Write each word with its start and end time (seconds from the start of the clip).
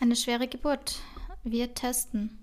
Eine 0.00 0.16
schwere 0.16 0.48
Geburt. 0.48 1.00
Wir 1.44 1.74
testen. 1.74 2.38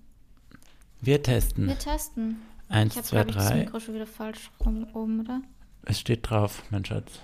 Wir 1.00 1.20
testen. 1.22 1.66
Wir 1.66 1.78
testen. 1.78 2.40
Eins, 2.68 2.92
ich 2.92 2.98
habe, 2.98 3.06
zwei, 3.08 3.16
glaube 3.24 3.30
ich, 3.30 3.36
das 3.36 3.48
drei. 3.48 3.56
Mikro 3.56 3.80
schon 3.80 3.94
wieder 3.94 4.06
falsch 4.06 4.50
rum 4.64 4.86
oben, 4.94 5.20
oder? 5.20 5.42
Es 5.82 5.98
steht 5.98 6.30
drauf, 6.30 6.62
mein 6.70 6.84
Schatz. 6.84 7.18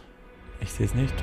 Ich 0.60 0.70
sehe 0.70 0.86
es 0.86 0.94
nicht. 0.94 1.14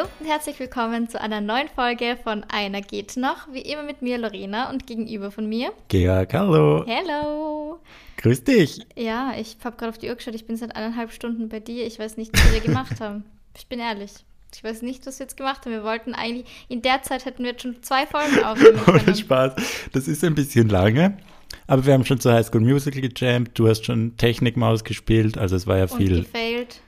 Hallo 0.00 0.08
und 0.18 0.26
herzlich 0.26 0.58
willkommen 0.58 1.10
zu 1.10 1.20
einer 1.20 1.42
neuen 1.42 1.68
Folge 1.68 2.16
von 2.24 2.42
Einer 2.44 2.80
geht 2.80 3.18
noch. 3.18 3.52
Wie 3.52 3.60
immer 3.60 3.82
mit 3.82 4.00
mir, 4.00 4.16
Lorena, 4.16 4.70
und 4.70 4.86
gegenüber 4.86 5.30
von 5.30 5.46
mir. 5.46 5.72
Georg, 5.88 6.32
hallo. 6.32 6.86
Hello! 6.86 7.78
Grüß 8.16 8.44
dich. 8.44 8.80
Ja, 8.96 9.34
ich 9.38 9.58
habe 9.62 9.76
gerade 9.76 9.90
auf 9.90 9.98
die 9.98 10.08
Uhr 10.08 10.14
geschaut. 10.14 10.34
Ich 10.34 10.46
bin 10.46 10.56
seit 10.56 10.74
eineinhalb 10.74 11.12
Stunden 11.12 11.50
bei 11.50 11.60
dir. 11.60 11.86
Ich 11.86 11.98
weiß 11.98 12.16
nicht, 12.16 12.32
was 12.32 12.50
wir 12.50 12.60
gemacht 12.60 12.98
haben. 13.00 13.24
Ich 13.58 13.66
bin 13.66 13.78
ehrlich. 13.78 14.12
Ich 14.54 14.64
weiß 14.64 14.80
nicht, 14.80 15.06
was 15.06 15.18
wir 15.18 15.24
jetzt 15.24 15.36
gemacht 15.36 15.66
haben. 15.66 15.72
Wir 15.72 15.84
wollten 15.84 16.14
eigentlich, 16.14 16.46
in 16.70 16.80
der 16.80 17.02
Zeit 17.02 17.26
hätten 17.26 17.42
wir 17.42 17.50
jetzt 17.50 17.62
schon 17.62 17.82
zwei 17.82 18.06
Folgen 18.06 18.42
aufnehmen 18.42 18.80
Ohne. 18.86 19.14
Spaß. 19.14 19.52
Das 19.92 20.08
ist 20.08 20.24
ein 20.24 20.34
bisschen 20.34 20.70
lange. 20.70 21.18
Aber 21.66 21.84
wir 21.84 21.92
haben 21.92 22.06
schon 22.06 22.20
zu 22.20 22.32
High 22.32 22.46
School 22.46 22.62
Musical 22.62 23.02
gejammt. 23.02 23.50
Du 23.52 23.68
hast 23.68 23.84
schon 23.84 24.16
Technikmaus 24.16 24.82
gespielt. 24.84 25.36
Also 25.36 25.56
es 25.56 25.66
war 25.66 25.76
ja 25.76 25.84
Und 25.84 25.98
viel. 25.98 26.22
gefailt. 26.22 26.80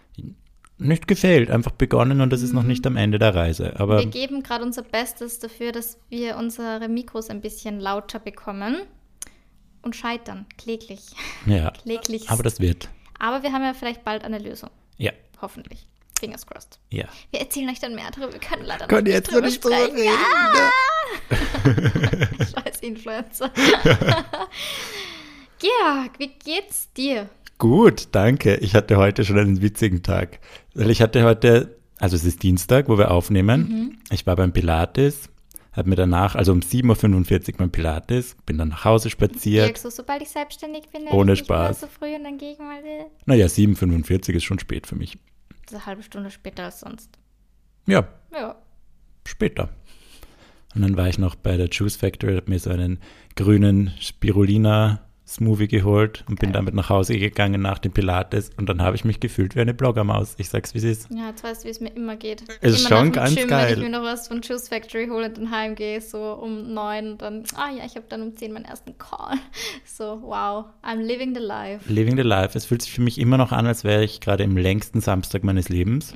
Nicht 0.83 1.07
gefehlt, 1.09 1.51
einfach 1.51 1.71
begonnen 1.73 2.21
und 2.21 2.31
das 2.33 2.43
ist 2.43 2.53
noch 2.53 2.63
nicht 2.63 2.87
am 2.87 2.97
Ende 2.97 3.19
der 3.19 3.35
Reise. 3.35 3.79
Aber 3.79 3.99
Wir 3.99 4.07
geben 4.07 4.43
gerade 4.43 4.65
unser 4.65 4.83
Bestes 4.83 5.39
dafür, 5.39 5.73
dass 5.73 5.99
wir 6.09 6.37
unsere 6.37 6.89
Mikros 6.89 7.31
ein 7.31 7.41
bisschen 7.41 7.81
lauter 7.81 8.19
bekommen 8.19 8.77
und 9.83 9.97
scheitern. 9.97 10.47
Kläglich. 10.59 11.01
ja. 11.47 11.71
Kläglich. 11.83 12.29
Aber 12.31 12.43
das 12.43 12.61
wird. 12.61 12.89
Aber 13.19 13.43
wir 13.43 13.53
haben 13.53 13.63
ja 13.63 13.75
vielleicht 13.75 14.05
bald 14.05 14.25
eine 14.25 14.39
Lösung. 14.39 14.71
Ja. 14.99 15.13
Hoffentlich. 15.41 15.87
Fingers 16.19 16.47
crossed. 16.47 16.79
Ja. 16.91 17.07
Wir 17.31 17.41
erzählen 17.41 17.69
euch 17.69 17.81
dann 17.81 17.95
mehr 17.95 18.11
darüber. 18.15 18.33
Wir 18.33 18.41
können 18.41 18.65
leider 18.65 18.87
noch 18.87 19.01
nicht 19.03 19.13
jetzt 19.13 19.33
drüber 19.33 19.47
nicht 19.47 19.65
drüber 19.65 19.77
sprechen. 19.77 19.97
reden. 19.97 20.13
Ah! 20.51 22.45
Scheiß 22.65 22.81
Influencer. 22.81 23.51
Georg, 25.59 26.19
wie 26.19 26.29
geht's 26.45 26.93
dir? 26.93 27.29
Gut, 27.63 28.09
danke. 28.11 28.57
Ich 28.57 28.75
hatte 28.75 28.97
heute 28.97 29.25
schon 29.25 29.39
einen 29.39 29.63
witzigen 29.63 30.03
Tag. 30.03 30.41
Weil 30.75 30.91
ich 30.91 31.01
hatte 31.01 31.23
heute, 31.23 31.77
also 32.01 32.17
es 32.17 32.25
ist 32.25 32.43
Dienstag, 32.43 32.89
wo 32.89 32.99
wir 32.99 33.13
aufnehmen. 33.13 34.01
Ich 34.11 34.27
war 34.27 34.35
beim 34.35 34.53
Pilates, 34.53 35.29
habe 35.71 35.89
mir 35.91 35.95
danach, 35.95 36.35
also 36.35 36.51
um 36.51 36.59
7.45 36.59 37.53
Uhr 37.53 37.59
beim 37.59 37.71
Pilates, 37.71 38.35
bin 38.47 38.59
dann 38.59 38.71
nach 38.71 38.85
Hause 38.85 39.11
spaziert. 39.11 39.67
Georg, 39.67 39.79
so, 39.79 39.91
sobald 39.91 40.23
ich 40.23 40.31
selbstständig 40.31 40.89
bin, 40.89 41.03
Ohne 41.13 41.37
Spaß. 41.37 41.83
so 41.83 41.87
früh 41.87 42.13
und 42.17 42.25
dann 42.25 42.37
gehe 42.37 42.51
ich 42.51 42.59
mal 42.59 42.83
Naja, 43.27 43.47
7.45 43.47 44.31
Uhr 44.31 44.35
ist 44.39 44.43
schon 44.45 44.59
spät 44.59 44.89
für 44.89 44.97
mich. 44.97 45.17
so 45.71 45.77
eine 45.77 45.87
halbe 45.87 46.03
Stunde 46.03 46.33
später 46.33 46.65
als 46.65 46.81
sonst. 46.81 47.17
Ja, 47.87 48.09
Ja. 48.33 48.57
später. 49.25 49.69
Und 50.75 50.83
dann 50.83 50.97
war 50.97 51.09
ich 51.09 51.19
noch 51.19 51.37
bei 51.37 51.57
der 51.57 51.69
Juice 51.69 51.95
Factory, 51.95 52.35
habe 52.35 52.51
mir 52.51 52.59
so 52.59 52.71
einen 52.71 52.99
grünen 53.37 53.93
Spirulina 54.01 55.07
Smoothie 55.35 55.69
geholt 55.69 56.25
und 56.29 56.39
bin 56.41 56.49
Geil. 56.51 56.61
damit 56.61 56.75
nach 56.75 56.89
Hause 56.91 57.19
gegangen 57.19 57.61
nach 57.63 57.79
dem 57.79 57.93
Pilates 57.93 58.51
und 58.57 58.69
dann 58.69 58.83
habe 58.83 58.97
ich 58.97 59.05
mich 59.05 59.19
gefühlt 59.21 59.57
wie 59.57 59.61
eine 59.61 59.75
Bloggermaus. 59.75 60.35
Ich 60.39 60.49
sag's, 60.49 60.75
wie 60.75 60.79
es 60.79 60.85
ist. 60.85 61.09
Ja, 61.11 61.29
jetzt 61.31 61.43
weißt 61.43 61.63
du, 61.63 61.67
wie 61.67 61.71
es 61.71 61.81
mir 61.81 61.91
immer 61.95 62.17
geht. 62.17 62.43
Ist 62.61 62.81
immer 62.81 62.89
schon 62.89 63.13
ganz 63.13 63.35
Gym, 63.35 63.49
geil. 63.49 63.71
Wenn 63.77 63.79
ich 63.85 63.91
mir 63.91 63.99
noch 63.99 64.05
was 64.05 64.29
von 64.29 64.41
Juice 64.43 64.69
Factory 64.69 65.09
hole 65.09 65.27
und 65.27 65.37
dann 65.39 65.51
heimgehe, 65.51 66.01
so 66.01 66.19
um 66.35 66.73
neun, 66.75 67.19
dann, 67.19 67.45
ah 67.57 67.71
ja, 67.71 67.85
ich 67.85 67.97
habe 67.97 68.07
dann 68.09 68.23
um 68.23 68.37
zehn 68.37 68.53
meinen 68.53 68.65
ersten 68.67 68.97
Call. 68.99 69.37
So, 69.85 70.21
wow, 70.23 70.65
I'm 70.83 71.01
living 71.03 71.35
the 71.35 71.41
life. 71.41 71.93
Living 71.93 72.17
the 72.17 72.23
Life. 72.23 72.57
Es 72.57 72.65
fühlt 72.65 72.83
sich 72.83 72.93
für 72.93 73.03
mich 73.03 73.19
immer 73.19 73.37
noch 73.37 73.53
an, 73.53 73.67
als 73.67 73.85
wäre 73.85 74.03
ich 74.05 74.21
gerade 74.21 74.43
im 74.43 74.57
längsten 74.57 75.01
Samstag 75.01 75.45
meines 75.45 75.69
Lebens. 75.69 76.13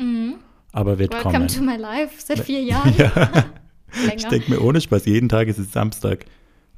Aber 0.72 0.98
wird 0.98 1.12
Mhm. 1.12 1.16
Welcome 1.16 1.32
kommen. 1.32 1.48
to 1.48 1.62
my 1.62 1.76
life, 1.76 2.14
seit 2.18 2.40
vier 2.40 2.62
Jahren. 2.64 2.94
ja, 2.96 3.44
ich 4.16 4.26
denke 4.26 4.50
mir 4.50 4.62
ohne 4.62 4.80
Spaß, 4.80 5.04
jeden 5.06 5.28
Tag 5.28 5.48
ist 5.48 5.58
es 5.58 5.72
Samstag. 5.72 6.24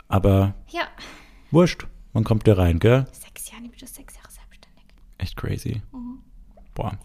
Aber 0.09 0.55
Ja, 0.69 0.83
wurscht, 1.51 1.87
man 2.19 2.25
kommt 2.25 2.49
da 2.49 2.55
rein, 2.55 2.81
gell? 2.81 3.07
sechs 3.13 3.49
Jahre, 3.53 3.63
ich 3.65 3.71
bin 3.71 3.79
schon 3.79 3.87
sechs 3.87 4.17
Jahre 4.17 4.29
selbstständig. 4.29 4.85
Echt 5.19 5.37
crazy. 5.37 5.83
Mhm. 5.93 6.19
Boah. 6.75 6.99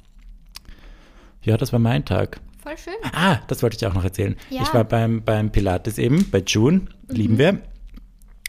Ja, 1.43 1.55
das 1.55 1.71
war 1.71 1.79
mein 1.79 2.03
Tag. 2.03 2.39
Voll 2.63 2.77
schön. 2.79 2.93
Ah, 3.13 3.39
das 3.47 3.61
wollte 3.61 3.75
ich 3.75 3.79
dir 3.79 3.89
auch 3.89 3.93
noch 3.93 4.03
erzählen. 4.03 4.35
Ja. 4.49 4.61
Mhm. 4.61 4.65
Ich 4.65 4.73
war 4.73 4.83
beim, 4.85 5.23
beim 5.23 5.51
Pilates 5.51 5.99
eben, 5.99 6.31
bei 6.31 6.39
June, 6.39 6.87
lieben 7.09 7.37
wir. 7.37 7.61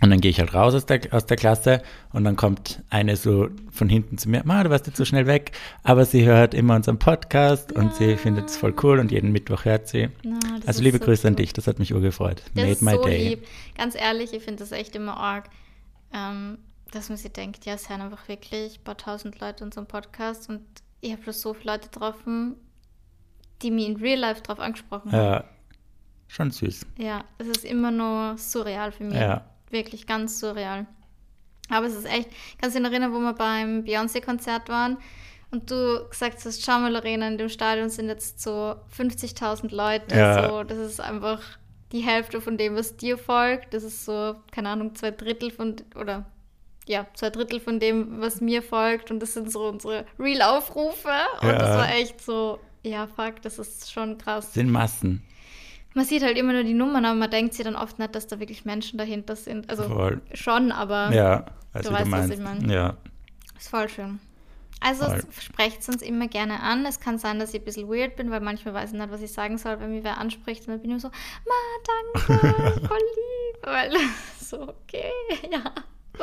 Und 0.01 0.11
dann 0.11 0.21
gehe 0.21 0.31
ich 0.31 0.41
halt 0.41 0.55
raus 0.55 0.75
aus 0.75 0.87
der, 0.87 1.01
aus 1.11 1.27
der 1.27 1.37
Klasse 1.37 1.83
und 2.13 2.25
dann 2.25 2.37
kommt 2.37 2.83
eine 2.91 3.17
so 3.17 3.49
von 3.71 3.89
hinten 3.89 4.17
zu 4.17 4.29
mir, 4.31 4.43
Ma, 4.45 4.63
du 4.65 4.71
warst 4.71 4.87
jetzt 4.87 4.97
so 4.97 5.05
schnell 5.05 5.27
weg, 5.27 5.53
aber 5.83 6.05
sie 6.05 6.25
hört 6.25 6.55
immer 6.55 6.77
unseren 6.77 6.99
Podcast 6.99 7.73
und 7.73 7.95
sie 7.95 8.17
findet 8.17 8.49
es 8.49 8.57
voll 8.57 8.75
cool 8.83 8.99
und 8.99 9.13
jeden 9.13 9.33
Mittwoch 9.33 9.65
hört 9.67 9.89
sie. 9.89 10.09
Das 10.59 10.69
also 10.69 10.83
liebe 10.83 10.99
so 10.99 11.05
Grüße 11.05 11.29
an 11.29 11.35
cute. 11.35 11.41
dich, 11.41 11.53
das 11.53 11.67
hat 11.67 11.79
mich 11.79 11.93
urgefreut. 11.95 12.43
Das 12.47 12.55
Made 12.55 12.71
ist 12.71 12.83
my 12.83 12.93
so 12.93 13.05
day. 13.05 13.29
lieb. 13.29 13.47
Ganz 13.77 13.95
ehrlich, 13.95 14.33
ich 14.33 14.43
finde 14.43 14.61
das 14.61 14.73
echt 14.73 14.97
immer 14.97 15.17
arg, 15.17 15.49
ähm, 16.15 16.59
dass 16.93 17.09
man 17.09 17.19
sich 17.19 17.33
denkt, 17.33 17.67
ja, 17.67 17.75
es 17.75 17.85
sind 17.85 18.01
einfach 18.01 18.29
wirklich 18.29 18.79
ein 18.79 18.85
paar 18.85 18.97
tausend 18.97 19.41
Leute 19.41 19.65
unseren 19.65 19.87
Podcast 19.87 20.49
und 20.49 20.63
ich 21.01 21.13
habe 21.13 21.23
schon 21.25 21.33
so 21.33 21.53
viele 21.53 21.73
Leute 21.73 21.89
getroffen, 21.91 22.55
die 23.61 23.71
mich 23.71 23.89
in 23.89 23.97
Real 23.97 24.19
Life 24.19 24.43
drauf 24.43 24.61
angesprochen 24.61 25.13
haben. 25.13 25.25
Ja, 25.25 25.45
schon 26.29 26.51
süß. 26.51 26.87
Ja, 26.97 27.25
es 27.39 27.49
ist 27.49 27.65
immer 27.65 27.91
nur 27.91 28.39
surreal 28.39 28.93
für 28.93 29.05
mich. 29.05 29.15
Ja. 29.15 29.45
Wirklich 29.71 30.07
ganz 30.07 30.39
surreal. 30.39 30.87
Aber 31.69 31.87
es 31.87 31.95
ist 31.95 32.07
echt, 32.07 32.31
kannst 32.61 32.77
du 32.77 32.83
dich 32.83 32.91
erinnern, 32.91 33.13
wo 33.13 33.19
wir 33.19 33.33
beim 33.33 33.85
Beyoncé-Konzert 33.85 34.69
waren 34.69 34.99
und 35.51 35.71
du 35.71 36.07
gesagt 36.09 36.45
hast, 36.45 36.63
schau 36.63 36.79
mal, 36.79 36.93
Lorena, 36.93 37.27
in 37.27 37.39
dem 37.39 37.49
Stadion 37.49 37.89
sind 37.89 38.09
jetzt 38.09 38.41
so 38.41 38.77
50.000 38.97 39.75
Leute. 39.75 40.15
Ja. 40.15 40.49
So, 40.49 40.63
das 40.63 40.79
ist 40.79 41.01
einfach 41.01 41.41
die 41.93 42.01
Hälfte 42.01 42.41
von 42.41 42.57
dem, 42.59 42.75
was 42.77 42.97
dir 42.97 43.19
folgt. 43.19 43.73
Das 43.75 43.83
ist 43.83 44.05
so, 44.05 44.37
keine 44.51 44.69
Ahnung, 44.71 44.95
zwei 44.95 45.11
Drittel 45.11 45.51
von, 45.51 45.77
oder 46.01 46.25
ja, 46.87 47.07
zwei 47.15 47.31
Drittel 47.31 47.61
von 47.61 47.81
dem, 47.81 48.21
was 48.21 48.41
mir 48.41 48.63
folgt. 48.63 49.11
Und 49.11 49.21
das 49.21 49.35
sind 49.35 49.51
so 49.51 49.69
unsere 49.69 50.05
Real-Aufrufe. 50.19 51.09
Und 51.41 51.49
Ja. 51.49 51.59
das 51.59 51.77
war 51.77 51.89
echt 51.95 52.21
so, 52.21 52.59
ja, 52.83 53.07
fuck, 53.07 53.41
das 53.43 53.59
ist 53.59 53.93
schon 53.93 54.19
krass. 54.19 54.53
Sind 54.55 54.71
Massen. 54.71 55.23
Man 55.95 56.05
sieht 56.05 56.23
halt 56.25 56.37
immer 56.37 56.53
nur 56.53 56.65
die 56.65 56.75
Nummern, 56.75 57.05
aber 57.05 57.15
man 57.15 57.31
denkt 57.31 57.55
sich 57.55 57.65
dann 57.65 57.77
oft 57.77 57.99
nicht, 58.01 58.15
dass 58.17 58.27
da 58.27 58.41
wirklich 58.41 58.65
Menschen 58.65 58.99
dahinter 58.99 59.37
sind. 59.37 59.71
Also 59.71 59.85
Voll. 59.85 60.21
schon, 60.35 60.73
aber 60.73 61.13
Ja, 61.15 61.47
also 61.73 61.91
Du 61.91 61.95
du, 61.95 62.01
weißt, 62.01 62.11
was 62.13 62.21
meinst. 62.29 62.35
ich 62.35 62.41
mein. 62.41 62.69
Ja, 62.69 62.97
ist 63.57 63.69
voll 63.69 63.89
schön. 63.89 64.19
Also 64.85 65.07
sprecht 65.41 65.81
es 65.81 65.89
uns 65.89 66.03
immer 66.03 66.29
gerne 66.29 66.61
an. 66.61 66.85
Es 66.85 67.01
kann 67.01 67.19
sein, 67.19 67.39
dass 67.39 67.55
ich 67.55 67.61
ein 67.63 67.65
bisschen 67.65 67.89
weird 67.89 68.17
bin, 68.17 68.31
weil 68.31 68.41
manchmal 68.41 68.75
weiß 68.75 68.93
ich 68.93 68.99
nicht, 68.99 69.11
was 69.11 69.23
ich 69.23 69.33
sagen 69.33 69.57
soll, 69.59 69.81
wenn 69.81 69.91
mich 69.93 70.05
wer 70.05 70.19
anspricht. 70.19 70.63
Und 70.63 70.69
dann 70.75 70.81
bin 70.83 70.91
ich 70.91 70.95
immer 70.95 71.01
so, 71.01 71.09
Ma, 71.09 72.35
danke, 72.37 72.81
voll 72.87 72.99
lieb. 72.99 73.63
Weil 73.63 73.93
so, 74.41 74.69
okay, 74.69 75.11
ja. 75.51 75.73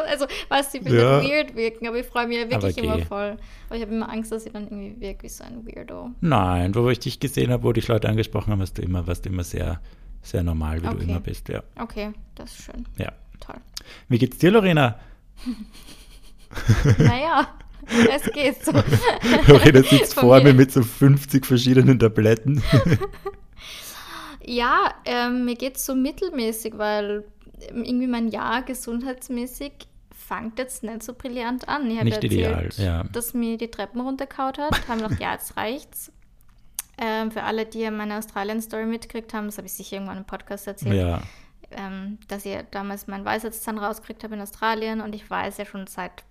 Also, 0.08 0.26
weißt 0.48 0.74
du, 0.74 0.78
ich 0.78 0.86
will 0.86 0.96
Ja. 0.98 1.22
weird 1.22 1.54
wirken, 1.56 1.86
aber 1.88 1.98
ich 1.98 2.06
freue 2.06 2.26
mich 2.28 2.38
ja 2.38 2.50
wirklich 2.50 2.78
Aber 2.78 2.96
immer 2.96 3.06
voll. 3.06 3.38
Aber 3.68 3.76
ich 3.76 3.82
habe 3.82 3.94
immer 3.94 4.10
Angst, 4.10 4.32
dass 4.32 4.46
ich 4.46 4.54
dann 4.54 4.64
irgendwie 4.64 5.00
wirke 5.02 5.24
wie 5.24 5.30
so 5.30 5.44
ein 5.44 5.66
Weirdo. 5.66 6.12
Nein, 6.22 6.74
wo 6.76 6.88
ich 6.90 7.00
dich 7.00 7.20
gesehen 7.20 7.52
habe, 7.52 7.64
wo 7.64 7.74
dich 7.74 7.88
Leute 7.90 8.08
angesprochen 8.08 8.52
haben, 8.54 8.60
warst 8.60 8.78
du 8.78 8.82
immer, 8.84 9.06
warst 9.08 9.26
du 9.26 9.30
immer 9.30 9.44
sehr, 9.44 9.82
sehr 10.22 10.44
normal, 10.44 10.82
wie 10.82 10.88
Okay. 10.88 10.98
du 10.98 11.04
immer 11.04 11.20
bist. 11.20 11.50
Ja. 11.50 11.62
Okay, 11.78 12.14
das 12.36 12.52
ist 12.52 12.64
schön. 12.64 12.86
ja. 12.98 13.12
Toll. 13.42 13.56
Wie 14.08 14.20
geht's 14.20 14.38
dir, 14.38 14.52
Lorena? 14.52 15.00
Naja, 17.00 17.48
es 18.12 18.24
geht 18.31 18.64
so. 18.64 18.72
Lorena 19.47 19.84
sitzt 19.84 20.14
Von 20.14 20.24
vor 20.24 20.38
mir. 20.38 20.46
mir 20.46 20.53
mit 20.53 20.72
so 20.72 20.81
50 20.84 21.46
verschiedenen 21.46 22.00
Tabletten. 22.00 22.64
Ja, 24.44 24.96
ähm, 25.06 25.46
mir 25.46 25.56
geht 25.56 25.78
es 25.78 25.86
so 25.86 25.94
mittelmäßig, 25.94 26.75
weil 26.75 27.24
ähm, 27.69 27.84
irgendwie 27.84 28.08
mein 28.08 28.28
Jahr 28.28 28.64
gesundheitsmäßig 28.64 29.72
fängt 30.09 30.58
jetzt 30.58 30.84
nicht 30.84 31.03
so 31.03 31.14
brillant 31.14 31.68
an. 31.69 31.90
Ich 31.92 31.97
habe 31.97 32.06
Nicht 32.06 32.24
ideal, 32.24 32.69
ja. 32.78 33.04
dass 33.04 33.36
mir 33.36 33.57
die 33.57 33.69
Treppen 33.69 34.01
runtergehauen 34.01 34.57
hat. 34.57 34.88
haben 34.88 35.01
gedacht, 35.01 35.19
ja, 35.19 35.33
jetzt 35.33 35.56
reicht's. 35.57 36.12
Ähm, 36.98 37.31
für 37.31 37.44
alle, 37.44 37.66
die 37.66 37.89
meine 37.92 38.18
Australien-Story 38.18 38.86
mitgekriegt 38.86 39.33
haben, 39.33 39.45
das 39.45 39.57
habe 39.57 39.68
ich 39.68 39.74
sicher 39.74 39.98
irgendwann 39.98 40.18
im 40.18 40.25
Podcast 40.25 40.68
erzählt, 40.68 40.95
ja, 40.95 41.22
ähm, 41.72 42.19
dass 42.28 42.45
ich 42.45 42.57
damals 42.72 43.07
meinen 43.07 43.25
Weisheitszahn 43.25 43.78
rausgekriegt 43.78 44.24
habe 44.24 44.36
in 44.36 44.42
Australien 44.42 45.01
und 45.01 45.16
ich 45.16 45.30
weiß 45.30 45.57
ja 45.57 45.66
schon 45.66 45.88
seit, 45.88 46.24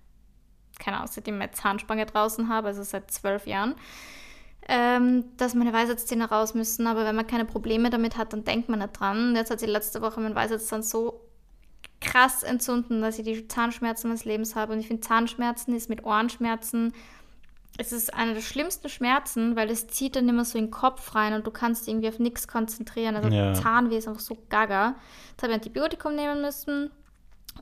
keine 0.81 0.97
Ahnung, 0.97 1.09
seitdem 1.11 1.35
ich 1.35 1.39
meine 1.39 1.51
Zahnspange 1.51 2.05
draußen 2.05 2.49
habe, 2.49 2.67
also 2.67 2.83
seit 2.83 3.11
zwölf 3.11 3.47
Jahren, 3.47 3.75
ähm, 4.67 5.25
dass 5.37 5.55
meine 5.55 5.73
Weisheitszähne 5.73 6.29
raus 6.29 6.53
müssen, 6.53 6.87
aber 6.87 7.05
wenn 7.05 7.15
man 7.15 7.27
keine 7.27 7.45
Probleme 7.45 7.89
damit 7.89 8.17
hat, 8.17 8.33
dann 8.33 8.43
denkt 8.43 8.69
man 8.69 8.79
nicht 8.79 8.99
dran. 8.99 9.35
Jetzt 9.35 9.51
hat 9.51 9.59
sich 9.59 9.69
letzte 9.69 10.01
Woche 10.01 10.19
mein 10.19 10.35
Weisheitszahn 10.35 10.83
so 10.83 11.21
krass 11.99 12.43
entzünden, 12.43 13.01
dass 13.01 13.19
ich 13.19 13.25
die 13.25 13.47
Zahnschmerzen 13.47 14.07
meines 14.07 14.25
Lebens 14.25 14.55
habe 14.55 14.73
und 14.73 14.79
ich 14.79 14.87
finde 14.87 15.01
Zahnschmerzen 15.01 15.75
ist 15.75 15.89
mit 15.89 16.03
Ohrenschmerzen 16.03 16.93
es 17.77 17.91
ist 17.91 18.13
einer 18.13 18.33
der 18.33 18.41
schlimmsten 18.41 18.89
Schmerzen, 18.89 19.55
weil 19.55 19.69
es 19.69 19.87
zieht 19.87 20.15
dann 20.15 20.27
immer 20.27 20.45
so 20.45 20.57
in 20.57 20.65
den 20.65 20.71
Kopf 20.71 21.15
rein 21.15 21.33
und 21.33 21.47
du 21.47 21.51
kannst 21.51 21.83
dich 21.83 21.93
irgendwie 21.93 22.09
auf 22.09 22.19
nichts 22.19 22.47
konzentrieren. 22.47 23.15
Also 23.15 23.29
Ja. 23.29 23.53
Zahnweh 23.53 23.97
ist 23.97 24.07
einfach 24.07 24.21
so 24.21 24.37
gaga. 24.49 24.95
Jetzt 25.31 25.43
habe 25.43 25.53
ich 25.53 25.57
Antibiotikum 25.57 26.15
nehmen 26.15 26.41
müssen. 26.41 26.91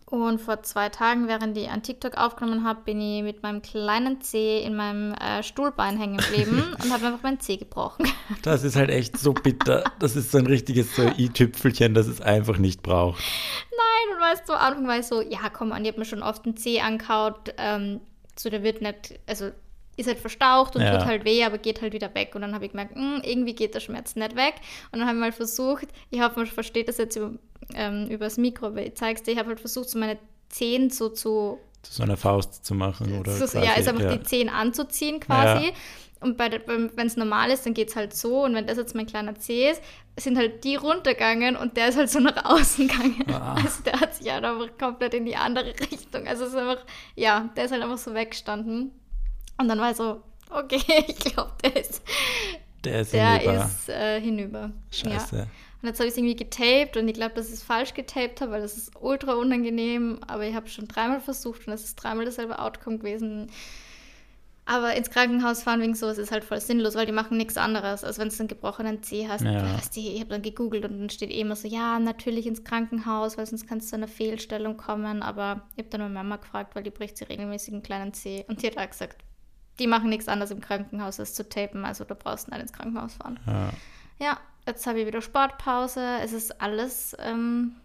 Und 0.06 0.42
vor 0.42 0.64
zwei 0.64 0.90
Tagen, 0.90 1.28
während 1.28 1.56
ich 1.56 1.70
an 1.70 1.84
TikTok 1.84 2.18
aufgenommen 2.18 2.64
habe, 2.64 2.82
bin 2.84 3.00
ich 3.00 3.22
mit 3.22 3.44
meinem 3.44 3.62
kleinen 3.62 4.22
Zeh 4.22 4.64
in 4.64 4.76
meinem 4.76 5.14
äh, 5.14 5.44
Stuhlbein 5.44 5.98
hängen 5.98 6.18
geblieben 6.18 6.76
und 6.84 6.92
habe 6.92 7.08
einfach 7.08 7.22
meinen 7.22 7.40
Zeh 7.40 7.58
gebrochen. 7.58 8.08
Das 8.42 8.64
ist 8.64 8.76
halt 8.76 8.90
echt 8.90 9.18
so 9.18 9.34
bitter. 9.34 9.84
Das 10.00 10.16
ist 10.16 10.32
so 10.32 10.38
ein 10.38 10.46
richtiges 10.48 10.96
so 10.96 11.04
i-Tüpfelchen, 11.04 11.94
das 11.94 12.08
es 12.08 12.22
einfach 12.22 12.58
nicht 12.58 12.82
braucht. 12.84 13.22
Nein, 13.72 14.16
und 14.16 14.22
weißt 14.22 14.48
du, 14.48 14.54
am 14.54 14.60
Anfang 14.60 14.88
war 14.88 15.00
ich 15.00 15.06
so, 15.06 15.22
ja 15.22 15.50
komm 15.52 15.72
an, 15.72 15.84
ich 15.84 15.92
habe 15.92 16.00
mir 16.00 16.06
schon 16.06 16.24
oft 16.24 16.46
einen 16.46 16.56
Zeh 16.56 16.80
angehaut. 16.82 17.54
Ähm, 17.58 18.02
so, 18.36 18.50
der 18.50 18.64
wird 18.64 18.82
nicht, 18.82 19.20
also 19.28 19.52
ist 20.00 20.08
halt 20.08 20.20
verstaucht 20.20 20.76
und 20.76 20.82
Ja. 20.82 20.98
tut 20.98 21.06
halt 21.06 21.26
weh, 21.26 21.44
aber 21.44 21.58
geht 21.58 21.82
halt 21.82 21.94
wieder 21.94 22.14
weg. 22.16 22.34
Und 22.36 22.42
dann 22.42 22.54
habe 22.54 22.66
ich 22.66 22.72
gemerkt, 22.72 22.96
"Hm, 22.96 23.22
irgendwie 23.24 23.54
geht 23.54 23.76
der 23.76 23.80
Schmerz 23.80 24.16
nicht 24.16 24.36
weg. 24.36 24.56
Und 24.92 25.00
dann 25.00 25.08
habe 25.08 25.18
ich 25.18 25.22
mal 25.22 25.32
versucht, 25.32 25.88
ich 26.10 26.22
hoffe, 26.22 26.40
man 26.40 26.48
versteht 26.48 26.88
das 26.88 26.98
jetzt 26.98 27.16
über, 27.16 27.32
ähm, 27.76 28.08
übers 28.10 28.38
Mikro, 28.38 28.68
aber 28.68 28.82
ich 28.86 28.96
zeig's 28.96 29.24
dir, 29.24 29.32
ich 29.32 29.38
habe 29.40 29.50
halt 29.50 29.60
versucht, 29.60 29.90
so 29.90 30.00
meine 30.00 30.18
Zehen 30.50 30.90
so 30.90 31.10
zu, 31.10 31.60
Zu 31.84 31.94
so 31.94 32.04
einer 32.04 32.18
Faust 32.18 32.66
zu 32.66 32.74
machen 32.76 33.20
oder 33.20 33.32
so, 33.32 33.46
quasi, 33.46 33.60
ja, 33.66 33.74
ist 33.76 33.88
einfach 33.88 34.04
ja. 34.04 34.16
die 34.18 34.24
Zehen 34.24 34.50
anzuziehen 34.50 35.20
quasi. 35.20 35.68
Ja. 35.68 35.72
Und 36.22 36.38
wenn 36.38 37.08
es 37.08 37.16
normal 37.16 37.50
ist, 37.50 37.66
dann 37.66 37.74
geht 37.74 37.88
es 37.88 37.96
halt 37.96 38.14
so. 38.14 38.44
Und 38.44 38.54
wenn 38.54 38.68
das 38.68 38.78
jetzt 38.78 38.94
mein 38.94 39.06
kleiner 39.06 39.36
Zeh 39.36 39.70
ist, 39.70 39.82
sind 40.20 40.38
halt 40.38 40.66
die 40.66 40.76
runtergegangen 40.76 41.56
und 41.56 41.78
der 41.78 41.88
ist 41.88 41.98
halt 41.98 42.10
so 42.10 42.20
nach 42.20 42.44
außen 42.44 42.90
gegangen. 42.90 43.24
Ah. 43.32 43.54
Also 43.56 43.84
der 43.84 44.02
hat 44.02 44.16
sich 44.16 44.30
halt 44.30 44.44
einfach 44.44 44.68
komplett 44.78 45.14
in 45.14 45.26
die 45.26 45.38
andere 45.38 45.68
Richtung. 45.92 46.28
Also 46.28 46.44
es 46.44 46.50
ist 46.50 46.58
einfach, 46.58 46.84
ja, 47.16 47.50
der 47.56 47.64
ist 47.66 47.72
halt 47.72 47.82
einfach 47.84 47.98
so 47.98 48.14
weggestanden. 48.14 48.92
Und 49.60 49.68
dann 49.68 49.80
war 49.80 49.92
ich 49.92 49.98
so, 49.98 50.22
okay, 50.50 50.82
ich 51.08 51.18
glaube, 51.18 51.52
der 51.64 51.76
ist, 51.76 52.02
Der 52.84 53.02
ist 53.02 53.14
der 53.14 53.34
hinüber. 53.40 53.66
ist 53.66 53.90
äh, 53.90 54.22
hinüber. 54.22 54.72
Ja. 54.92 55.12
Scheiße. 55.12 55.48
Und 55.82 55.88
jetzt 55.88 56.00
habe 56.00 56.08
ich 56.08 56.14
es 56.14 56.18
irgendwie 56.18 56.36
getaped 56.36 56.98
und 56.98 57.08
ich 57.08 57.14
glaube, 57.14 57.36
dass 57.36 57.48
ich 57.48 57.54
es 57.54 57.64
falsch 57.64 57.94
getaped 57.94 58.42
habe, 58.42 58.52
weil 58.52 58.62
das 58.62 58.76
ist 58.76 58.92
ultra 59.00 59.34
unangenehm. 59.36 60.20
Aber 60.28 60.46
ich 60.46 60.54
habe 60.54 60.68
schon 60.68 60.88
dreimal 60.90 61.22
versucht 61.22 61.68
und 61.68 61.74
es 61.74 61.84
ist 61.86 61.96
dreimal 61.96 62.26
dasselbe 62.26 62.60
Outcome 62.60 62.98
gewesen. 62.98 63.48
Aber 64.66 64.94
ins 64.94 65.10
Krankenhaus 65.10 65.64
fahren 65.64 65.82
wegen 65.82 65.96
sowas 65.96 66.20
ist 66.20 66.32
halt 66.32 66.44
voll 66.44 66.60
sinnlos, 66.62 66.94
weil 66.96 67.08
die 67.08 67.12
machen 67.12 67.38
nichts 67.38 67.58
anderes, 67.58 68.04
als 68.04 68.20
wenn 68.20 68.30
du 68.30 68.36
einen 68.38 68.48
gebrochenen 68.50 69.02
Zeh 69.02 69.28
hast. 69.28 69.44
Ja. 69.44 69.64
Weißt 69.74 69.96
du, 69.96 70.00
ich 70.02 70.20
habe 70.20 70.30
dann 70.30 70.44
gegoogelt 70.44 70.86
und 70.86 71.00
dann 71.00 71.10
steht 71.10 71.32
eh 71.32 71.40
immer 71.40 71.56
so, 71.56 71.68
ja, 71.68 71.98
natürlich 71.98 72.46
ins 72.46 72.64
Krankenhaus, 72.64 73.38
weil 73.38 73.48
sonst 73.48 73.66
kannst 73.68 73.88
du 73.88 73.90
zu 73.92 73.96
einer 73.96 74.08
Fehlstellung 74.08 74.78
kommen. 74.78 75.24
Aber 75.24 75.62
ich 75.76 75.86
habe 75.86 75.90
dann 75.90 76.02
meine 76.02 76.14
Mama 76.14 76.36
gefragt, 76.36 76.76
weil 76.76 76.84
die 76.84 76.92
bricht 76.92 77.18
sie 77.18 77.24
regelmäßig 77.24 77.74
einen 77.74 77.84
kleinen 77.84 78.14
Zeh. 78.14 78.46
Und 78.48 78.62
die 78.62 78.68
hat 78.68 78.78
auch 78.78 78.88
gesagt, 78.90 79.24
die 79.80 79.88
machen 79.88 80.10
nichts 80.10 80.28
anderes 80.28 80.52
im 80.52 80.62
Krankenhaus, 80.62 81.20
als 81.20 81.34
zu 81.34 81.48
tapen. 81.48 81.86
Also 81.86 82.04
du 82.04 82.16
brauchst 82.16 82.50
nicht 82.50 82.62
ins 82.62 82.74
Krankenhaus 82.74 83.16
fahren. 83.16 83.40
Ja. 83.48 83.70
Ja, 84.20 84.38
jetzt 84.68 84.86
habe 84.86 85.00
ich 85.00 85.08
wieder 85.08 85.22
Sportpause. 85.22 86.20
Es 86.22 86.34
ist 86.34 86.62
alles 86.62 87.16
ähm, 87.20 87.76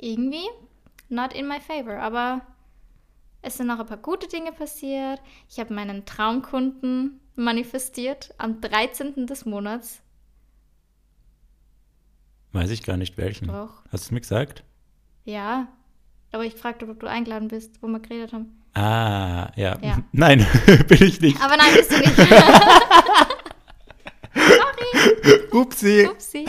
irgendwie 0.00 0.46
not 1.08 1.32
in 1.32 1.48
my 1.48 1.60
favor, 1.60 1.98
aber 1.98 2.42
es 3.42 3.56
sind 3.56 3.66
noch 3.66 3.80
ein 3.80 3.86
paar 3.86 3.98
gute 3.98 4.28
Dinge 4.28 4.52
passiert. 4.52 5.20
Ich 5.48 5.58
habe 5.58 5.74
meinen 5.74 6.06
Traumkunden 6.06 7.20
manifestiert 7.34 8.32
am 8.38 8.60
13. 8.60 9.26
des 9.26 9.44
Monats. 9.44 10.00
Weiß 12.52 12.70
ich 12.70 12.84
gar 12.84 12.96
nicht 12.96 13.18
welchen. 13.18 13.48
Doch. 13.48 13.82
Hast 13.90 14.04
du 14.04 14.08
es 14.08 14.10
mir 14.12 14.20
gesagt? 14.20 14.62
Ja, 15.24 15.68
aber 16.30 16.44
ich 16.44 16.54
fragte, 16.54 16.88
ob 16.88 17.00
du 17.00 17.08
eingeladen 17.08 17.48
bist, 17.48 17.82
wo 17.82 17.88
wir 17.88 18.00
geredet 18.00 18.32
haben. 18.32 18.63
Ah, 18.74 19.50
ja. 19.56 19.76
Ja. 19.80 19.98
Nein, 20.12 20.46
bin 20.88 21.02
ich 21.02 21.20
nicht. 21.20 21.40
Aber 21.40 21.56
nein, 21.56 21.68
bist 21.76 21.92
du 21.92 21.98
nicht. 21.98 22.12
Upsi. 25.52 26.08
Upsi. 26.10 26.44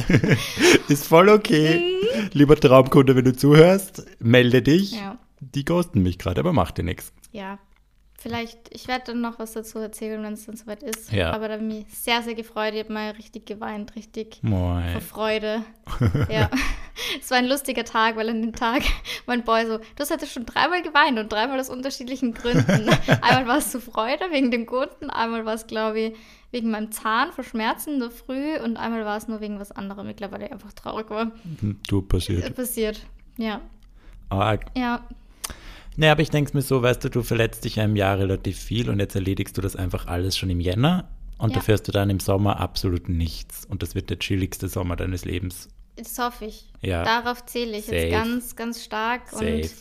Ist 0.88 1.06
voll 1.08 1.30
okay. 1.30 2.00
Lieber 2.34 2.56
Traumkunde, 2.56 3.16
wenn 3.16 3.26
du 3.26 3.36
zuhörst, 3.36 4.04
melde 4.20 4.64
dich. 4.64 4.94
Ja. 4.94 5.20
Die 5.40 5.64
ghosten 5.64 6.02
mich 6.02 6.18
gerade, 6.18 6.40
aber 6.40 6.54
macht 6.54 6.80
dir 6.80 6.84
nichts. 6.84 7.14
Ja, 7.32 7.60
vielleicht, 8.26 8.74
ich 8.74 8.88
werde 8.88 9.04
dann 9.12 9.22
noch 9.22 9.38
was 9.38 9.54
dazu 9.54 9.78
erzählen, 9.78 10.24
wenn 10.24 10.34
es 10.34 10.48
dann 10.48 10.58
soweit 10.58 10.82
ist. 10.82 11.12
Ja. 11.12 11.32
Aber 11.32 11.48
da 11.48 11.54
habe 11.54 11.64
ich 11.68 11.86
mich 11.86 11.94
sehr, 11.96 12.24
sehr 12.24 12.34
gefreut. 12.34 12.74
Ich 12.74 12.80
habe 12.84 12.92
mal 12.92 13.12
richtig 13.12 13.46
geweint, 13.46 13.96
richtig 13.96 14.38
vor 14.42 14.50
Moin. 14.50 15.00
Freude. 15.02 15.62
ja. 16.32 16.50
Es 17.22 17.30
war 17.30 17.38
ein 17.38 17.46
lustiger 17.46 17.84
Tag, 17.86 18.16
weil 18.16 18.28
an 18.30 18.42
dem 18.42 18.54
Tag 18.54 18.82
mein 19.28 19.44
Boy 19.44 19.68
so, 19.68 19.78
du 19.78 19.84
hast 20.00 20.10
heute 20.12 20.26
schon 20.26 20.48
dreimal 20.48 20.82
geweint 20.82 21.20
und 21.20 21.32
dreimal 21.32 21.60
aus 21.60 21.70
unterschiedlichen 21.70 22.34
Gründen. 22.34 22.90
einmal 23.22 23.46
war 23.46 23.58
es 23.60 23.70
zu 23.70 23.80
Freude 23.80 24.26
wegen 24.32 24.50
dem 24.50 24.66
Kunden, 24.66 25.12
einmal 25.12 25.46
war 25.46 25.54
es, 25.54 25.68
glaube 25.68 26.00
ich, 26.00 26.16
wegen 26.50 26.72
meinem 26.72 26.92
Zahn 26.92 27.32
vor 27.32 27.44
Schmerzen 27.44 27.94
in 27.96 28.00
der 28.00 28.10
Früh 28.10 28.58
und 28.58 28.78
einmal 28.78 29.06
war 29.06 29.18
es 29.18 29.28
nur 29.28 29.40
wegen 29.40 29.60
was 29.60 29.72
anderem. 29.72 30.10
Ich 30.10 30.16
glaube, 30.16 30.34
weil 30.34 30.42
er 30.42 30.52
einfach 30.52 30.74
traurig 30.74 31.12
war. 31.12 31.32
Du 31.88 32.00
Äh, 32.00 32.02
passiert. 32.02 32.56
Passiert. 32.56 33.06
Ja. 33.38 33.62
Ah, 34.30 34.58
Ja. 34.76 35.02
Nee, 35.98 36.10
aber 36.10 36.22
ich 36.22 36.30
denke 36.30 36.52
mir 36.56 36.62
so, 36.62 36.82
weißt 36.82 37.04
du, 37.04 37.10
du 37.10 37.24
verletzt 37.24 37.64
dich 37.66 37.78
ja 37.78 37.84
im 37.84 37.96
Jahr 37.96 38.18
relativ 38.18 38.58
viel 38.60 38.90
und 38.90 39.00
jetzt 39.00 39.16
erledigst 39.16 39.58
du 39.58 39.62
das 39.62 39.76
einfach 39.76 40.08
alles 40.08 40.38
schon 40.38 40.50
im 40.50 40.60
Jänner 40.60 41.08
und 41.38 41.50
Ja. 41.52 41.56
dafür 41.58 41.74
hast 41.76 41.88
du 41.88 41.92
dann 41.92 42.10
im 42.10 42.20
Sommer 42.20 42.60
absolut 42.60 43.08
nichts 43.10 43.66
und 43.66 43.82
das 43.82 43.96
wird 43.96 44.10
der 44.10 44.20
chilligste 44.20 44.68
Sommer 44.68 44.96
deines 44.96 45.26
Lebens. 45.26 45.70
Das 45.96 46.18
hoffe 46.20 46.46
ich. 46.46 46.68
Ja. 46.82 47.04
Darauf 47.04 47.46
zähle 47.46 47.78
ich 47.78 47.86
Safe. 47.86 47.96
jetzt 47.98 48.12
ganz, 48.12 48.56
ganz 48.58 48.84
stark. 48.84 49.30
Safe. 49.30 49.62
Und 49.62 49.72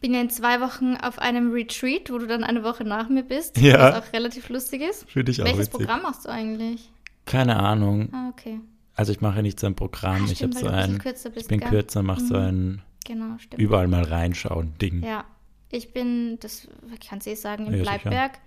bin 0.00 0.14
ja 0.14 0.22
in 0.22 0.30
zwei 0.30 0.62
Wochen 0.62 0.96
auf 0.96 1.18
einem 1.18 1.52
Retreat, 1.52 2.10
wo 2.10 2.16
du 2.16 2.26
dann 2.26 2.42
eine 2.42 2.64
Woche 2.64 2.84
nach 2.84 3.10
mir 3.10 3.22
bist, 3.22 3.58
Ja. 3.58 3.92
was 3.92 4.02
auch 4.08 4.12
relativ 4.14 4.48
lustig 4.48 4.80
ist. 4.80 5.04
Für 5.10 5.22
dich 5.22 5.42
auch 5.42 5.44
Welches 5.44 5.66
witzig. 5.66 5.72
Programm 5.86 6.02
machst 6.02 6.24
du 6.24 6.30
eigentlich? 6.30 6.90
Keine 7.26 7.56
Ahnung. 7.60 8.08
Ah, 8.14 8.30
okay. 8.30 8.60
Also 8.94 9.12
ich 9.12 9.20
mache 9.20 9.42
nicht 9.42 9.60
so 9.60 9.66
ein 9.66 9.74
Programm, 9.76 10.22
Ah, 10.22 10.30
ich 10.30 10.42
habe 10.42 10.52
stimmt, 10.52 10.58
so 10.58 10.66
du 10.66 10.72
ein 10.72 10.98
ich 11.36 11.46
bin 11.48 11.60
gell? 11.60 11.68
kürzer, 11.68 12.02
mache 12.02 12.20
so 12.22 12.34
Mhm. 12.34 12.40
ein 12.40 12.82
Genau, 13.04 13.38
stimmt. 13.38 13.60
überall 13.62 13.88
mal 13.88 14.02
reinschauen 14.04 14.76
Ding. 14.78 15.02
Ja, 15.02 15.24
ich 15.70 15.92
bin, 15.92 16.38
das 16.40 16.68
kann 17.06 17.18
es 17.18 17.26
eh 17.26 17.34
sagen, 17.34 17.66
in 17.66 17.74
Ja. 17.74 17.82
Bleibberg. 17.82 18.38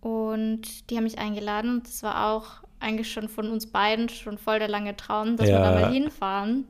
Und 0.00 0.90
die 0.90 0.96
haben 0.96 1.04
mich 1.04 1.18
eingeladen 1.18 1.70
und 1.76 1.86
das 1.86 2.02
war 2.02 2.30
auch 2.32 2.62
eigentlich 2.80 3.12
schon 3.12 3.28
von 3.28 3.48
uns 3.50 3.66
beiden 3.66 4.08
schon 4.08 4.36
voll 4.38 4.58
der 4.58 4.66
lange 4.68 4.96
Traum, 4.96 5.36
dass 5.36 5.46
wir 5.46 5.54
Ja. 5.54 5.72
da 5.72 5.80
mal 5.80 5.92
hinfahren. 5.92 6.64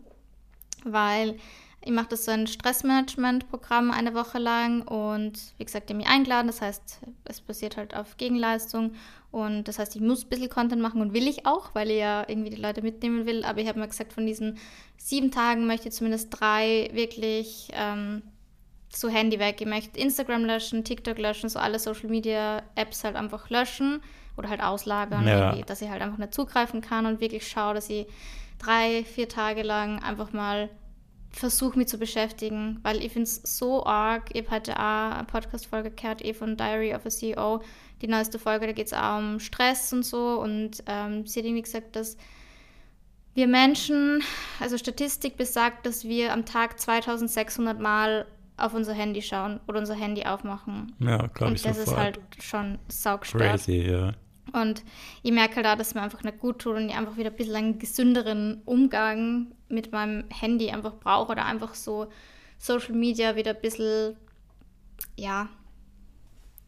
Weil 0.84 1.38
ich 1.84 1.90
mache 1.92 2.08
das 2.10 2.24
so 2.26 2.30
ein 2.32 2.46
Stressmanagement-Programm 2.46 3.90
eine 3.90 4.14
Woche 4.14 4.38
lang 4.38 4.82
und 4.82 5.32
wie 5.58 5.64
gesagt, 5.64 5.88
die 5.88 5.94
haben 5.94 5.98
mich 5.98 6.08
eingeladen. 6.08 6.46
Das 6.48 6.60
heißt, 6.60 7.00
es 7.24 7.40
basiert 7.40 7.76
halt 7.76 7.94
auf 7.96 8.16
Gegenleistung 8.18 8.92
und 9.32 9.64
das 9.66 9.78
heißt, 9.78 9.96
ich 9.96 10.02
muss 10.02 10.24
ein 10.24 10.28
bisschen 10.28 10.50
Content 10.50 10.80
machen 10.80 11.00
und 11.00 11.14
will 11.14 11.26
ich 11.26 11.46
auch, 11.46 11.74
weil 11.74 11.90
ich 11.90 11.98
ja 11.98 12.24
irgendwie 12.28 12.50
die 12.50 12.60
Leute 12.60 12.82
mitnehmen 12.82 13.26
will. 13.26 13.44
Aber 13.44 13.60
ich 13.60 13.66
habe 13.68 13.80
mir 13.80 13.88
gesagt, 13.88 14.12
von 14.12 14.26
diesen 14.26 14.58
sieben 14.98 15.30
Tagen 15.30 15.66
möchte 15.66 15.88
ich 15.88 15.94
zumindest 15.94 16.28
drei 16.38 16.90
wirklich 16.92 17.68
ähm, 17.72 18.22
so 18.94 19.08
Handy 19.08 19.38
weg. 19.38 19.56
Ich 19.60 19.66
möchte 19.66 19.98
Instagram 19.98 20.44
löschen, 20.44 20.84
TikTok 20.84 21.18
löschen, 21.18 21.48
so 21.48 21.58
alle 21.58 21.78
Social 21.78 22.10
Media 22.10 22.62
Apps 22.74 23.04
halt 23.04 23.16
einfach 23.16 23.48
löschen 23.48 24.02
oder 24.36 24.50
halt 24.50 24.62
auslagern, 24.62 25.26
Ja. 25.26 25.54
dass 25.62 25.80
ich 25.82 25.88
halt 25.88 26.02
einfach 26.02 26.18
nicht 26.18 26.34
zugreifen 26.34 26.82
kann 26.82 27.06
und 27.06 27.20
wirklich 27.20 27.48
schaue, 27.48 27.72
dass 27.74 27.88
ich 27.88 28.06
drei, 28.58 29.02
vier 29.04 29.28
Tage 29.30 29.62
lang 29.62 30.02
einfach 30.02 30.32
mal 30.34 30.68
versuche, 31.32 31.78
mich 31.78 31.88
zu 31.88 31.98
beschäftigen, 31.98 32.78
weil 32.82 33.02
ich 33.02 33.12
finde 33.12 33.24
es 33.24 33.40
so 33.58 33.84
arg. 33.84 34.30
Ich 34.32 34.42
habe 34.44 34.56
heute 34.56 34.78
auch 34.78 35.16
eine 35.16 35.24
Podcast-Folge 35.24 35.90
gehört, 35.90 36.24
eh 36.24 36.34
von 36.34 36.56
Diary 36.56 36.94
of 36.94 37.06
a 37.06 37.10
CEO, 37.10 37.62
die 38.00 38.08
neueste 38.08 38.38
Folge, 38.38 38.66
da 38.66 38.72
geht 38.72 38.86
es 38.86 38.92
auch 38.92 39.18
um 39.18 39.40
Stress 39.40 39.92
und 39.92 40.04
so 40.04 40.40
und 40.40 40.82
ähm, 40.86 41.26
sie 41.26 41.40
hat 41.40 41.46
irgendwie 41.46 41.62
gesagt, 41.62 41.96
dass 41.96 42.16
wir 43.34 43.46
Menschen, 43.46 44.22
also 44.60 44.76
Statistik 44.76 45.36
besagt, 45.36 45.86
dass 45.86 46.04
wir 46.04 46.32
am 46.32 46.44
Tag 46.44 46.78
2600 46.78 47.80
Mal 47.80 48.26
auf 48.58 48.74
unser 48.74 48.92
Handy 48.92 49.22
schauen 49.22 49.60
oder 49.66 49.78
unser 49.78 49.94
Handy 49.94 50.24
aufmachen. 50.24 50.94
Ja, 50.98 51.26
glaube 51.28 51.54
ich 51.54 51.64
Und 51.64 51.70
das 51.70 51.78
sofort. 51.78 51.88
ist 51.88 51.96
halt 51.96 52.20
schon 52.42 52.78
saugstört. 52.88 53.42
Crazy, 53.52 53.90
ja. 53.90 54.12
Und 54.52 54.82
ich 55.22 55.32
merke 55.32 55.56
halt 55.56 55.66
auch, 55.66 55.76
dass 55.76 55.88
es 55.88 55.94
mir 55.94 56.02
einfach 56.02 56.22
nicht 56.22 56.38
gut 56.38 56.58
tut 56.60 56.76
und 56.76 56.88
ich 56.88 56.94
einfach 56.94 57.16
wieder 57.16 57.30
ein 57.30 57.36
bisschen 57.36 57.56
einen 57.56 57.78
gesünderen 57.78 58.62
Umgang 58.64 59.52
mit 59.68 59.92
meinem 59.92 60.24
Handy 60.30 60.70
einfach 60.70 60.94
brauche 60.98 61.32
oder 61.32 61.46
einfach 61.46 61.74
so 61.74 62.08
Social 62.58 62.94
Media 62.94 63.34
wieder 63.34 63.52
ein 63.54 63.60
bisschen, 63.60 64.16
ja, 65.16 65.48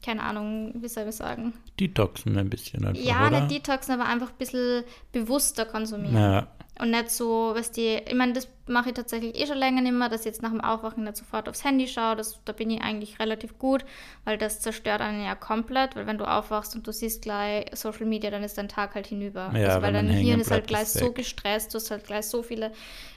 keine 0.05 0.23
Ahnung, 0.23 0.73
wie 0.77 0.89
soll 0.89 1.09
ich 1.09 1.15
sagen. 1.15 1.55
Detoxen 1.79 2.37
ein 2.37 2.51
bisschen 2.51 2.85
einfach, 2.85 3.03
Ja, 3.03 3.27
oder? 3.27 3.47
nicht 3.47 3.67
Detoxen, 3.67 3.95
aber 4.01 4.09
einfach 4.09 4.31
ein 4.31 4.37
bisschen 4.39 4.85
bewusster 5.13 5.65
konsumieren. 5.67 6.15
Ja, 6.17 6.49
Und 6.81 6.91
nicht 6.91 7.11
so, 7.11 7.53
was 7.55 7.71
die, 7.71 8.01
ich 8.05 8.15
meine, 8.15 8.33
das 8.33 8.49
mache 8.67 8.89
ich 8.89 8.95
tatsächlich 8.95 9.41
eh 9.41 9.47
schon 9.47 9.59
länger 9.59 9.81
nicht 9.81 9.93
mehr, 9.93 10.09
dass 10.09 10.21
ich 10.21 10.27
jetzt 10.27 10.43
nach 10.43 10.51
dem 10.51 10.61
Aufwachen 10.61 11.05
nicht 11.05 11.17
sofort 11.17 11.49
aufs 11.49 11.63
Handy 11.63 11.87
schaue. 11.87 12.17
Das, 12.17 12.41
da 12.45 12.53
bin 12.53 12.69
ich 12.69 12.83
eigentlich 12.83 13.21
relativ 13.21 13.59
gut, 13.59 13.85
weil 14.25 14.39
das 14.39 14.61
zerstört 14.61 15.01
einen 15.01 15.23
ja 15.23 15.37
komplett, 15.37 15.95
weil 15.95 16.09
wenn 16.09 16.19
du 16.19 16.25
aufwachst 16.25 16.75
und 16.75 16.85
du 16.85 16.93
siehst 16.93 17.23
gleich 17.23 17.67
Social 17.75 18.07
Media, 18.07 18.31
dann 18.31 18.43
ist 18.43 18.59
dein 18.59 18.69
Tag 18.69 18.97
halt 18.97 19.07
hinüber. 19.07 19.53
Ja, 19.55 19.69
also, 19.69 19.83
weil 19.83 19.93
dein 19.93 20.09
Hirn 20.09 20.41
ist 20.41 20.51
halt 20.51 20.67
gleich 20.67 20.89
so 20.89 21.13
gestresst, 21.13 21.73
du 21.73 21.77
hast 21.77 21.93
halt 21.93 22.05
gleich 22.05 22.27
so 22.27 22.43
viele 22.43 22.73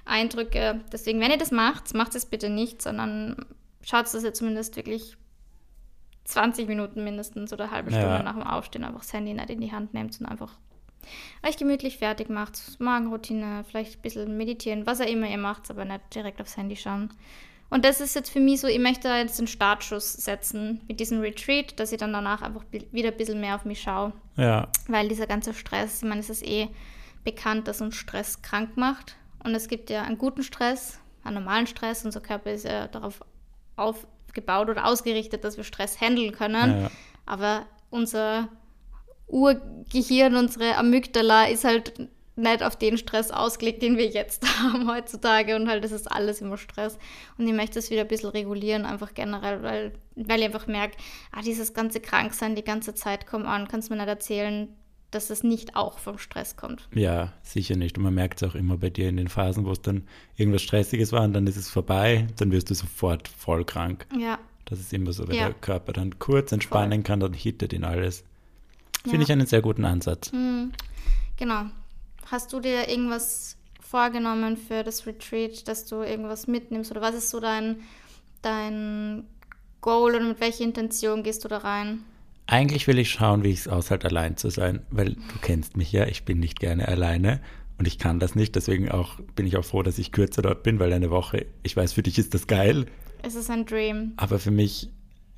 Eindrücke. 0.05 0.81
Deswegen, 0.91 1.19
wenn 1.19 1.31
ihr 1.31 1.39
das 1.39 1.51
macht, 1.51 1.91
macht 1.95 2.13
es 2.13 2.27
bitte 2.27 2.49
nicht, 2.49 2.83
sondern 2.83 3.43
schaut, 3.81 4.05
dass 4.05 4.23
ihr 4.23 4.33
zumindest 4.35 4.75
wirklich 4.75 5.17
20 6.25 6.67
Minuten 6.67 7.03
mindestens 7.03 7.53
oder 7.53 7.65
eine 7.65 7.73
halbe 7.73 7.91
Ja. 7.91 8.01
Stunde 8.01 8.23
nach 8.23 8.33
dem 8.33 8.43
Aufstehen 8.43 8.83
einfach 8.83 8.99
das 8.99 9.13
Handy 9.13 9.33
nicht 9.33 9.49
in 9.49 9.61
die 9.61 9.71
Hand 9.71 9.95
nehmt 9.95 10.19
und 10.19 10.27
einfach 10.27 10.51
euch 11.45 11.57
gemütlich 11.57 11.97
fertig 11.97 12.29
macht, 12.29 12.79
Magenroutine, 12.79 13.63
vielleicht 13.69 13.97
ein 13.97 14.01
bisschen 14.01 14.37
meditieren, 14.37 14.85
was 14.85 15.01
auch 15.01 15.07
immer 15.07 15.27
ihr 15.27 15.37
macht, 15.37 15.69
aber 15.69 15.85
nicht 15.85 16.13
direkt 16.13 16.41
aufs 16.41 16.57
Handy 16.57 16.75
schauen. 16.75 17.09
Und 17.69 17.83
das 17.83 17.99
ist 17.99 18.15
jetzt 18.15 18.29
für 18.29 18.39
mich 18.39 18.61
so, 18.61 18.67
ich 18.67 18.79
möchte 18.79 19.09
da 19.09 19.17
jetzt 19.17 19.39
einen 19.39 19.47
Startschuss 19.47 20.13
setzen 20.13 20.81
mit 20.87 20.99
diesem 20.99 21.19
Retreat, 21.19 21.77
dass 21.79 21.91
ich 21.91 21.97
dann 21.97 22.13
danach 22.13 22.41
einfach 22.41 22.63
wieder 22.71 23.09
ein 23.09 23.17
bisschen 23.17 23.41
mehr 23.41 23.55
auf 23.55 23.65
mich 23.65 23.81
schaue. 23.81 24.13
Ja. 24.37 24.69
Weil 24.87 25.09
dieser 25.09 25.27
ganze 25.27 25.53
Stress, 25.53 26.01
ich 26.01 26.07
meine, 26.07 26.21
es 26.21 26.29
ist 26.29 26.45
eh 26.45 26.69
bekannt, 27.25 27.67
dass 27.67 27.81
uns 27.81 27.95
Stress 27.95 28.41
krank 28.41 28.77
macht. 28.77 29.17
Und 29.43 29.53
es 29.53 29.67
gibt 29.67 29.89
ja 29.89 30.03
einen 30.03 30.17
guten 30.17 30.43
Stress, 30.43 30.99
einen 31.23 31.35
normalen 31.35 31.67
Stress. 31.67 32.05
Unser 32.05 32.21
Körper 32.21 32.51
ist 32.51 32.63
ja 32.63 32.87
darauf 32.87 33.19
aufgebaut 33.75 34.69
oder 34.69 34.85
ausgerichtet, 34.85 35.43
dass 35.43 35.57
wir 35.57 35.65
Stress 35.65 35.99
handeln 35.99 36.31
können. 36.31 36.83
Ja. 36.83 36.91
Aber 37.25 37.65
unser 37.89 38.47
Urgehirn, 39.27 40.35
unsere 40.35 40.75
Amygdala 40.77 41.45
ist 41.45 41.63
halt 41.63 42.09
nicht 42.35 42.61
auf 42.63 42.75
den 42.75 42.97
Stress 42.97 43.31
ausgelegt, 43.31 43.81
den 43.81 43.97
wir 43.97 44.05
jetzt 44.07 44.45
haben 44.59 44.87
heutzutage. 44.89 45.55
Und 45.55 45.67
halt, 45.67 45.83
das 45.83 45.91
ist 45.91 46.11
alles 46.11 46.41
immer 46.41 46.57
Stress. 46.57 46.97
Und 47.37 47.47
ich 47.47 47.53
möchte 47.53 47.79
es 47.79 47.89
wieder 47.89 48.01
ein 48.01 48.07
bisschen 48.07 48.29
regulieren, 48.29 48.85
einfach 48.85 49.13
generell, 49.13 49.63
weil, 49.63 49.91
weil 50.15 50.39
ich 50.39 50.45
einfach 50.45 50.67
merke, 50.67 50.97
ah, 51.31 51.41
dieses 51.41 51.73
ganze 51.73 51.99
Kranksein 51.99 52.55
die 52.55 52.63
ganze 52.63 52.93
Zeit, 52.93 53.25
komm 53.27 53.45
an, 53.45 53.67
kannst 53.67 53.89
du 53.89 53.93
mir 53.93 53.99
nicht 53.99 54.09
erzählen, 54.09 54.69
dass 55.09 55.29
es 55.29 55.41
nicht 55.43 55.75
auch 55.75 55.99
vom 55.99 56.17
Stress 56.17 56.57
kommt. 56.57 56.87
Ja, 56.93 57.31
sicher 57.41 57.75
nicht. 57.75 57.97
Und 57.97 58.03
man 58.03 58.13
merkt 58.13 58.41
es 58.41 58.47
auch 58.49 58.55
immer 58.55 58.77
bei 58.77 58.89
dir 58.89 59.07
in 59.09 59.17
den 59.17 59.29
Phasen, 59.29 59.65
wo 59.65 59.71
es 59.71 59.81
dann 59.81 60.03
irgendwas 60.35 60.61
Stressiges 60.61 61.11
war 61.13 61.23
und 61.23 61.33
dann 61.33 61.47
ist 61.47 61.55
es 61.55 61.69
vorbei, 61.69 62.27
dann 62.37 62.51
wirst 62.51 62.69
du 62.69 62.73
sofort 62.75 63.27
voll 63.27 63.63
krank. 63.63 64.05
Ja. 64.19 64.37
Das 64.65 64.79
ist 64.81 64.91
immer 64.91 65.13
so, 65.13 65.27
wenn 65.29 65.35
Ja. 65.37 65.45
der 65.45 65.53
Körper 65.53 65.93
dann 65.93 66.19
kurz 66.19 66.51
entspannen 66.51 67.03
kann, 67.03 67.21
dann 67.21 67.31
hittet 67.33 67.71
ihn 67.71 67.85
alles. 67.85 68.25
Finde 69.09 69.17
Ja. 69.17 69.23
ich 69.23 69.31
einen 69.31 69.47
sehr 69.47 69.61
guten 69.61 69.85
Ansatz. 69.85 70.31
Hm, 70.31 70.71
genau. 71.37 71.63
Hast 72.29 72.51
du 72.53 72.59
dir 72.59 72.87
irgendwas 72.89 73.57
vorgenommen 73.79 74.57
für 74.57 74.83
das 74.83 75.05
Retreat, 75.07 75.67
dass 75.67 75.85
du 75.85 76.01
irgendwas 76.01 76.47
mitnimmst? 76.47 76.91
Oder 76.91 77.01
was 77.01 77.15
ist 77.15 77.29
so 77.29 77.39
dein, 77.39 77.77
dein 78.41 79.23
Goal 79.81 80.15
oder 80.15 80.23
mit 80.25 80.39
welcher 80.39 80.63
Intention 80.63 81.23
gehst 81.23 81.43
du 81.43 81.47
da 81.47 81.57
rein? 81.59 81.99
Eigentlich 82.47 82.87
will 82.87 82.97
ich 82.99 83.09
schauen, 83.11 83.43
wie 83.43 83.49
ich 83.49 83.59
es 83.59 83.67
aushalte, 83.67 84.07
allein 84.07 84.37
zu 84.37 84.49
sein, 84.49 84.81
weil 84.89 85.13
du 85.15 85.39
kennst 85.41 85.75
mich 85.75 85.91
ja, 85.91 86.05
ich 86.05 86.23
bin 86.23 86.39
nicht 86.39 86.59
gerne 86.59 86.87
alleine 86.87 87.41
und 87.77 87.87
ich 87.87 87.99
kann 87.99 88.19
das 88.19 88.35
nicht. 88.35 88.55
Deswegen 88.55 88.89
auch 88.89 89.19
bin 89.35 89.45
ich 89.45 89.57
auch 89.57 89.65
froh, 89.65 89.83
dass 89.83 89.97
ich 89.97 90.11
kürzer 90.11 90.41
dort 90.41 90.63
bin, 90.63 90.79
weil 90.79 90.93
eine 90.93 91.09
Woche, 91.11 91.45
ich 91.63 91.75
weiß, 91.75 91.93
für 91.93 92.03
dich 92.03 92.17
ist 92.17 92.33
das 92.33 92.47
geil, 92.47 92.85
Es 93.21 93.35
ist 93.35 93.49
ein 93.49 93.65
Dream. 93.65 94.13
aber 94.17 94.39
für 94.39 94.51
mich 94.51 94.89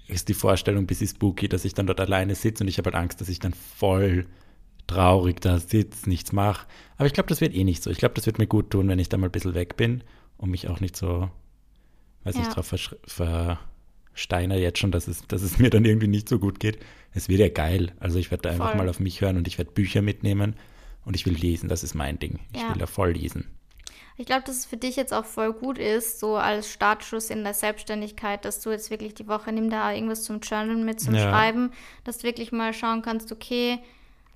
ist 0.10 0.28
die 0.28 0.34
Vorstellung 0.34 0.84
ein 0.84 0.88
bisschen 0.88 1.08
spooky, 1.08 1.48
dass 1.48 1.66
ich 1.66 1.74
dann 1.74 1.88
dort 1.88 2.00
alleine 2.00 2.36
sitze 2.36 2.64
und 2.64 2.68
ich 2.68 2.78
habe 2.78 2.88
halt 2.92 2.96
Angst, 2.96 3.22
dass 3.22 3.30
ich 3.30 3.40
dann 3.40 3.54
voll 3.54 4.26
traurig 4.88 5.40
da 5.40 5.60
sitze, 5.60 6.10
nichts 6.10 6.32
mache. 6.32 6.66
Aber 6.98 7.06
ich 7.06 7.14
glaube, 7.14 7.30
das 7.30 7.42
wird 7.42 7.54
eh 7.54 7.64
nicht 7.64 7.84
so. 7.84 7.92
Ich 7.92 8.00
glaube, 8.00 8.16
das 8.16 8.26
wird 8.26 8.40
mir 8.40 8.48
gut 8.48 8.72
tun, 8.72 8.88
wenn 8.88 8.98
ich 9.00 9.08
da 9.10 9.18
mal 9.18 9.28
ein 9.28 9.32
bisschen 9.32 9.54
weg 9.54 9.78
bin 9.78 10.04
und 10.38 10.50
mich 10.50 10.68
auch 10.68 10.80
nicht 10.80 10.96
so, 10.96 11.30
weiß 12.24 12.36
Ja. 12.36 12.42
nicht, 12.42 12.56
drauf 12.56 12.74
versteiner 14.14 14.56
jetzt 14.58 14.80
schon, 14.80 14.92
dass 14.92 15.08
es, 15.08 15.26
dass 15.28 15.42
es 15.44 15.58
mir 15.60 15.70
dann 15.70 15.86
irgendwie 15.86 16.08
nicht 16.08 16.28
so 16.28 16.40
gut 16.40 16.60
geht. 16.60 16.80
Es 17.14 17.30
wird 17.30 17.40
ja 17.40 17.50
geil. 17.50 17.92
Also 18.00 18.18
ich 18.20 18.32
werde 18.32 18.44
da 18.44 18.50
einfach 18.50 18.70
Voll. 18.72 18.78
mal 18.78 18.90
auf 18.90 19.00
mich 19.00 19.22
hören 19.22 19.38
und 19.38 19.48
ich 19.48 19.58
werde 19.58 19.72
Bücher 19.72 20.02
mitnehmen 20.02 20.56
und 21.06 21.16
ich 21.16 21.26
will 21.26 21.36
lesen. 21.36 21.70
Das 21.70 21.84
ist 21.84 21.94
mein 21.94 22.18
Ding. 22.20 22.40
Ich 22.54 22.62
Ja. 22.62 22.70
will 22.70 22.78
da 22.80 22.88
voll 22.88 23.12
lesen. 23.12 23.46
Ich 24.20 24.26
glaube, 24.26 24.44
dass 24.46 24.58
es 24.58 24.66
für 24.66 24.76
dich 24.76 24.98
jetzt 24.98 25.14
auch 25.14 25.24
voll 25.24 25.54
gut 25.54 25.78
ist, 25.78 26.20
so 26.20 26.36
als 26.36 26.70
Startschuss 26.70 27.30
in 27.30 27.46
der 27.46 27.54
Selbstständigkeit, 27.54 28.44
dass 28.44 28.60
du 28.60 28.70
jetzt 28.70 28.92
wirklich 28.92 29.14
die 29.14 29.30
Woche 29.30 29.54
nimm 29.54 29.70
da 29.70 29.94
irgendwas 29.94 30.24
zum 30.24 30.42
Journalen 30.42 30.84
mit, 30.84 31.00
zum 31.00 31.16
Ja. 31.16 31.22
Schreiben, 31.22 31.72
dass 32.04 32.18
du 32.18 32.24
wirklich 32.24 32.52
mal 32.52 32.74
schauen 32.74 33.02
kannst, 33.02 33.32
okay, 33.32 33.80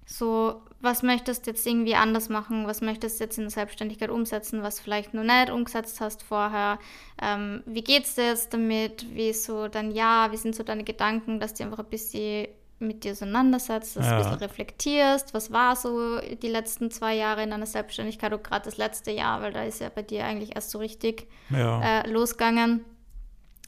so, 0.06 0.62
was 0.80 1.04
möchtest 1.04 1.46
du 1.46 1.52
jetzt 1.52 1.68
irgendwie 1.68 1.96
anders 1.96 2.30
machen, 2.30 2.66
was 2.66 2.80
möchtest 2.80 3.20
du 3.20 3.26
jetzt 3.26 3.38
in 3.38 3.44
der 3.44 3.52
Selbstständigkeit 3.52 4.10
umsetzen, 4.10 4.64
was 4.64 4.80
vielleicht 4.80 5.14
noch 5.14 5.24
nicht 5.24 5.50
umgesetzt 5.50 6.00
hast 6.00 6.24
vorher, 6.24 6.80
ähm, 7.22 7.62
wie 7.66 7.84
geht's 7.84 8.16
dir 8.16 8.28
jetzt 8.28 8.54
damit, 8.54 9.14
wie 9.14 9.32
ist 9.32 9.44
so 9.44 9.68
dein 9.68 9.92
Jahr, 9.92 10.32
wie 10.32 10.38
sind 10.38 10.56
so 10.56 10.64
deine 10.64 10.86
Gedanken, 10.86 11.42
dass 11.42 11.56
du 11.56 11.64
einfach 11.66 11.80
ein 11.80 11.90
bisschen 11.90 12.48
mit 12.84 13.04
dir 13.04 13.12
auseinandersetzt, 13.14 13.96
dass 13.98 14.06
du 14.06 14.10
Ja. 14.12 14.18
ein 14.18 14.24
bisschen 14.24 14.40
reflektierst, 14.40 15.34
was 15.34 15.52
war 15.52 15.76
so 15.76 16.20
die 16.20 16.48
letzten 16.48 16.92
zwei 16.92 17.16
Jahre 17.16 17.44
in 17.44 17.50
deiner 17.50 17.66
Selbstständigkeit 17.66 18.32
und 18.34 18.44
gerade 18.44 18.66
das 18.66 18.78
letzte 18.78 19.12
Jahr, 19.12 19.42
weil 19.42 19.52
da 19.54 19.64
ist 19.64 19.80
ja 19.82 19.90
bei 19.90 20.02
dir 20.04 20.26
eigentlich 20.26 20.56
erst 20.56 20.72
so 20.72 20.78
richtig 20.80 21.28
Ja. 21.50 21.82
äh, 22.02 22.10
losgegangen. 22.10 22.86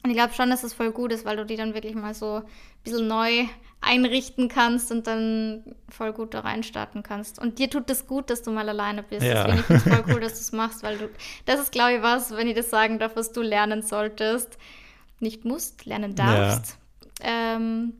Und 0.04 0.10
ich 0.10 0.16
glaube 0.16 0.34
schon, 0.34 0.50
dass 0.50 0.62
es 0.62 0.72
voll 0.72 0.92
gut 0.92 1.10
ist, 1.12 1.24
weil 1.24 1.36
du 1.36 1.44
die 1.44 1.56
dann 1.56 1.74
wirklich 1.74 1.94
mal 1.96 2.14
so 2.14 2.36
ein 2.36 2.42
bisschen 2.84 3.08
neu 3.08 3.46
einrichten 3.80 4.48
kannst 4.48 4.92
und 4.92 5.06
dann 5.08 5.74
voll 5.88 6.12
gut 6.12 6.32
da 6.32 6.40
reinstarten 6.40 7.02
kannst. 7.02 7.40
Und 7.40 7.58
dir 7.58 7.68
tut 7.68 7.90
es 7.90 8.06
gut, 8.06 8.30
dass 8.30 8.42
du 8.42 8.50
mal 8.52 8.68
alleine 8.68 9.02
bist. 9.02 9.22
Ja. 9.26 9.44
Deswegen 9.44 9.64
finde 9.64 9.82
ich 9.84 9.86
es 9.86 9.94
voll 10.04 10.14
cool, 10.14 10.20
dass 10.20 10.32
du 10.34 10.38
es 10.40 10.52
machst, 10.52 10.82
weil 10.84 10.98
du, 10.98 11.08
das 11.44 11.58
ist, 11.60 11.72
glaube 11.72 11.94
ich, 11.94 12.02
was, 12.02 12.36
wenn 12.36 12.46
ich 12.46 12.54
das 12.54 12.70
sagen 12.70 12.98
darf, 13.00 13.16
was 13.16 13.32
du 13.32 13.42
lernen 13.42 13.82
solltest. 13.82 14.58
Nicht 15.18 15.44
musst, 15.44 15.86
lernen 15.86 16.14
darfst. 16.14 16.78
Ähm, 17.22 17.94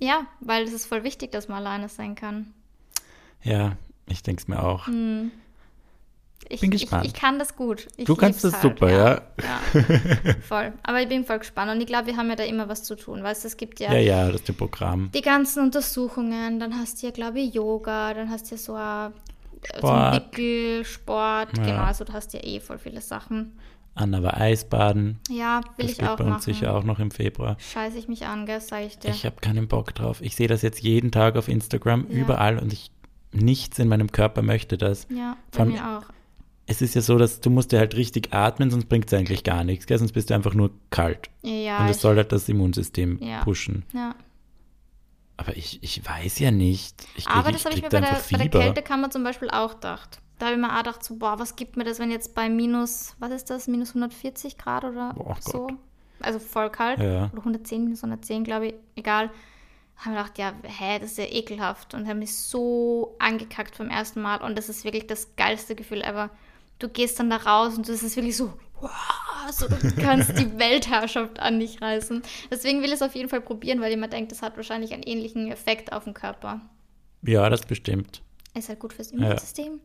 ja, 0.00 0.26
weil 0.40 0.64
es 0.64 0.72
ist 0.72 0.86
voll 0.86 1.04
wichtig, 1.04 1.30
dass 1.32 1.46
man 1.48 1.58
alleine 1.58 1.88
sein 1.88 2.14
kann. 2.16 2.52
ja, 3.42 3.76
ich 4.06 4.22
denke 4.24 4.42
es 4.42 4.48
mir 4.48 4.60
auch. 4.62 4.86
Hm. 4.88 5.30
Ich, 6.48 6.62
Bin 6.62 6.70
gespannt. 6.72 7.04
Ich, 7.06 7.12
ich 7.12 7.20
kann 7.20 7.38
das 7.38 7.54
gut. 7.54 7.86
Ich 7.96 8.06
Du 8.06 8.16
kannst 8.16 8.42
das 8.42 8.60
super, 8.60 8.90
ja. 8.90 9.20
ja. 9.40 9.82
Voll. 10.48 10.72
Aber 10.82 11.00
ich 11.00 11.08
bin 11.08 11.24
voll 11.24 11.38
gespannt 11.38 11.70
und 11.70 11.80
ich 11.80 11.86
glaube, 11.86 12.06
wir 12.08 12.16
haben 12.16 12.28
ja 12.28 12.34
da 12.34 12.42
immer 12.42 12.68
was 12.68 12.82
zu 12.82 12.96
tun. 12.96 13.22
Weißt 13.22 13.44
du, 13.44 13.48
es 13.48 13.56
gibt 13.56 13.78
ja, 13.78 13.92
Ja, 13.92 13.98
ja, 14.00 14.26
das 14.26 14.40
ist 14.40 14.48
das 14.48 14.56
Programm. 14.56 15.12
die 15.14 15.20
ganzen 15.20 15.62
Untersuchungen, 15.62 16.58
dann 16.58 16.76
hast 16.76 17.00
du 17.02 17.06
ja, 17.06 17.12
glaube 17.12 17.38
ich, 17.38 17.54
Yoga, 17.54 18.14
dann 18.14 18.30
hast 18.30 18.50
du 18.50 18.56
ja 18.56 18.58
so 18.58 18.74
ein 18.74 19.12
so 19.62 19.76
Sport. 19.78 19.94
ein 19.94 20.12
Wickel, 20.22 20.84
Sport, 20.84 21.56
Ja. 21.58 21.64
genau, 21.64 21.82
also 21.82 22.02
du 22.04 22.12
hast 22.12 22.32
ja 22.32 22.40
eh 22.42 22.58
voll 22.58 22.78
viele 22.78 23.00
Sachen. 23.00 23.56
Anna 24.00 24.22
war 24.22 24.40
Eisbaden. 24.40 25.18
Ja, 25.28 25.60
will 25.76 25.86
das 25.86 25.98
ich 25.98 26.02
auch 26.02 26.16
bei 26.16 26.24
uns 26.24 26.30
machen. 26.30 26.42
sicher 26.42 26.74
auch 26.74 26.84
noch 26.84 26.98
im 26.98 27.10
Februar. 27.10 27.56
Scheiße 27.58 27.98
ich 27.98 28.08
mich 28.08 28.26
an, 28.26 28.46
gell, 28.46 28.60
sag 28.60 28.84
ich 28.84 28.98
dir. 28.98 29.10
Ich 29.10 29.24
habe 29.26 29.36
keinen 29.40 29.68
Bock 29.68 29.94
drauf. 29.94 30.20
Ich 30.22 30.34
sehe 30.36 30.48
das 30.48 30.62
jetzt 30.62 30.80
jeden 30.80 31.10
Tag 31.12 31.36
auf 31.36 31.48
Instagram, 31.48 32.06
Ja. 32.08 32.16
überall 32.18 32.58
und 32.58 32.72
ich 32.72 32.90
nichts 33.32 33.78
in 33.78 33.88
meinem 33.88 34.10
Körper 34.10 34.42
möchte 34.42 34.76
das. 34.78 35.06
ja, 35.10 35.36
bei 35.56 35.64
mir 35.66 35.98
auch. 35.98 36.02
Es 36.66 36.82
ist 36.82 36.94
ja 36.94 37.00
so, 37.00 37.18
dass 37.18 37.40
du 37.40 37.50
musst 37.50 37.72
ja 37.72 37.80
halt 37.80 37.96
richtig 37.96 38.32
atmen, 38.32 38.70
sonst 38.70 38.88
bringt 38.88 39.06
es 39.06 39.18
eigentlich 39.18 39.42
gar 39.44 39.64
nichts, 39.64 39.86
gell? 39.86 39.98
sonst 39.98 40.12
bist 40.12 40.30
du 40.30 40.34
einfach 40.34 40.54
nur 40.54 40.70
kalt. 40.90 41.28
Ja, 41.42 41.78
und 41.80 41.88
es 41.88 42.00
soll 42.00 42.16
halt 42.16 42.30
das 42.32 42.48
Immunsystem 42.48 43.18
Ja. 43.22 43.42
pushen. 43.44 43.84
ja. 43.92 44.14
Aber 45.36 45.56
ich, 45.56 45.82
ich 45.82 46.04
weiß 46.06 46.38
ja 46.40 46.50
nicht. 46.50 47.02
Ich 47.16 47.24
krieg, 47.24 47.34
Aber 47.34 47.50
das 47.50 47.64
habe 47.64 47.74
ich 47.74 47.82
mir 47.82 47.88
bei 47.88 48.00
der, 48.00 48.20
bei 48.30 48.46
der. 48.48 48.60
Kältekammer 48.60 49.10
zum 49.10 49.24
Beispiel 49.24 49.48
auch 49.50 49.74
gedacht. 49.76 50.20
Da 50.40 50.46
habe 50.46 50.54
ich 50.54 50.60
mir 50.60 50.72
auch 50.72 50.78
gedacht, 50.78 51.04
so, 51.04 51.16
boah, 51.16 51.38
was 51.38 51.54
gibt 51.54 51.76
mir 51.76 51.84
das, 51.84 51.98
wenn 51.98 52.10
jetzt 52.10 52.34
bei 52.34 52.48
minus, 52.48 53.14
was 53.18 53.30
ist 53.30 53.50
das, 53.50 53.68
minus 53.68 53.90
140 53.90 54.56
Grad 54.56 54.84
oder 54.84 55.12
Boah, 55.12 55.36
so? 55.38 55.66
Gott. 55.66 55.76
Also 56.20 56.38
voll 56.38 56.70
kalt. 56.70 56.98
Ja. 56.98 57.26
Oder 57.30 57.40
110, 57.40 57.84
minus 57.84 58.02
110, 58.02 58.44
glaube 58.44 58.68
ich. 58.68 58.74
Egal. 58.96 59.28
Habe 59.96 60.14
mir 60.14 60.22
gedacht, 60.22 60.38
ja, 60.38 60.54
hä, 60.62 60.98
das 60.98 61.10
ist 61.10 61.18
ja 61.18 61.26
ekelhaft. 61.26 61.92
Und 61.92 62.08
habe 62.08 62.18
mich 62.18 62.34
so 62.34 63.16
angekackt 63.18 63.76
vom 63.76 63.90
ersten 63.90 64.22
Mal. 64.22 64.40
Und 64.40 64.56
das 64.56 64.70
ist 64.70 64.82
wirklich 64.84 65.06
das 65.06 65.36
geilste 65.36 65.74
Gefühl 65.74 66.00
ever. 66.00 66.30
Du 66.78 66.88
gehst 66.88 67.20
dann 67.20 67.28
da 67.28 67.36
raus 67.36 67.76
und 67.76 67.86
es 67.86 68.02
ist 68.02 68.16
wirklich 68.16 68.38
so, 68.38 68.54
wow, 68.80 68.90
so, 69.52 69.68
du 69.68 69.94
kannst 69.96 70.38
die 70.38 70.50
Weltherrschaft 70.58 71.38
an 71.38 71.60
dich 71.60 71.82
reißen. 71.82 72.22
Deswegen 72.50 72.78
will 72.80 72.88
ich 72.88 72.94
es 72.94 73.02
auf 73.02 73.14
jeden 73.14 73.28
Fall 73.28 73.42
probieren, 73.42 73.82
weil 73.82 73.90
jemand 73.90 74.14
denkt, 74.14 74.32
das 74.32 74.40
hat 74.40 74.56
wahrscheinlich 74.56 74.94
einen 74.94 75.02
ähnlichen 75.02 75.52
Effekt 75.52 75.92
auf 75.92 76.04
den 76.04 76.14
Körper. 76.14 76.62
Ja, 77.20 77.50
das 77.50 77.66
bestimmt. 77.66 78.22
Ist 78.54 78.70
halt 78.70 78.80
gut 78.80 78.94
fürs 78.94 79.10
Immunsystem. 79.10 79.80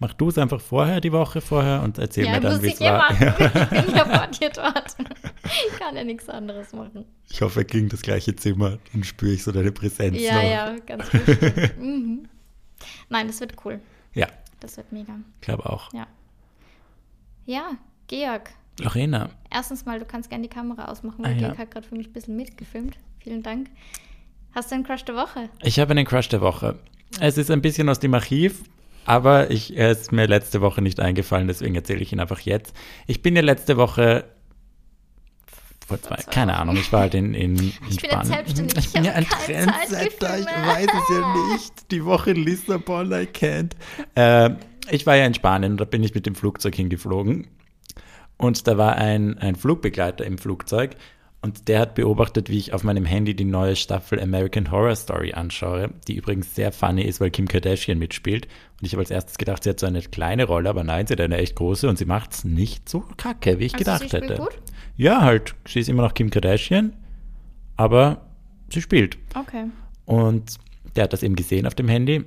Mach 0.00 0.12
du 0.12 0.28
es 0.28 0.38
einfach 0.38 0.60
vorher, 0.60 1.00
die 1.00 1.12
Woche 1.12 1.40
vorher 1.40 1.82
und 1.82 1.98
erzähl 1.98 2.28
mir 2.28 2.40
dann, 2.40 2.60
wie 2.62 2.66
ich 2.66 2.74
es 2.74 2.78
ja 2.80 2.94
war. 2.98 3.12
machen. 3.12 3.34
Ich 3.78 3.84
bin 3.86 3.94
ja 3.96 4.04
vor 4.04 4.26
dir 4.26 4.50
dort. 4.50 4.96
Ich 5.44 5.78
kann 5.78 5.96
ja 5.96 6.04
nichts 6.04 6.28
anderes 6.28 6.72
machen. 6.72 7.04
Ich 7.30 7.40
hoffe, 7.42 7.60
er 7.60 7.64
ging 7.64 7.88
das 7.88 8.02
gleiche 8.02 8.34
Zimmer. 8.34 8.78
Dann 8.92 9.04
spüre 9.04 9.32
ich 9.32 9.42
so 9.44 9.52
deine 9.52 9.70
Präsenz 9.72 10.20
Ja, 10.20 10.34
noch. 10.34 10.42
ja, 10.42 10.76
ganz 10.86 11.08
bestimmt. 11.10 11.78
mhm. 11.78 12.28
Nein, 13.08 13.28
das 13.28 13.40
wird 13.40 13.54
cool. 13.64 13.80
Ja, 14.14 14.26
Das 14.60 14.76
wird 14.76 14.90
mega. 14.92 15.14
glaube 15.40 15.64
auch. 15.70 15.92
Ja. 15.92 16.06
Ja, 17.46 17.70
Georg. 18.08 18.50
Lorena, 18.80 19.30
Erstens 19.50 19.84
mal, 19.86 20.00
du 20.00 20.04
kannst 20.04 20.28
gerne 20.30 20.42
die 20.42 20.48
Kamera 20.52 20.86
ausmachen, 20.86 21.24
Ah, 21.24 21.28
weil 21.28 21.34
ja. 21.40 21.48
Georg 21.48 21.58
hat 21.58 21.70
gerade 21.70 21.86
für 21.86 21.94
mich 21.94 22.08
ein 22.08 22.12
bisschen 22.12 22.34
mitgefilmt. 22.36 22.96
Vielen 23.20 23.42
Dank. 23.42 23.68
Hast 24.54 24.70
du 24.70 24.74
einen 24.74 24.84
Crush 24.84 25.04
der 25.04 25.14
Woche? 25.14 25.48
ich 25.62 25.78
habe 25.78 25.92
einen 25.92 26.04
Crush 26.04 26.28
der 26.28 26.40
Woche. 26.40 26.78
Es 27.20 27.38
ist 27.38 27.50
ein 27.52 27.62
bisschen 27.62 27.88
aus 27.88 28.00
dem 28.00 28.12
Archiv, 28.14 28.64
aber 29.06 29.50
ich, 29.50 29.76
er 29.76 29.90
ist 29.90 30.12
mir 30.12 30.26
letzte 30.26 30.60
Woche 30.60 30.82
nicht 30.82 31.00
eingefallen, 31.00 31.48
deswegen 31.48 31.74
erzähle 31.74 32.00
ich 32.00 32.12
ihn 32.12 32.20
einfach 32.20 32.40
jetzt. 32.40 32.74
Ich 33.06 33.22
bin 33.22 33.36
ja 33.36 33.42
letzte 33.42 33.76
Woche 33.76 34.24
vor 35.86 36.00
zwei, 36.00 36.16
keine. 36.30 36.56
Ahnung, 36.56 36.76
ich 36.76 36.90
war 36.92 37.00
halt 37.00 37.14
in, 37.14 37.34
in, 37.34 37.56
in 37.56 37.58
Ich 37.58 37.72
bin 37.76 37.90
jetzt 37.90 38.04
Spanien. 38.06 38.26
selbstständig, 38.26 38.78
Ich 38.78 38.86
ich 38.86 38.92
bin 38.92 39.04
ja 39.04 39.10
habe 39.12 39.18
ein 39.18 39.28
keine 39.28 39.66
Zeit 39.66 40.18
Trendsetter, 40.18 40.38
ich 40.38 40.46
weiß 40.46 40.86
es 40.86 41.16
ja 41.16 41.52
nicht. 41.52 41.90
Die 41.90 42.04
Woche 42.04 42.32
Lissabon, 42.32 43.12
I 43.12 43.26
can't. 43.26 43.72
Äh, 44.14 44.56
ich 44.90 45.06
war 45.06 45.16
ja 45.16 45.26
in 45.26 45.34
Spanien 45.34 45.72
und 45.72 45.80
da 45.80 45.84
bin 45.84 46.02
ich 46.02 46.14
mit 46.14 46.26
dem 46.26 46.34
Flugzeug 46.34 46.74
hingeflogen. 46.74 47.48
Und 48.36 48.66
da 48.66 48.76
war 48.78 48.96
ein, 48.96 49.38
ein 49.38 49.56
Flugbegleiter 49.56 50.24
im 50.24 50.38
Flugzeug 50.38 50.96
und 51.44 51.68
der 51.68 51.78
hat 51.78 51.94
beobachtet, 51.94 52.48
wie 52.48 52.56
ich 52.56 52.72
auf 52.72 52.84
meinem 52.84 53.04
Handy 53.04 53.36
die 53.36 53.44
neue 53.44 53.76
Staffel 53.76 54.18
American 54.18 54.70
Horror 54.70 54.96
Story 54.96 55.34
anschaue, 55.34 55.90
die 56.08 56.14
übrigens 56.16 56.54
sehr 56.54 56.72
funny 56.72 57.02
ist, 57.02 57.20
weil 57.20 57.30
Kim 57.30 57.46
Kardashian 57.46 57.98
mitspielt. 57.98 58.46
Und 58.80 58.86
ich 58.86 58.92
habe 58.92 59.02
als 59.02 59.10
erstes 59.10 59.36
gedacht, 59.36 59.62
sie 59.62 59.68
hat 59.68 59.78
so 59.78 59.84
eine 59.84 60.00
kleine 60.00 60.44
Rolle, 60.44 60.70
aber 60.70 60.84
nein, 60.84 61.06
sie 61.06 61.12
hat 61.12 61.20
eine 61.20 61.36
echt 61.36 61.54
große 61.56 61.86
und 61.86 61.98
sie 61.98 62.06
macht 62.06 62.32
es 62.32 62.44
nicht 62.44 62.88
so 62.88 63.00
kacke, 63.18 63.58
wie 63.58 63.66
ich 63.66 63.74
Also, 63.74 63.84
sie 63.84 63.84
gedacht 63.84 64.08
spielt 64.08 64.22
hätte. 64.30 64.36
gut? 64.36 64.58
Ja, 64.96 65.20
halt, 65.20 65.54
sie 65.68 65.80
ist 65.80 65.90
immer 65.90 66.02
noch 66.02 66.14
Kim 66.14 66.30
Kardashian, 66.30 66.94
aber 67.76 68.22
sie 68.70 68.80
spielt. 68.80 69.18
Okay. 69.34 69.66
Und 70.06 70.56
der 70.96 71.04
hat 71.04 71.12
das 71.12 71.22
eben 71.22 71.36
gesehen 71.36 71.66
auf 71.66 71.74
dem 71.74 71.88
Handy 71.88 72.24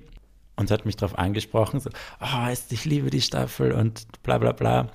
und 0.57 0.69
hat 0.71 0.85
mich 0.85 0.97
darauf 0.97 1.17
angesprochen, 1.17 1.79
so, 1.79 1.89
oh, 2.19 2.53
ich 2.69 2.83
liebe 2.85 3.09
die 3.09 3.21
Staffel 3.21 3.71
und 3.71 4.05
bla 4.23 4.37
bla 4.37 4.51
bla. 4.51 4.89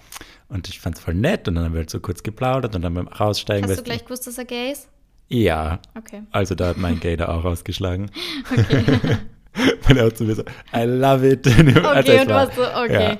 Und 0.48 0.68
ich 0.68 0.80
fand 0.80 0.96
es 0.98 1.02
voll 1.02 1.14
nett 1.14 1.48
und 1.48 1.54
dann 1.54 1.64
haben 1.64 1.72
wir 1.72 1.78
halt 1.80 1.90
so 1.90 2.00
kurz 2.00 2.22
geplaudert 2.22 2.74
und 2.76 2.82
dann 2.82 2.92
beim 2.92 3.08
Raussteigen. 3.08 3.68
Hast 3.70 3.78
du 3.78 3.82
gleich 3.84 4.04
gewusst, 4.04 4.26
dass 4.26 4.36
er 4.36 4.44
gay 4.44 4.72
ist? 4.72 4.88
Ja, 5.28 5.78
Okay. 5.96 6.24
also 6.30 6.54
da 6.54 6.66
hat 6.68 6.76
mein 6.76 7.00
Gay 7.00 7.16
da 7.16 7.28
auch 7.28 7.44
ausgeschlagen. 7.44 8.10
Okay. 8.52 9.18
Weil 9.86 9.98
er 9.98 10.06
hat 10.06 10.16
zu 10.16 10.24
mir 10.24 10.34
so, 10.34 10.42
I 10.74 10.84
love 10.84 11.28
it. 11.28 11.46
okay, 11.46 11.60
Okay, 11.98 12.20
und 12.20 12.28
du 12.30 12.34
warst 12.34 12.54
so, 12.56 12.62
okay. 12.62 13.10
Ja, 13.12 13.18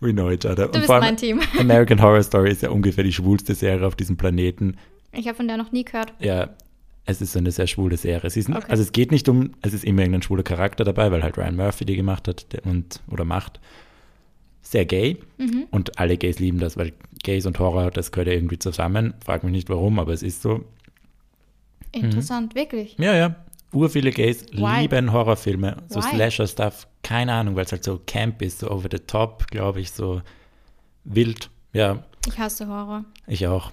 we 0.00 0.12
know 0.12 0.30
each 0.30 0.44
other. 0.44 0.66
Du 0.68 0.78
bist 0.78 0.88
mein 0.88 1.16
Team. 1.16 1.40
American 1.58 2.02
Horror 2.02 2.22
Story 2.22 2.50
ist 2.50 2.60
ja 2.62 2.68
ungefähr 2.70 3.02
die 3.02 3.12
schwulste 3.14 3.54
Serie 3.54 3.86
auf 3.86 3.96
diesem 3.96 4.18
Planeten. 4.18 4.76
Ich 5.12 5.26
habe 5.26 5.36
von 5.36 5.48
der 5.48 5.56
noch 5.56 5.72
nie 5.72 5.84
gehört. 5.84 6.12
Ja, 6.18 6.50
es 7.10 7.20
ist 7.20 7.32
so 7.32 7.38
eine 7.38 7.50
sehr 7.50 7.66
schwule 7.66 7.96
Serie. 7.96 8.26
Ist, 8.26 8.48
Okay. 8.48 8.64
Also 8.68 8.82
es 8.82 8.92
geht 8.92 9.10
nicht 9.10 9.28
um, 9.28 9.52
es 9.62 9.72
ist 9.72 9.84
immer 9.84 10.02
irgendein 10.02 10.22
schwuler 10.22 10.42
Charakter 10.42 10.84
dabei, 10.84 11.10
weil 11.10 11.22
halt 11.22 11.36
Ryan 11.36 11.56
Murphy 11.56 11.84
die 11.84 11.96
gemacht 11.96 12.26
hat 12.28 12.46
und 12.64 13.00
oder 13.10 13.24
macht. 13.24 13.60
Sehr 14.62 14.84
gay 14.84 15.18
Mhm. 15.38 15.64
und 15.70 15.98
alle 15.98 16.16
Gays 16.16 16.38
lieben 16.38 16.58
das, 16.58 16.76
weil 16.76 16.92
Gays 17.22 17.46
und 17.46 17.58
Horror, 17.58 17.90
das 17.90 18.12
gehört 18.12 18.28
ja 18.28 18.34
irgendwie 18.34 18.58
zusammen. 18.58 19.14
Frag 19.24 19.42
mich 19.42 19.52
nicht 19.52 19.68
warum, 19.70 19.98
aber 19.98 20.12
es 20.12 20.22
ist 20.22 20.42
so. 20.42 20.64
Interessant, 21.92 22.54
wirklich. 22.54 22.96
Ja, 22.98 23.14
ja. 23.14 23.36
Ur 23.72 23.88
viele 23.88 24.10
Gays 24.10 24.44
Why? 24.52 24.82
lieben 24.82 25.12
Horrorfilme, 25.12 25.76
so? 25.88 26.00
Slasher-Stuff, 26.00 26.86
keine 27.02 27.32
Ahnung, 27.32 27.56
weil 27.56 27.64
es 27.64 27.72
halt 27.72 27.84
so 27.84 28.00
camp 28.06 28.42
ist, 28.42 28.60
so 28.60 28.70
over 28.70 28.88
the 28.90 28.98
top, 28.98 29.46
glaube 29.48 29.80
ich, 29.80 29.90
so 29.92 30.22
wild. 31.04 31.50
Ja, 31.72 32.02
Ich 32.26 32.38
hasse 32.38 32.66
Horror. 32.68 33.04
ich 33.26 33.46
auch. 33.46 33.70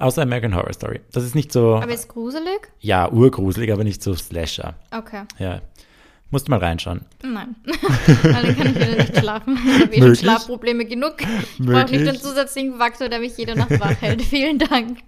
Außer 0.00 0.22
American 0.22 0.54
Horror 0.54 0.72
Story. 0.72 1.00
Das 1.12 1.24
ist 1.24 1.34
nicht 1.34 1.52
so, 1.52 1.76
Aber 1.76 1.92
ist 1.92 2.08
gruselig? 2.08 2.72
ja, 2.80 3.10
urgruselig, 3.10 3.70
aber 3.72 3.84
nicht 3.84 4.02
so 4.02 4.14
Slasher. 4.14 4.74
Okay. 4.90 5.22
Ja. 5.38 5.60
Musst 6.30 6.48
mal 6.48 6.58
reinschauen. 6.58 7.02
Nein. 7.22 7.56
Dann 8.22 8.22
kann 8.32 8.46
ich 8.46 8.58
wieder 8.76 8.96
nicht 8.96 9.16
schlafen. 9.18 9.58
Ich 9.66 9.80
habe 9.82 9.94
eh 9.94 10.00
schon? 10.00 10.16
Schlafprobleme 10.16 10.84
genug. 10.86 11.16
Ich 11.20 11.66
brauche 11.66 11.90
nicht 11.90 12.06
den 12.06 12.16
zusätzlichen 12.16 12.78
Faktor, 12.78 13.08
der 13.08 13.18
mich 13.18 13.36
jede 13.36 13.56
Nacht 13.56 13.78
wach 13.80 14.00
hält. 14.00 14.22
Vielen 14.22 14.58
Dank. 14.58 14.98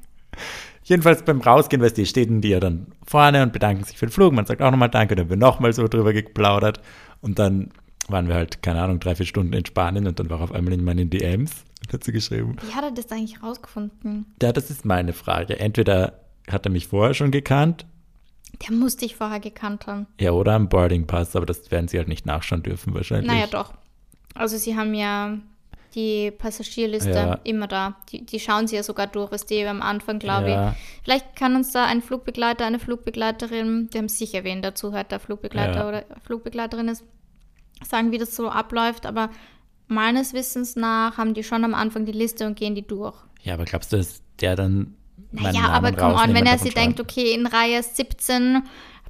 Jedenfalls 0.84 1.22
beim 1.22 1.40
Rausgehen, 1.40 1.80
weißt 1.80 1.96
du, 1.96 2.04
stehen 2.04 2.40
die 2.40 2.48
ja 2.48 2.60
dann 2.60 2.88
vorne 3.06 3.42
und 3.44 3.52
bedanken 3.52 3.84
sich 3.84 3.96
für 3.96 4.06
den 4.06 4.12
Flug. 4.12 4.32
Man 4.32 4.46
sagt 4.46 4.60
auch 4.60 4.70
nochmal 4.72 4.90
Danke, 4.90 5.14
dann 5.14 5.26
haben 5.26 5.30
wir 5.30 5.36
nochmal 5.36 5.72
so 5.72 5.86
drüber 5.86 6.12
geplaudert. 6.12 6.80
Und 7.20 7.38
dann 7.38 7.70
waren 8.08 8.26
wir 8.28 8.34
halt, 8.34 8.62
keine 8.62 8.82
Ahnung, 8.82 8.98
drei, 8.98 9.14
vier 9.14 9.26
Stunden 9.26 9.52
in 9.52 9.64
Spanien 9.64 10.06
und 10.08 10.18
dann 10.18 10.28
war 10.28 10.40
auf 10.40 10.52
einmal 10.52 10.74
in 10.74 10.84
meinen 10.84 11.08
DMs 11.08 11.64
hat 11.92 12.04
sie 12.04 12.12
geschrieben. 12.12 12.56
Wie 12.66 12.74
hat 12.74 12.84
er 12.84 12.90
das 12.90 13.10
eigentlich 13.10 13.42
rausgefunden? 13.42 14.26
Ja, 14.42 14.52
das 14.52 14.70
ist 14.70 14.84
meine 14.84 15.12
Frage. 15.12 15.58
Entweder 15.58 16.20
hat 16.50 16.66
er 16.66 16.70
mich 16.72 16.88
vorher 16.88 17.14
schon 17.14 17.30
gekannt, 17.30 17.86
Der 18.68 18.74
muss 18.76 18.96
dich 18.96 19.16
vorher 19.16 19.40
gekannt 19.40 19.86
haben. 19.86 20.06
ja, 20.20 20.30
oder 20.32 20.52
am 20.54 20.68
Boarding 20.68 21.06
Pass, 21.06 21.34
aber 21.36 21.46
das 21.46 21.70
werden 21.70 21.88
sie 21.88 21.98
halt 21.98 22.08
nicht 22.08 22.26
nachschauen 22.26 22.62
dürfen 22.62 22.94
wahrscheinlich. 22.94 23.26
Naja, 23.30 23.46
doch. 23.46 23.72
Also 24.34 24.56
sie 24.56 24.76
haben 24.76 24.94
ja 24.94 25.38
die 25.94 26.30
Passagierliste 26.30 27.10
Ja. 27.10 27.38
immer 27.44 27.66
da. 27.66 27.96
Die, 28.10 28.24
die 28.24 28.40
schauen 28.40 28.66
sie 28.66 28.76
ja 28.76 28.82
sogar 28.82 29.06
durch, 29.06 29.30
was 29.30 29.44
die 29.46 29.64
am 29.66 29.82
Anfang, 29.82 30.18
glaube 30.18 30.48
Ja. 30.50 30.70
ich. 30.70 30.76
Vielleicht 31.04 31.36
kann 31.36 31.54
uns 31.54 31.70
da 31.72 31.84
ein 31.84 32.00
Flugbegleiter, 32.02 32.64
eine 32.64 32.78
Flugbegleiterin, 32.78 33.90
die 33.92 33.98
haben 33.98 34.08
sicher 34.08 34.42
wen 34.44 34.62
dazu 34.62 34.92
hört, 34.92 35.12
der 35.12 35.20
Flugbegleiter 35.20 35.80
Ja. 35.80 35.88
oder 35.88 36.04
Flugbegleiterin 36.24 36.88
ist, 36.88 37.04
sagen, 37.86 38.10
wie 38.10 38.18
das 38.18 38.34
so 38.34 38.48
abläuft. 38.48 39.04
Aber 39.06 39.28
meines 39.92 40.32
Wissens 40.34 40.76
nach 40.76 41.16
haben 41.18 41.34
die 41.34 41.44
schon 41.44 41.64
am 41.64 41.74
Anfang 41.74 42.04
die 42.04 42.12
Liste 42.12 42.46
und 42.46 42.56
gehen 42.56 42.74
die 42.74 42.86
durch. 42.86 43.14
Ja, 43.42 43.54
aber 43.54 43.64
glaubst 43.64 43.92
du, 43.92 43.96
dass 43.96 44.22
der 44.40 44.56
dann 44.56 44.94
Naja, 45.32 45.68
aber 45.68 45.92
come 45.92 46.14
on, 46.14 46.34
wenn 46.34 46.46
er 46.46 46.58
sich 46.58 46.74
denkt, 46.74 47.00
okay, 47.00 47.32
in 47.32 47.46
Reihe 47.46 47.82
17, 47.82 48.62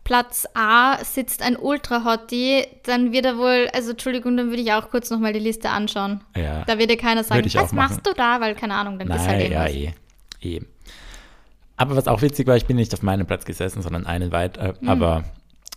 Platz 0.05 0.47
A 0.55 0.99
sitzt 1.05 1.43
ein 1.43 1.57
Ultra-Hottie, 1.57 2.67
dann 2.83 3.13
wird 3.13 3.25
er 3.25 3.39
wohl, 3.39 3.69
also 3.73 3.93
Entschuldigung, 3.93 4.37
dann 4.37 4.49
würde 4.49 4.63
ich 4.63 4.73
auch 4.73 4.91
kurz 4.91 5.11
nochmal 5.11 5.33
die 5.33 5.39
Liste 5.39 5.71
anschauen. 5.71 6.23
Ja. 6.37 6.65
Da 6.65 6.79
wird 6.79 6.91
dir 6.91 6.97
keiner 6.97 7.23
sagen, 7.23 7.45
Würde 7.45 7.55
was 7.55 7.73
machst 7.73 8.05
du 8.05 8.13
da? 8.13 8.41
Weil, 8.41 8.55
keine 8.55 8.75
Ahnung, 8.75 8.99
dann 8.99 9.09
ist 9.09 9.27
halt 9.27 9.51
Nein, 9.51 9.53
ja, 9.53 9.67
eh. 9.67 9.93
eh. 10.41 10.61
Aber 11.77 11.97
was 11.97 12.09
auch 12.09 12.21
witzig 12.23 12.47
war, 12.47 12.57
ich 12.57 12.67
bin 12.67 12.77
nicht 12.77 12.93
auf 12.95 13.03
meinem 13.03 13.27
Platz 13.27 13.45
gesessen, 13.45 13.83
sondern 13.83 14.07
einen 14.07 14.33
weit, 14.33 14.57
äh, 14.57 14.75
aber 14.87 15.25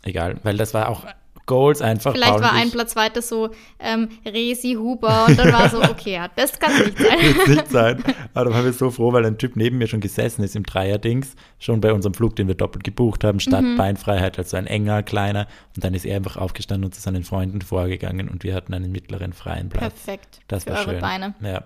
egal, 0.01 0.37
weil 0.43 0.57
das 0.57 0.73
war 0.73 0.89
auch 0.89 1.05
Goals 1.45 1.81
einfach. 1.81 2.13
Vielleicht 2.13 2.31
Paul 2.31 2.41
war 2.41 2.53
ein 2.53 2.71
Platz 2.71 2.95
weiter 2.95 3.21
so 3.21 3.49
ähm, 3.79 4.09
Resi 4.25 4.73
Huber 4.73 5.25
und 5.27 5.37
dann 5.37 5.53
war 5.53 5.69
so, 5.69 5.81
okay, 5.89 6.13
ja, 6.13 6.27
das 6.35 6.57
kann 6.59 6.73
nicht 6.77 6.97
sein. 6.97 7.19
Wird's 7.21 7.47
nicht 7.47 7.71
sein. 7.71 8.03
Aber 8.33 8.49
da 8.49 8.55
waren 8.55 8.65
wir 8.65 8.73
so 8.73 8.89
froh, 8.89 9.13
weil 9.13 9.25
ein 9.25 9.37
Typ 9.37 9.55
neben 9.55 9.77
mir 9.77 9.87
schon 9.87 9.99
gesessen 10.01 10.43
ist 10.43 10.55
im 10.55 10.63
Dreierdings, 10.63 11.35
schon 11.59 11.81
bei 11.81 11.93
unserem 11.93 12.13
Flug, 12.13 12.35
den 12.35 12.47
wir 12.47 12.55
doppelt 12.55 12.83
gebucht 12.83 13.23
haben, 13.23 13.39
statt 13.39 13.63
Mhm. 13.63 13.77
Beinfreiheit, 13.77 14.37
also 14.37 14.57
ein 14.57 14.67
enger, 14.67 15.03
kleiner. 15.03 15.47
Und 15.75 15.83
dann 15.83 15.93
ist 15.93 16.05
er 16.05 16.17
einfach 16.17 16.37
aufgestanden 16.37 16.85
und 16.85 16.93
zu 16.95 17.01
seinen 17.01 17.23
Freunden 17.23 17.61
vorgegangen 17.61 18.27
und 18.29 18.43
wir 18.43 18.53
hatten 18.55 18.73
einen 18.73 18.91
mittleren 18.91 19.33
freien 19.33 19.69
Platz. 19.69 19.93
Perfekt. 19.93 20.39
Das 20.47 20.63
für 20.63 20.71
war 20.71 20.79
eure 20.79 20.91
schön. 20.91 20.99
Beine. 21.01 21.35
Ja. 21.41 21.63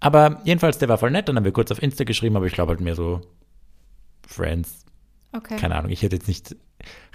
Aber 0.00 0.40
jedenfalls, 0.44 0.78
der 0.78 0.88
war 0.88 0.98
voll 0.98 1.10
nett. 1.10 1.28
Dann 1.28 1.36
haben 1.36 1.44
wir 1.44 1.52
kurz 1.52 1.70
auf 1.70 1.82
Insta 1.82 2.04
geschrieben, 2.04 2.36
aber 2.36 2.46
ich 2.46 2.54
glaube 2.54 2.70
halt 2.70 2.80
mehr 2.80 2.94
so 2.94 3.20
Friends. 4.26 4.79
Okay. 5.32 5.56
Keine 5.56 5.76
Ahnung. 5.76 5.90
Ich 5.90 6.02
hätte 6.02 6.16
jetzt 6.16 6.28
nicht 6.28 6.56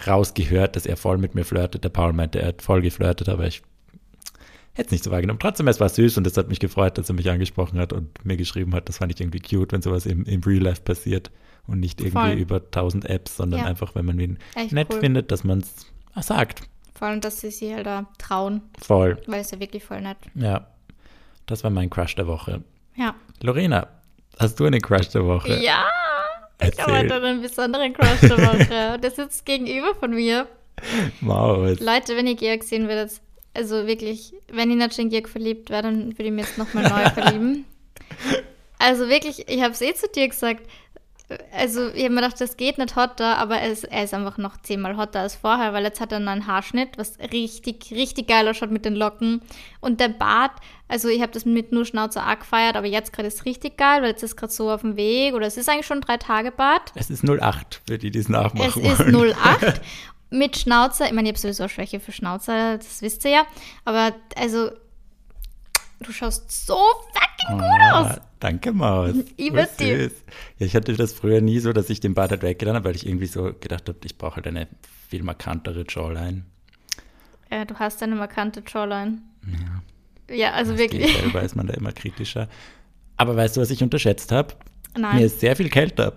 rausgehört, 0.06 0.76
dass 0.76 0.86
er 0.86 0.98
voll 0.98 1.18
mit 1.18 1.36
mir 1.36 1.44
flirtet. 1.46 1.84
Der 1.84 1.90
Paul 1.90 2.14
meinte, 2.14 2.40
er 2.42 2.50
hat 2.50 2.62
voll 2.62 2.82
geflirtet, 2.82 3.30
aber 3.30 3.46
ich 3.48 3.62
hätte 4.74 4.88
es 4.88 4.92
nicht 4.92 5.04
so 5.04 5.12
wahrgenommen. 5.12 5.40
Trotzdem, 5.40 5.68
es 5.68 5.80
war 5.80 5.90
süß 5.90 6.18
und 6.18 6.28
es 6.28 6.38
hat 6.38 6.48
mich 6.50 6.60
gefreut, 6.60 6.98
dass 6.98 7.10
er 7.10 7.16
mich 7.16 7.30
angesprochen 7.30 7.80
hat 7.80 7.94
und 7.94 8.24
mir 8.26 8.38
geschrieben 8.38 8.74
hat. 8.76 8.88
Das 8.90 8.98
fand 9.00 9.14
ich 9.14 9.20
irgendwie 9.20 9.40
cute, 9.40 9.72
wenn 9.72 9.82
sowas 9.82 10.06
im, 10.06 10.24
im 10.26 10.42
Real 10.42 10.64
Life 10.64 10.82
passiert 10.82 11.32
und 11.68 11.80
nicht 11.80 12.00
irgendwie 12.00 12.18
Voll. 12.20 12.32
über 12.34 12.72
tausend 12.72 13.06
Apps, 13.10 13.38
sondern 13.38 13.62
Ja. 13.62 13.66
einfach, 13.66 13.96
wenn 13.96 14.06
man 14.06 14.20
ihn 14.20 14.38
Echt 14.56 14.72
nett 14.72 14.88
cool. 14.94 15.00
findet, 15.00 15.32
dass 15.32 15.44
man 15.44 15.60
es 15.60 16.26
sagt. 16.28 16.62
Vor 16.94 17.08
allem, 17.10 17.20
dass 17.22 17.42
sie 17.42 17.52
sich 17.52 17.74
halt 17.74 17.86
da 17.86 18.06
trauen, 18.18 18.62
Voll. 18.82 19.22
weil 19.28 19.42
es 19.42 19.52
ja 19.52 19.60
wirklich 19.60 19.84
voll 19.84 20.02
nett. 20.02 20.18
Ja. 20.36 20.68
Das 21.48 21.64
war 21.64 21.72
mein 21.72 21.90
Crush 21.90 22.16
der 22.16 22.28
Woche. 22.28 22.64
Ja. 22.96 23.14
Lorena, 23.42 23.88
hast 24.40 24.58
du 24.60 24.66
einen 24.66 24.82
Crush 24.82 25.10
der 25.10 25.26
Woche? 25.26 25.62
Ja. 25.62 25.86
Ich 26.62 26.80
habe 26.80 27.00
heute 27.00 27.16
einen 27.16 27.42
besonderen 27.42 27.94
Crush 27.94 28.22
der 28.22 28.38
Woche. 28.38 29.00
Der 29.02 29.12
sitzt 29.12 29.46
gegenüber 29.46 29.94
von 29.96 30.12
mir. 30.12 30.48
Maus. 31.22 31.80
Leute, 31.80 32.16
wenn 32.16 32.28
ihr 32.28 32.36
Georg 32.36 32.64
sehen 32.64 32.88
würdet, 32.88 33.12
also 33.54 33.88
wirklich, 33.88 34.34
wenn 34.52 34.70
ich 34.70 34.78
nicht 34.78 34.96
schon 34.96 35.06
in 35.06 35.10
Georg 35.10 35.30
verliebt 35.30 35.70
wäre, 35.70 35.84
dann 35.84 36.18
würde 36.18 36.24
ich 36.24 36.32
mir 36.32 36.42
jetzt 36.42 36.58
nochmal 36.58 36.84
neu 36.84 37.10
verlieben. 37.22 37.66
Also 38.78 39.10
wirklich, 39.10 39.48
ich 39.48 39.62
habe 39.62 39.74
es 39.74 39.82
eh 39.82 39.94
zu 39.94 40.08
dir 40.08 40.28
gesagt. 40.28 40.68
Also, 41.52 41.88
ich 41.90 42.04
habe 42.04 42.14
mir 42.14 42.22
gedacht, 42.22 42.40
das 42.40 42.56
geht 42.56 42.78
nicht 42.78 42.96
hotter, 42.96 43.38
aber 43.38 43.58
er 43.58 43.72
ist, 43.72 43.86
er 43.86 44.04
ist 44.04 44.14
einfach 44.14 44.38
noch 44.38 44.58
zehnmal 44.58 44.96
hotter 44.96 45.22
als 45.22 45.36
vorher, 45.36 45.74
weil 45.74 45.84
jetzt 45.84 46.00
hat 46.00 46.12
er 46.12 46.18
einen 46.18 46.26
neuen 46.26 46.46
Haarschnitt, 46.46 47.00
was 47.00 47.18
richtig, 47.32 47.92
richtig 47.92 48.28
geil 48.28 48.48
ausschaut 48.48 48.70
mit 48.70 48.86
den 48.86 48.96
Locken. 48.96 49.42
Und 49.80 50.00
der 50.00 50.10
Bart, 50.10 50.52
also 50.88 51.08
ich 51.10 51.22
habe 51.22 51.32
das 51.32 51.46
mit 51.46 51.72
nur 51.72 51.84
Schnauzer 51.84 52.28
auch 52.30 52.38
gefeiert, 52.38 52.76
aber 52.76 52.86
jetzt 52.86 53.12
gerade 53.12 53.28
ist 53.28 53.40
es 53.40 53.46
richtig 53.46 53.76
geil, 53.76 54.04
weil 54.04 54.10
jetzt 54.10 54.22
ist 54.22 54.36
gerade 54.36 54.54
so 54.54 54.70
auf 54.70 54.82
dem 54.82 54.98
Weg, 54.98 55.34
oder 55.34 55.48
es 55.48 55.58
ist 55.58 55.68
eigentlich 55.68 55.88
schon 55.88 56.02
drei 56.02 56.18
Tage 56.18 56.52
Bart. 56.52 56.92
Es 56.94 57.10
ist 57.10 57.28
08, 57.28 57.82
für 57.88 57.98
die, 57.98 58.12
die 58.12 58.20
es 58.20 58.26
Es 58.26 58.30
nachmachen 58.30 58.84
ist 58.84 59.00
wollen. 59.00 59.34
08 59.34 59.82
mit 60.30 60.58
Schnauzer. 60.58 61.06
Ich 61.08 61.14
meine, 61.14 61.30
ich 61.30 61.34
habe 61.34 61.42
sowieso 61.42 61.68
Schwäche 61.68 62.00
für 62.00 62.12
Schnauzer, 62.12 62.78
das 62.78 63.02
wisst 63.02 63.26
ihr 63.26 63.32
ja. 63.32 63.46
Aber 63.84 64.14
also, 64.36 64.70
du 66.02 66.12
schaust 66.12 66.68
so 66.68 66.78
fucking 67.14 67.58
gut 67.58 67.94
aus. 67.94 68.20
Danke, 68.46 68.74
Maus. 68.74 69.16
Über 69.38 69.66
dir. 69.66 70.04
Ja, 70.04 70.10
ich 70.60 70.76
hatte 70.76 70.94
das 70.94 71.14
früher 71.14 71.42
nie 71.42 71.58
so, 71.58 71.74
dass 71.74 71.90
ich 71.90 72.00
den 72.00 72.14
Bart 72.14 72.30
halt 72.30 72.44
weggetan 72.44 72.76
habe, 72.76 72.86
weil 72.86 72.96
ich 72.96 73.08
irgendwie 73.08 73.26
so 73.26 73.54
gedacht 73.60 73.90
habe, 73.90 73.98
ich 74.04 74.20
brauche 74.20 74.36
halt 74.36 74.46
eine 74.46 74.68
viel 75.10 75.24
markantere 75.24 75.84
Jawline. 75.90 76.44
Ja, 77.52 77.66
du 77.66 77.74
hast 77.76 78.04
eine 78.04 78.16
markante 78.16 78.62
Jawline. 78.68 79.18
Ja, 80.30 80.36
ja 80.36 80.52
also 80.52 80.74
Als 80.74 80.80
wirklich. 80.80 81.18
Selber 81.18 81.42
ist 81.42 81.56
man 81.56 81.66
da 81.66 81.74
immer 81.74 81.92
kritischer. 81.92 82.48
Aber 83.18 83.36
weißt 83.36 83.58
du, 83.58 83.62
was 83.62 83.72
ich 83.72 83.82
unterschätzt 83.82 84.32
habe? 84.32 84.54
Nein. 84.96 85.16
Mir 85.16 85.26
ist 85.26 85.40
sehr 85.40 85.56
viel 85.56 85.70
kälter. 85.70 86.14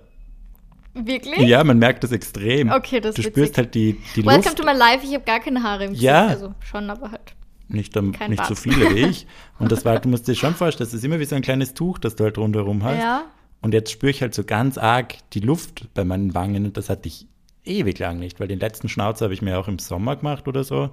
Wirklich? 0.93 1.39
Ja, 1.49 1.65
man 1.65 1.79
merkt 1.79 2.05
das 2.05 2.13
extrem. 2.13 2.71
Okay, 2.71 3.01
das 3.01 3.11
ist 3.11 3.19
Du 3.19 3.23
witzig. 3.23 3.33
spürst 3.33 3.57
halt 3.57 3.75
die, 3.75 3.95
die 4.17 4.27
Welcome 4.27 4.45
Luft. 4.45 4.59
to 4.59 4.65
my 4.65 4.73
life, 4.73 5.01
ich 5.03 5.15
habe 5.15 5.25
gar 5.25 5.41
keine 5.41 5.63
Haare 5.63 5.85
im 5.85 5.91
Gesicht. 5.93 6.05
Ja. 6.05 6.27
Also 6.27 6.55
schon, 6.61 6.91
aber 6.91 7.11
halt. 7.13 7.35
Nicht, 7.69 7.97
am- 7.97 8.13
Kein 8.13 8.31
nicht 8.31 8.45
so 8.47 8.55
viele 8.55 8.95
wie 8.95 9.01
ich. 9.01 9.27
Und 9.59 9.71
das 9.73 9.85
war, 9.85 9.99
du 10.01 10.09
musst 10.09 10.27
dir 10.27 10.35
schon 10.35 10.55
vorstellen, 10.55 10.87
das 10.89 10.95
ist 10.95 11.05
immer 11.05 11.21
wie 11.21 11.25
so 11.27 11.37
ein 11.37 11.43
kleines 11.43 11.75
Tuch, 11.75 11.99
das 11.99 12.17
du 12.17 12.25
halt 12.25 12.39
rundherum 12.39 12.83
hast. 12.83 12.99
Ja. 12.99 13.25
Und 13.61 13.75
jetzt 13.75 13.91
spüre 13.91 14.11
ich 14.11 14.23
halt 14.23 14.35
so 14.35 14.45
ganz 14.45 14.79
arg 14.79 15.15
die 15.33 15.41
Luft 15.41 15.93
bei 15.95 16.05
meinen 16.05 16.35
Wangen 16.35 16.65
und 16.67 16.77
das 16.77 16.89
hatte 16.89 17.09
ich 17.09 17.27
ewig 17.65 17.99
lang 17.99 18.19
nicht, 18.19 18.41
weil 18.41 18.49
den 18.49 18.61
letzten 18.61 18.89
Schnauzer 18.89 19.25
habe 19.27 19.35
ich 19.35 19.43
mir 19.43 19.59
auch 19.59 19.69
im 19.69 19.79
Sommer 19.79 20.17
gemacht 20.17 20.49
oder 20.49 20.65
so. 20.65 20.83
Und 20.85 20.93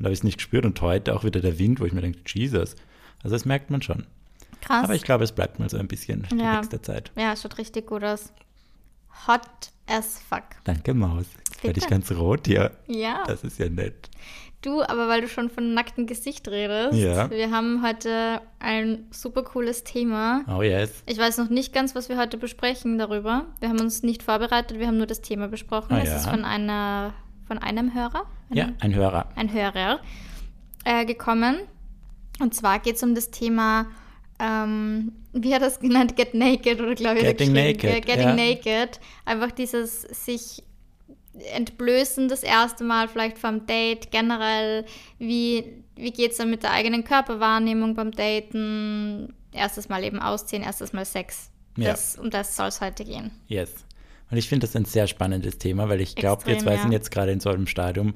da 0.00 0.04
habe 0.06 0.12
ich 0.12 0.20
es 0.20 0.24
nicht 0.24 0.38
gespürt 0.38 0.64
und 0.66 0.80
heute 0.80 1.14
auch 1.14 1.24
wieder 1.24 1.40
der 1.40 1.58
Wind, 1.58 1.78
wo 1.80 1.84
ich 1.84 1.92
mir 1.92 2.00
denke, 2.00 2.18
Jesus. 2.26 2.74
Also 3.22 3.34
das 3.36 3.44
merkt 3.44 3.70
man 3.70 3.82
schon. 3.82 4.06
Krass. 4.62 4.82
Aber 4.84 4.94
ich 4.94 5.02
glaube, 5.02 5.24
es 5.24 5.32
bleibt 5.32 5.58
mal 5.60 5.68
so 5.70 5.76
ein 5.78 5.86
bisschen 5.88 6.26
die 6.32 6.38
Ja. 6.38 6.56
nächste 6.56 6.82
Zeit. 6.82 7.12
ja, 7.16 7.36
schaut 7.36 7.56
richtig 7.58 7.86
gut 7.86 8.02
aus. 8.02 8.32
Hot 9.28 9.40
as 9.86 10.18
fuck. 10.28 10.42
Danke, 10.64 10.92
Maus. 10.94 11.26
Werde 11.62 11.78
ich 11.78 11.86
ganz 11.88 12.10
rot 12.12 12.46
hier? 12.46 12.72
Ja. 12.86 13.22
Das 13.26 13.44
ist 13.44 13.58
ja 13.58 13.68
nett. 13.68 14.10
Du, 14.62 14.82
aber 14.82 15.06
weil 15.08 15.20
du 15.20 15.28
schon 15.28 15.48
von 15.50 15.74
nacktem 15.74 16.06
Gesicht 16.06 16.48
redest, 16.48 16.98
Ja. 16.98 17.30
wir 17.30 17.50
haben 17.50 17.82
heute 17.86 18.40
ein 18.58 19.06
super 19.10 19.42
cooles 19.44 19.84
Thema. 19.84 20.44
Oh 20.48 20.62
yes. 20.62 21.02
Ich 21.06 21.18
weiß 21.18 21.38
noch 21.38 21.50
nicht 21.50 21.72
ganz, 21.72 21.94
was 21.94 22.08
wir 22.08 22.16
heute 22.18 22.36
besprechen 22.36 22.98
darüber. 22.98 23.46
Wir 23.60 23.68
haben 23.68 23.80
uns 23.80 24.02
nicht 24.02 24.22
vorbereitet, 24.22 24.78
wir 24.78 24.86
haben 24.88 24.96
nur 24.96 25.06
das 25.06 25.20
Thema 25.20 25.46
besprochen. 25.48 25.94
Ah, 25.94 26.00
es 26.02 26.08
ja. 26.08 26.16
ist 26.16 26.26
von 26.28 26.44
einer 26.44 27.12
von 27.46 27.58
einem 27.58 27.94
Hörer, 27.94 28.24
Ja, 28.50 28.64
einem, 28.64 28.76
ein 28.80 28.94
Hörer. 28.96 29.28
ein 29.36 29.52
Hörer, 29.52 30.00
äh, 30.84 31.04
gekommen. 31.04 31.58
Und 32.40 32.54
zwar 32.54 32.80
geht 32.80 32.96
es 32.96 33.02
um 33.04 33.14
das 33.14 33.30
Thema, 33.30 33.86
ähm, 34.40 35.12
wie 35.32 35.54
hat 35.54 35.62
er 35.62 35.68
das 35.68 35.78
genannt? 35.78 36.16
Get 36.16 36.34
naked 36.34 36.80
oder 36.80 36.96
glaube 36.96 37.18
ich. 37.20 37.24
Getting 37.24 37.52
naked, 37.52 37.84
Ja, 37.84 38.00
Getting 38.00 38.18
ja. 38.28 38.34
naked. 38.34 38.98
Einfach 39.24 39.52
dieses 39.52 40.02
sich 40.02 40.64
entblößen 41.54 42.28
das 42.28 42.42
erste 42.42 42.84
Mal 42.84 43.08
vielleicht 43.08 43.38
vom 43.38 43.66
Date, 43.66 44.10
generell, 44.10 44.84
wie, 45.18 45.82
wie 45.94 46.10
geht 46.10 46.32
es 46.32 46.38
dann 46.38 46.50
mit 46.50 46.62
der 46.62 46.72
eigenen 46.72 47.04
Körperwahrnehmung 47.04 47.94
beim 47.94 48.10
Daten, 48.10 49.34
erstes 49.52 49.88
Mal 49.88 50.04
eben 50.04 50.20
ausziehen, 50.20 50.62
erstes 50.62 50.92
Mal 50.92 51.04
Sex. 51.04 51.50
Ja. 51.76 51.90
Das, 51.90 52.16
Um 52.16 52.30
das 52.30 52.56
soll 52.56 52.68
es 52.68 52.80
heute 52.80 53.04
gehen. 53.04 53.30
Yes. 53.48 53.72
Und 54.30 54.38
ich 54.38 54.48
finde 54.48 54.66
das 54.66 54.74
ein 54.74 54.84
sehr 54.84 55.06
spannendes 55.06 55.58
Thema, 55.58 55.88
weil 55.88 56.00
ich 56.00 56.16
glaube, 56.16 56.46
wir 56.46 56.58
zwei 56.58 56.74
ja. 56.74 56.82
sind 56.82 56.92
jetzt 56.92 57.10
gerade 57.10 57.32
in 57.32 57.40
so 57.40 57.50
einem 57.50 57.66
Stadium, 57.66 58.14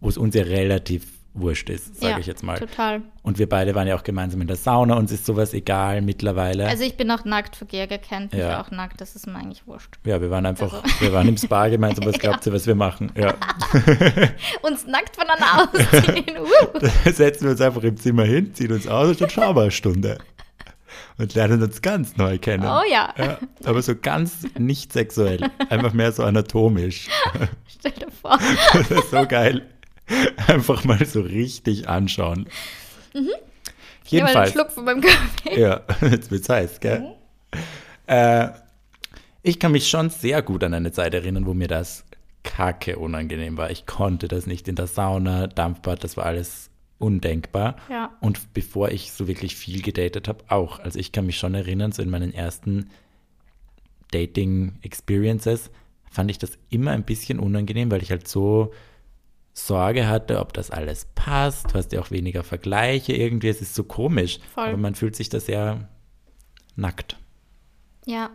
wo 0.00 0.08
es 0.08 0.18
uns 0.18 0.34
ja 0.34 0.42
relativ 0.42 1.13
wurscht 1.34 1.68
ist, 1.68 2.00
sage 2.00 2.12
ja, 2.12 2.18
ich 2.18 2.26
jetzt 2.26 2.42
mal. 2.44 2.58
total. 2.58 3.02
Und 3.22 3.38
wir 3.38 3.48
beide 3.48 3.74
waren 3.74 3.88
ja 3.88 3.96
auch 3.96 4.04
gemeinsam 4.04 4.40
in 4.40 4.46
der 4.46 4.56
Sauna, 4.56 4.94
uns 4.96 5.10
ist 5.10 5.26
sowas 5.26 5.52
egal 5.52 6.00
mittlerweile. 6.00 6.66
Also 6.68 6.84
ich 6.84 6.96
bin 6.96 7.10
auch 7.10 7.24
nackt, 7.24 7.56
für 7.56 7.64
Georg 7.66 7.90
kennt 8.02 8.32
mich 8.32 8.40
Ja. 8.40 8.60
auch 8.62 8.70
nackt, 8.70 9.00
das 9.00 9.16
ist 9.16 9.26
mir 9.26 9.34
eigentlich 9.36 9.66
wurscht. 9.66 9.96
ja, 10.04 10.20
wir 10.20 10.30
waren 10.30 10.46
einfach, 10.46 10.72
Also- 10.82 11.00
wir 11.00 11.12
waren 11.12 11.26
im 11.28 11.36
Spa 11.36 11.66
gemeinsam, 11.68 12.04
was 12.06 12.18
glaubt 12.20 12.46
ihr, 12.46 12.52
was 12.52 12.66
wir 12.66 12.76
machen? 12.76 13.10
Ja. 13.16 13.34
Uns 14.62 14.86
nackt 14.86 15.16
voneinander 15.16 15.68
ausziehen. 15.72 16.38
uh. 16.40 16.78
Da 17.04 17.12
setzen 17.12 17.44
wir 17.44 17.50
uns 17.50 17.60
einfach 17.60 17.82
im 17.82 17.96
Zimmer 17.96 18.24
hin, 18.24 18.54
ziehen 18.54 18.72
uns 18.72 18.86
aus 18.86 19.08
und 19.08 19.20
dann 19.22 19.30
schauen 19.30 19.56
wir 19.56 19.62
eine 19.62 19.70
Stunde. 19.70 20.18
Und 21.18 21.34
lernen 21.34 21.62
uns 21.62 21.80
ganz 21.82 22.16
neu 22.16 22.38
kennen. 22.38 22.64
Oh 22.64 22.82
ja. 22.90 23.12
ja. 23.18 23.38
Aber 23.64 23.82
so 23.82 23.94
ganz 23.94 24.46
nicht 24.58 24.92
sexuell, 24.92 25.48
einfach 25.68 25.92
mehr 25.92 26.10
so 26.12 26.24
anatomisch. 26.24 27.08
Stell 27.68 27.92
dir 27.92 28.08
vor. 28.10 28.38
Das 28.72 28.90
ist 28.90 29.10
so 29.10 29.24
geil. 29.26 29.62
Einfach 30.48 30.84
mal 30.84 31.04
so 31.04 31.20
richtig 31.22 31.88
anschauen. 31.88 32.46
Ich 33.12 33.20
nehme 33.20 33.30
mal 33.30 33.36
einen 33.36 33.42
Jedenfalls. 34.04 34.52
Schluck 34.52 34.70
von 34.72 34.84
meinem 34.84 35.00
Kaffee. 35.00 35.60
Ja, 35.60 35.82
jetzt 36.02 36.30
wird's 36.30 36.48
heiß, 36.48 36.80
gell? 36.80 37.14
Äh, 38.06 38.48
ich 39.42 39.58
kann 39.58 39.72
mich 39.72 39.88
schon 39.88 40.10
sehr 40.10 40.42
gut 40.42 40.64
an 40.64 40.74
eine 40.74 40.92
Zeit 40.92 41.14
erinnern, 41.14 41.46
wo 41.46 41.54
mir 41.54 41.68
das 41.68 42.04
kacke 42.42 42.98
unangenehm 42.98 43.56
war. 43.56 43.70
Ich 43.70 43.86
konnte 43.86 44.28
das 44.28 44.46
nicht 44.46 44.68
in 44.68 44.76
der 44.76 44.86
Sauna, 44.86 45.46
Dampfbad, 45.46 46.04
das 46.04 46.16
war 46.16 46.26
alles 46.26 46.70
undenkbar. 46.98 47.76
Ja. 47.90 48.16
Und 48.20 48.52
bevor 48.54 48.90
ich 48.90 49.12
so 49.12 49.26
wirklich 49.26 49.56
viel 49.56 49.82
gedatet 49.82 50.28
habe, 50.28 50.44
auch. 50.48 50.78
Also 50.78 50.98
ich 50.98 51.12
kann 51.12 51.26
mich 51.26 51.38
schon 51.38 51.54
erinnern, 51.54 51.92
so 51.92 52.02
in 52.02 52.10
meinen 52.10 52.32
ersten 52.32 52.90
Dating-Experiences 54.12 55.70
fand 56.10 56.30
ich 56.30 56.38
das 56.38 56.58
immer 56.70 56.92
ein 56.92 57.02
bisschen 57.02 57.40
unangenehm, 57.40 57.90
weil 57.90 58.02
ich 58.02 58.10
halt 58.10 58.28
so 58.28 58.72
Sorge 59.56 60.08
hatte, 60.08 60.40
ob 60.40 60.52
das 60.52 60.70
alles 60.70 61.06
passt. 61.14 61.70
Du 61.70 61.74
hast 61.74 61.92
ja 61.92 62.00
auch 62.00 62.10
weniger 62.10 62.42
Vergleiche 62.42 63.12
irgendwie. 63.14 63.48
Es 63.48 63.62
ist 63.62 63.74
so 63.74 63.84
komisch. 63.84 64.40
Voll. 64.52 64.64
Aber 64.68 64.76
man 64.76 64.94
fühlt 64.96 65.14
sich 65.16 65.28
da 65.28 65.38
sehr 65.40 65.88
nackt. 66.76 67.16
Ja. 68.04 68.30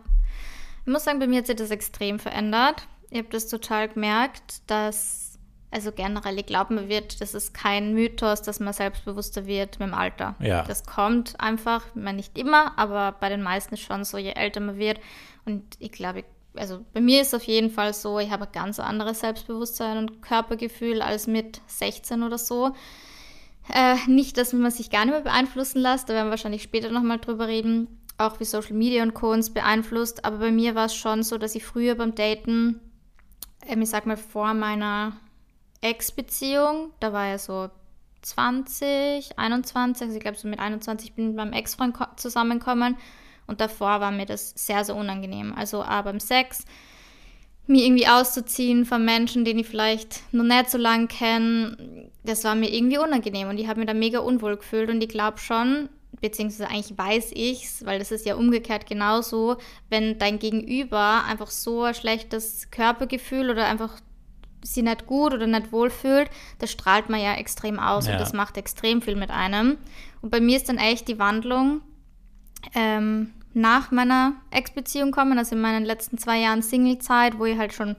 Ich 0.86 0.90
muss 0.92 1.04
sagen, 1.04 1.18
bei 1.18 1.26
mir 1.26 1.38
hat 1.38 1.46
sich 1.46 1.56
das 1.56 1.70
extrem 1.70 2.18
verändert. 2.18 2.88
Ich 3.10 3.18
habe 3.18 3.28
das 3.30 3.48
total 3.48 3.88
gemerkt, 3.88 4.62
dass, 4.66 5.38
also 5.70 5.92
generell, 5.92 6.38
ich 6.38 6.46
glaube, 6.46 6.72
man 6.74 6.88
wird, 6.88 7.20
das 7.20 7.34
ist 7.34 7.52
kein 7.52 7.92
Mythos, 7.92 8.40
dass 8.42 8.58
man 8.58 8.72
selbstbewusster 8.72 9.46
wird 9.46 9.78
mit 9.78 9.88
dem 9.88 9.94
Alter. 9.94 10.36
Ja. 10.40 10.62
Das 10.62 10.84
kommt 10.84 11.38
einfach, 11.38 11.84
ich 11.88 12.02
meine, 12.02 12.16
nicht 12.16 12.38
immer, 12.38 12.78
aber 12.78 13.12
bei 13.12 13.28
den 13.28 13.42
meisten 13.42 13.76
schon 13.76 14.04
so, 14.04 14.16
je 14.16 14.32
älter 14.32 14.60
man 14.60 14.78
wird. 14.78 15.00
Und 15.44 15.64
ich 15.80 15.92
glaube, 15.92 16.20
ich- 16.20 16.24
also 16.56 16.84
bei 16.92 17.00
mir 17.00 17.20
ist 17.22 17.28
es 17.28 17.34
auf 17.34 17.44
jeden 17.44 17.70
Fall 17.70 17.94
so, 17.94 18.18
ich 18.18 18.30
habe 18.30 18.46
ein 18.46 18.52
ganz 18.52 18.80
anderes 18.80 19.20
Selbstbewusstsein 19.20 19.98
und 19.98 20.22
Körpergefühl 20.22 21.02
als 21.02 21.26
mit 21.26 21.60
16 21.66 22.22
oder 22.22 22.38
so. 22.38 22.74
Äh, 23.72 23.96
nicht, 24.08 24.36
dass 24.36 24.52
man 24.52 24.70
sich 24.70 24.90
gar 24.90 25.04
nicht 25.04 25.14
mehr 25.14 25.20
beeinflussen 25.20 25.80
lässt, 25.80 26.08
da 26.08 26.14
werden 26.14 26.26
wir 26.26 26.30
wahrscheinlich 26.32 26.62
später 26.62 26.90
nochmal 26.90 27.18
drüber 27.18 27.46
reden, 27.46 27.86
auch 28.18 28.40
wie 28.40 28.44
Social 28.44 28.72
Media 28.74 29.02
und 29.02 29.14
Co. 29.14 29.30
uns 29.32 29.50
beeinflusst. 29.50 30.24
Aber 30.24 30.38
bei 30.38 30.50
mir 30.50 30.74
war 30.74 30.86
es 30.86 30.94
schon 30.94 31.22
so, 31.22 31.38
dass 31.38 31.54
ich 31.54 31.64
früher 31.64 31.94
beim 31.94 32.14
Daten, 32.14 32.80
ähm, 33.66 33.82
ich 33.82 33.90
sag 33.90 34.06
mal 34.06 34.16
vor 34.16 34.54
meiner 34.54 35.12
Ex-Beziehung, 35.82 36.90
da 37.00 37.12
war 37.12 37.28
ja 37.28 37.38
so 37.38 37.70
20, 38.22 39.38
21, 39.38 40.02
also 40.02 40.16
ich 40.16 40.22
glaube 40.22 40.36
so 40.36 40.48
mit 40.48 40.58
21 40.58 41.14
bin 41.14 41.24
ich 41.24 41.28
mit 41.28 41.36
meinem 41.36 41.52
Ex-Freund 41.52 41.94
ko- 41.94 42.04
zusammengekommen 42.16 42.96
und 43.50 43.60
davor 43.60 44.00
war 44.00 44.10
mir 44.10 44.24
das 44.26 44.54
sehr, 44.56 44.84
sehr 44.84 44.96
unangenehm. 44.96 45.52
Also 45.54 45.82
auch 45.82 46.02
beim 46.02 46.20
Sex, 46.20 46.64
mir 47.66 47.84
irgendwie 47.84 48.08
auszuziehen 48.08 48.84
von 48.84 49.04
Menschen, 49.04 49.44
den 49.44 49.58
ich 49.58 49.66
vielleicht 49.66 50.22
noch 50.32 50.44
nicht 50.44 50.70
so 50.70 50.78
lange 50.78 51.06
kenne, 51.06 52.10
das 52.24 52.44
war 52.44 52.54
mir 52.54 52.72
irgendwie 52.72 52.98
unangenehm 52.98 53.48
und 53.48 53.58
ich 53.58 53.68
habe 53.68 53.80
mich 53.80 53.86
da 53.86 53.94
mega 53.94 54.20
unwohl 54.20 54.56
gefühlt 54.56 54.88
und 54.90 55.02
ich 55.02 55.08
glaube 55.08 55.38
schon, 55.38 55.88
beziehungsweise 56.20 56.68
eigentlich 56.68 56.96
weiß 56.98 57.30
ich's, 57.34 57.84
weil 57.86 57.98
das 57.98 58.10
ist 58.10 58.26
ja 58.26 58.34
umgekehrt 58.34 58.86
genauso, 58.86 59.56
wenn 59.88 60.18
dein 60.18 60.38
Gegenüber 60.38 61.24
einfach 61.24 61.50
so 61.50 61.82
ein 61.82 61.94
schlechtes 61.94 62.70
Körpergefühl 62.70 63.50
oder 63.50 63.66
einfach 63.66 64.00
sie 64.62 64.82
nicht 64.82 65.06
gut 65.06 65.32
oder 65.32 65.46
nicht 65.46 65.72
wohl 65.72 65.90
fühlt, 65.90 66.28
das 66.58 66.70
strahlt 66.70 67.08
man 67.08 67.20
ja 67.20 67.34
extrem 67.34 67.78
aus 67.78 68.06
Ja. 68.06 68.12
und 68.12 68.20
das 68.20 68.32
macht 68.32 68.56
extrem 68.56 69.00
viel 69.00 69.16
mit 69.16 69.30
einem. 69.30 69.78
Und 70.20 70.30
bei 70.30 70.40
mir 70.40 70.56
ist 70.56 70.68
dann 70.68 70.76
echt 70.78 71.08
die 71.08 71.18
Wandlung 71.18 71.80
ähm, 72.74 73.32
nach 73.52 73.90
meiner 73.90 74.34
Ex-Beziehung 74.50 75.10
kommen, 75.10 75.38
also 75.38 75.54
in 75.56 75.60
meinen 75.60 75.84
letzten 75.84 76.18
zwei 76.18 76.38
Jahren 76.38 76.62
Singlezeit, 76.62 77.38
wo 77.38 77.44
ich 77.44 77.58
halt 77.58 77.72
schon 77.74 77.96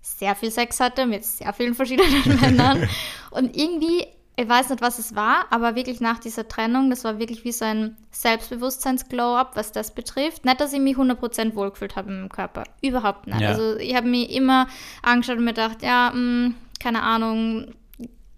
sehr 0.00 0.34
viel 0.34 0.50
Sex 0.50 0.80
hatte 0.80 1.06
mit 1.06 1.24
sehr 1.24 1.52
vielen 1.52 1.74
verschiedenen 1.74 2.40
Männern. 2.40 2.88
Und 3.30 3.56
irgendwie, 3.56 4.06
ich 4.36 4.48
weiß 4.48 4.70
nicht, 4.70 4.80
was 4.82 4.98
es 4.98 5.14
war, 5.14 5.46
aber 5.50 5.74
wirklich 5.74 6.00
nach 6.00 6.18
dieser 6.18 6.46
Trennung, 6.48 6.90
das 6.90 7.04
war 7.04 7.18
wirklich 7.18 7.44
wie 7.44 7.52
so 7.52 7.64
ein 7.64 7.96
Selbstbewusstseins-Glow-Up, 8.10 9.52
was 9.56 9.72
das 9.72 9.94
betrifft. 9.94 10.44
Nicht, 10.44 10.60
dass 10.60 10.72
ich 10.72 10.80
mich 10.80 10.96
100% 10.96 11.54
wohlgefühlt 11.54 11.96
habe 11.96 12.12
im 12.12 12.28
Körper. 12.28 12.64
Überhaupt 12.80 13.26
nicht. 13.26 13.40
Ja. 13.40 13.50
Also 13.50 13.76
ich 13.76 13.94
habe 13.94 14.08
mich 14.08 14.30
immer 14.34 14.66
angeschaut 15.02 15.38
und 15.38 15.44
mir 15.44 15.52
gedacht, 15.52 15.82
ja, 15.82 16.12
mh, 16.14 16.52
keine 16.80 17.02
Ahnung, 17.02 17.74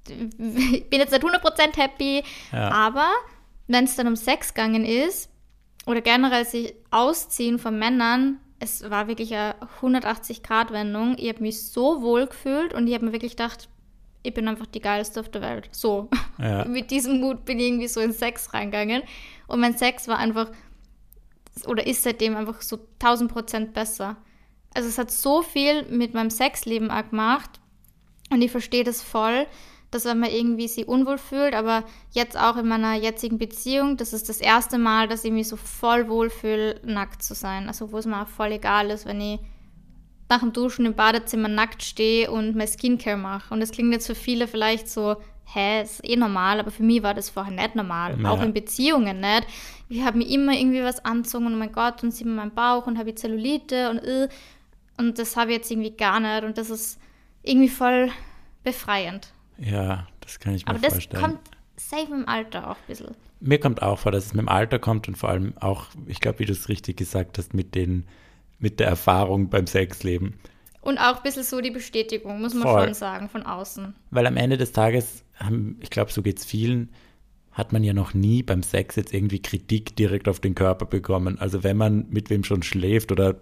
ich 0.07 0.89
bin 0.91 0.99
jetzt 1.01 1.13
nicht 1.13 1.25
100% 1.25 1.77
happy, 1.77 2.23
Ja. 2.53 2.71
aber 2.71 3.09
wenn 3.69 3.85
es 3.85 3.97
dann 3.97 4.07
um 4.07 4.17
Sex 4.17 4.53
gegangen 4.53 4.85
ist 4.85 5.31
oder 5.87 6.01
generell 6.01 6.45
sich 6.45 6.75
ausziehen 6.91 7.59
von 7.59 7.79
Männern, 7.79 8.41
es 8.59 8.89
war 8.89 9.09
wirklich 9.09 9.35
eine 9.35 9.57
180-Grad-Wendung. 9.81 11.17
Ich 11.19 11.29
habe 11.29 11.43
mich 11.43 11.63
so 11.67 12.03
wohl 12.03 12.27
gefühlt 12.27 12.73
und 12.73 12.87
ich 12.87 12.95
habe 12.95 13.05
mir 13.05 13.13
wirklich 13.13 13.33
gedacht, 13.33 13.69
ich 14.23 14.33
bin 14.33 14.49
einfach 14.49 14.67
die 14.67 14.81
geilste 14.81 15.21
auf 15.21 15.29
der 15.29 15.43
Welt. 15.43 15.69
So. 15.71 16.09
Ja. 16.39 16.65
Mit 16.69 16.91
diesem 16.91 17.21
Mut 17.21 17.45
bin 17.45 17.59
ich 17.59 17.67
irgendwie 17.67 17.89
so 17.89 18.01
in 18.01 18.13
Sex 18.13 18.55
reingegangen. 18.55 19.03
Und 19.47 19.61
mein 19.61 19.77
Sex 19.77 20.09
war 20.09 20.19
einfach, 20.19 20.51
oder 21.67 21.87
ist 21.87 22.03
seitdem 22.03 22.35
einfach 22.37 22.63
so 22.63 22.79
1000 23.01 23.31
Prozent 23.31 23.75
besser. 23.75 24.17
Also 24.73 24.89
es 24.89 24.97
hat 24.97 25.11
so 25.11 25.43
viel 25.43 25.85
mit 25.91 26.15
meinem 26.15 26.31
Sexleben 26.31 26.91
auch 26.91 27.09
gemacht. 27.11 27.61
Und 28.31 28.41
ich 28.41 28.51
verstehe 28.51 28.83
das 28.83 29.03
voll, 29.03 29.47
dass 29.95 30.05
wenn 30.05 30.19
man 30.19 30.31
irgendwie 30.31 30.69
sich 30.69 30.89
unwohl 30.89 31.19
fühlt, 31.19 31.55
aber 31.55 31.85
jetzt 32.11 32.37
auch 32.39 32.57
in 32.57 32.67
meiner 32.67 32.95
jetzigen 32.95 33.39
Beziehung, 33.39 33.97
das 33.97 34.13
ist 34.13 34.29
das 34.29 34.41
erste 34.41 34.77
Mal, 34.79 35.09
dass 35.09 35.25
ich 35.25 35.33
mich 35.33 35.49
so 35.49 35.57
voll 35.57 36.09
wohlfühle, 36.09 36.81
nackt 36.85 37.23
zu 37.23 37.35
sein. 37.35 37.69
Also 37.69 37.93
wo 37.93 37.99
es 37.99 38.07
mir 38.07 38.23
auch 38.23 38.29
voll 38.29 38.53
egal 38.53 38.91
ist, 38.91 39.07
wenn 39.07 39.21
ich 39.21 39.41
nach 40.29 40.41
dem 40.41 40.53
Duschen 40.53 40.87
im 40.87 40.95
Badezimmer 40.95 41.49
nackt 41.49 41.83
stehe 41.83 42.31
und 42.31 42.57
mein 42.57 42.67
Skincare 42.67 43.17
mache. 43.17 43.53
Und 43.55 43.61
das 43.61 43.71
klingt 43.71 43.93
jetzt 43.93 44.07
für 44.07 44.15
viele 44.15 44.49
vielleicht 44.49 44.89
so, 44.89 45.17
hä, 45.45 45.83
ist 45.83 46.05
eh 46.09 46.17
normal, 46.17 46.61
aber 46.61 46.71
für 46.71 46.83
mich 46.83 47.03
war 47.03 47.15
das 47.15 47.31
vorher 47.31 47.53
nicht 47.53 47.77
normal. 47.77 48.19
Ja. 48.21 48.31
Auch 48.31 48.43
in 48.43 48.53
Beziehungen 48.53 49.21
nicht. 49.21 49.47
Ich 49.89 50.03
habe 50.03 50.19
mir 50.19 50.27
immer 50.27 50.53
irgendwie 50.53 50.83
was 50.83 51.05
anzogen 51.05 51.47
und 51.47 51.55
oh 51.55 51.59
mein 51.59 51.73
Gott, 51.73 52.03
und 52.03 52.11
sieht 52.11 52.27
man 52.27 52.37
meinen 52.37 52.55
Bauch 52.55 52.87
und 52.87 52.99
habe 52.99 53.11
ich 53.11 53.17
Zellulite 53.17 53.91
und 53.91 53.99
äh, 53.99 54.29
und 54.97 55.19
das 55.19 55.37
habe 55.37 55.51
ich 55.51 55.59
jetzt 55.59 55.71
irgendwie 55.71 55.91
gar 55.91 56.21
nicht 56.21 56.45
und 56.45 56.57
das 56.57 56.71
ist 56.71 57.01
irgendwie 57.43 57.69
voll 57.69 58.11
befreiend. 58.63 59.34
Ja, 59.59 60.07
das 60.21 60.41
kann 60.41 60.55
ich 60.55 60.65
mir 60.65 60.71
Aber 60.71 60.79
das 60.79 60.95
vorstellen. 60.95 61.23
kommt 61.23 61.41
safe 61.77 62.13
im 62.13 62.29
Alter 62.29 62.71
auch 62.71 62.77
ein 62.77 62.87
bisschen. 62.87 63.15
Mir 63.41 63.59
kommt 63.59 63.83
auch 63.83 63.99
vor, 63.99 64.13
dass 64.13 64.27
es 64.27 64.35
mit 64.35 64.43
dem 64.43 64.49
Alter 64.49 64.79
kommt 64.79 65.09
und 65.09 65.17
vor 65.17 65.29
allem 65.29 65.55
auch, 65.59 65.87
ich 66.07 66.21
glaube, 66.21 66.39
wie 66.41 66.47
du 66.47 66.53
es 66.53 66.69
richtig 66.69 66.97
gesagt 66.97 67.39
hast, 67.39 67.55
mit, 67.55 67.75
den, 67.75 68.07
mit 68.59 68.81
der 68.81 68.89
Erfahrung 68.89 69.51
beim 69.51 69.67
Sexleben. 69.67 70.35
Und 70.81 70.99
auch 70.99 71.17
ein 71.17 71.23
bisschen 71.23 71.45
so 71.45 71.61
die 71.61 71.71
Bestätigung, 71.71 72.41
muss 72.41 72.55
man 72.55 72.63
Voll. 72.63 72.85
schon 72.85 72.95
sagen, 72.95 73.29
von 73.29 73.43
außen. 73.43 73.95
Weil 74.11 74.27
am 74.27 74.37
Ende 74.37 74.59
des 74.59 74.73
Tages, 74.73 75.25
haben, 75.37 75.79
ich 75.81 75.91
glaube, 75.91 76.13
so 76.13 76.23
geht 76.23 76.39
es 76.39 76.45
vielen, 76.45 76.91
hat 77.53 77.73
man 77.73 77.85
ja 77.85 77.95
noch 77.95 78.15
nie 78.15 78.43
beim 78.43 78.63
Sex 78.63 78.97
jetzt 78.97 79.15
irgendwie 79.15 79.41
Kritik 79.41 79.97
direkt 79.97 80.29
auf 80.29 80.41
den 80.41 80.55
Körper 80.55 80.87
bekommen. 80.87 81.39
Also 81.39 81.63
wenn 81.63 81.77
man 81.77 82.07
mit 82.11 82.29
wem 82.29 82.45
schon 82.45 82.63
schläft 82.63 83.13
oder 83.13 83.33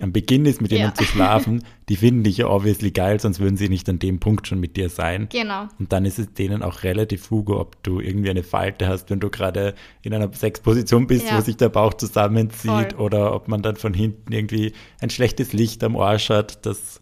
am 0.00 0.12
Beginn 0.12 0.44
ist, 0.44 0.60
mit 0.60 0.72
denen 0.72 0.86
Ja. 0.86 0.94
zu 0.94 1.04
schlafen, 1.04 1.62
die 1.88 1.96
finden 1.96 2.24
dich 2.24 2.38
ja 2.38 2.48
obviously 2.48 2.90
geil, 2.90 3.20
sonst 3.20 3.38
würden 3.38 3.56
sie 3.56 3.68
nicht 3.68 3.88
an 3.88 3.98
dem 4.00 4.18
Punkt 4.18 4.46
schon 4.48 4.58
mit 4.58 4.76
dir 4.76 4.88
sein. 4.88 5.28
Genau. 5.30 5.68
Und 5.78 5.92
dann 5.92 6.04
ist 6.04 6.18
es 6.18 6.32
denen 6.34 6.62
auch 6.62 6.82
relativ 6.82 7.22
fugo, 7.26 7.60
ob 7.60 7.80
du 7.84 8.00
irgendwie 8.00 8.30
eine 8.30 8.42
Falte 8.42 8.88
hast, 8.88 9.10
wenn 9.10 9.20
du 9.20 9.30
gerade 9.30 9.74
in 10.02 10.12
einer 10.12 10.32
Sexposition 10.32 11.06
bist, 11.06 11.26
Ja. 11.28 11.36
wo 11.36 11.40
sich 11.42 11.56
der 11.56 11.68
Bauch 11.68 11.94
zusammenzieht 11.94 12.92
Voll. 12.94 13.00
oder 13.00 13.34
ob 13.34 13.46
man 13.48 13.62
dann 13.62 13.76
von 13.76 13.94
hinten 13.94 14.32
irgendwie 14.32 14.72
ein 15.00 15.10
schlechtes 15.10 15.52
Licht 15.52 15.84
am 15.84 15.96
Arsch 15.96 16.28
hat. 16.28 16.66
Das 16.66 17.00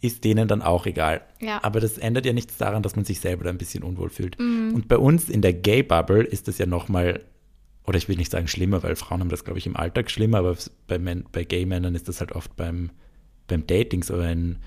ist 0.00 0.24
denen 0.24 0.48
dann 0.48 0.62
auch 0.62 0.86
egal. 0.86 1.20
Ja. 1.40 1.60
Aber 1.62 1.78
das 1.80 1.96
ändert 1.98 2.26
ja 2.26 2.32
nichts 2.32 2.56
daran, 2.56 2.82
dass 2.82 2.96
man 2.96 3.04
sich 3.04 3.20
selber 3.20 3.44
da 3.44 3.50
ein 3.50 3.58
bisschen 3.58 3.84
unwohl 3.84 4.08
fühlt. 4.10 4.38
Mhm. 4.40 4.72
Und 4.74 4.88
bei 4.88 4.96
uns 4.98 5.28
in 5.28 5.42
der 5.42 5.52
Gay-Bubble 5.52 6.24
ist 6.24 6.48
das 6.48 6.58
ja 6.58 6.66
nochmal, 6.66 7.20
oder 7.84 7.98
ich 7.98 8.08
will 8.08 8.16
nicht 8.16 8.30
sagen 8.30 8.48
schlimmer, 8.48 8.82
weil 8.82 8.96
Frauen 8.96 9.20
haben 9.20 9.28
das, 9.28 9.44
glaube 9.44 9.58
ich, 9.58 9.66
im 9.66 9.76
Alltag 9.76 10.10
schlimmer, 10.10 10.38
aber 10.38 10.56
bei, 10.86 10.98
Men 10.98 11.24
bei 11.32 11.44
Gay-Männern 11.44 11.94
ist 11.94 12.08
das 12.08 12.20
halt 12.20 12.32
oft 12.32 12.54
beim, 12.56 12.90
beim 13.48 13.66
Dating 13.66 14.02
so 14.02 14.16
ein, 14.16 14.58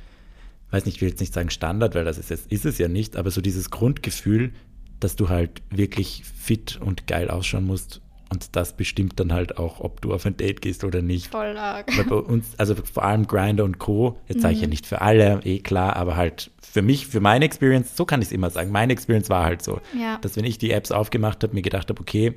weiß 0.71 0.85
nicht, 0.85 0.95
ich 0.97 1.01
will 1.01 1.09
jetzt 1.09 1.19
nicht 1.21 1.33
sagen 1.33 1.49
Standard, 1.49 1.95
weil 1.95 2.03
das 2.05 2.17
ist, 2.17 2.31
es- 2.31 2.45
ist 2.47 2.65
es 2.65 2.77
ja 2.77 2.87
nicht, 2.87 3.15
aber 3.15 3.31
so 3.31 3.39
dieses 3.41 3.69
Grundgefühl, 3.71 4.51
dass 4.99 5.15
du 5.15 5.29
halt 5.29 5.61
wirklich 5.69 6.23
fit 6.25 6.79
und 6.81 7.07
geil 7.07 7.29
ausschauen 7.29 7.65
musst 7.65 8.01
und 8.31 8.55
das 8.55 8.75
bestimmt 8.75 9.19
dann 9.19 9.31
halt 9.31 9.57
auch, 9.59 9.79
ob 9.79 10.01
du 10.01 10.13
auf 10.13 10.25
ein 10.25 10.35
Date 10.35 10.61
gehst 10.61 10.83
oder 10.83 11.01
nicht. 11.01 11.27
Voll 11.27 11.55
arg. 11.57 11.95
Weil 11.95 12.05
bei 12.05 12.15
uns, 12.15 12.47
also 12.57 12.75
vor 12.75 13.03
allem 13.05 13.27
Grinder 13.27 13.63
und 13.63 13.77
Co., 13.77 14.17
jetzt 14.27 14.41
sage 14.41 14.53
ich 14.53 14.59
Mhm. 14.59 14.63
ja 14.63 14.69
nicht 14.69 14.85
für 14.87 15.01
alle, 15.01 15.41
eh 15.45 15.59
klar, 15.59 15.95
aber 15.95 16.15
halt 16.17 16.51
für 16.61 16.81
mich, 16.81 17.07
für 17.07 17.19
meine 17.21 17.45
Experience, 17.45 17.95
so 17.95 18.03
kann 18.03 18.21
ich 18.21 18.29
es 18.29 18.31
immer 18.33 18.49
sagen, 18.49 18.71
meine 18.71 18.91
Experience 18.93 19.29
war 19.29 19.45
halt 19.45 19.61
so, 19.61 19.79
Ja. 19.97 20.17
dass 20.17 20.35
wenn 20.35 20.43
ich 20.45 20.57
die 20.57 20.71
Apps 20.71 20.91
aufgemacht 20.91 21.43
habe, 21.43 21.53
mir 21.53 21.61
gedacht 21.61 21.87
habe, 21.89 22.01
okay, 22.01 22.33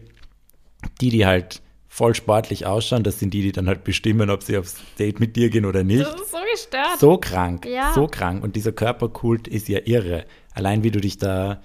die, 1.01 1.11
die 1.11 1.27
halt 1.27 1.63
voll 1.89 2.15
sportlich 2.15 2.67
ausschauen, 2.67 3.03
das 3.03 3.19
sind 3.19 3.35
die, 3.35 3.43
die 3.43 3.53
dann 3.53 3.67
halt 3.67 3.83
bestimmen, 3.83 4.31
ob 4.31 4.43
sie 4.43 4.57
aufs 4.59 4.77
Date 4.99 5.19
mit 5.21 5.35
dir 5.37 5.51
gehen 5.51 5.65
oder 5.65 5.83
nicht. 5.83 6.03
Das 6.05 6.15
ist 6.21 6.31
so 6.31 6.39
gestört. 6.53 6.99
So 7.01 7.17
krank, 7.19 7.65
Ja. 7.67 7.93
so 7.95 8.07
krank. 8.07 8.43
Und 8.45 8.55
dieser 8.57 8.73
Körperkult 8.73 9.49
ist 9.49 9.69
ja 9.69 9.81
irre. 9.85 10.25
Allein 10.55 10.83
wie 10.85 10.91
du 10.91 11.01
dich 11.01 11.19
da 11.19 11.61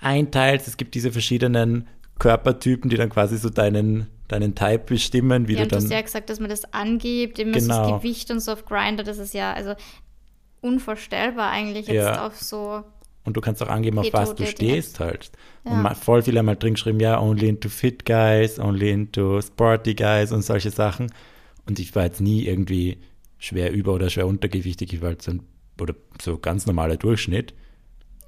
einteilst, 0.00 0.68
es 0.68 0.76
gibt 0.76 0.94
diese 0.94 1.12
verschiedenen 1.12 1.88
Körpertypen, 2.18 2.88
die 2.88 2.96
dann 2.96 3.10
quasi 3.10 3.36
so 3.36 3.50
deinen, 3.50 4.06
deinen 4.28 4.54
Type 4.54 4.84
bestimmen, 4.86 5.48
wie 5.48 5.52
ja, 5.54 5.58
du 5.58 5.62
und 5.64 5.72
du 5.72 5.76
dann. 5.76 5.84
hast 5.84 5.90
ja 5.92 6.00
gesagt, 6.00 6.30
dass 6.30 6.40
man 6.40 6.48
das 6.48 6.72
angibt, 6.72 7.38
immer 7.38 7.60
so 7.60 7.68
Genau. 7.68 7.90
das 7.90 8.02
Gewicht 8.02 8.30
und 8.30 8.40
so 8.40 8.52
auf 8.52 8.64
Grinder, 8.64 9.02
das 9.02 9.18
ist 9.18 9.34
ja 9.34 9.52
also 9.52 9.74
unvorstellbar 10.62 11.50
eigentlich 11.50 11.86
jetzt 11.86 11.94
Ja. 12.06 12.26
auf 12.26 12.40
so. 12.40 12.82
Und 13.26 13.36
du 13.36 13.40
kannst 13.42 13.62
auch 13.62 13.68
angeben, 13.68 13.98
auf 13.98 14.12
was 14.12 14.34
du 14.34 14.46
stehst 14.46 15.00
halt. 15.00 15.30
Ja. 15.64 15.72
Und 15.72 15.82
ma- 15.82 15.94
voll 15.94 16.22
viele 16.22 16.38
haben 16.38 16.48
halt 16.48 16.62
drin 16.62 16.74
geschrieben, 16.74 17.00
ja, 17.00 17.20
only 17.20 17.48
into 17.48 17.68
fit 17.68 18.06
guys, 18.06 18.58
only 18.58 18.90
into 18.90 19.40
sporty 19.42 19.94
guys 19.94 20.32
und 20.32 20.42
solche 20.42 20.70
Sachen. 20.70 21.12
Und 21.68 21.78
ich 21.78 21.94
war 21.94 22.04
jetzt 22.04 22.20
nie 22.20 22.46
irgendwie 22.46 22.98
schwer 23.38 23.72
über- 23.72 23.92
oder 23.92 24.08
schwer 24.08 24.26
untergewichtig. 24.26 24.92
Ich 24.94 25.00
war 25.02 25.08
halt 25.08 25.22
so 25.22 25.32
ein, 25.32 25.42
oder 25.80 25.94
so 26.22 26.38
ganz 26.38 26.66
normaler 26.66 26.96
Durchschnitt. 26.96 27.52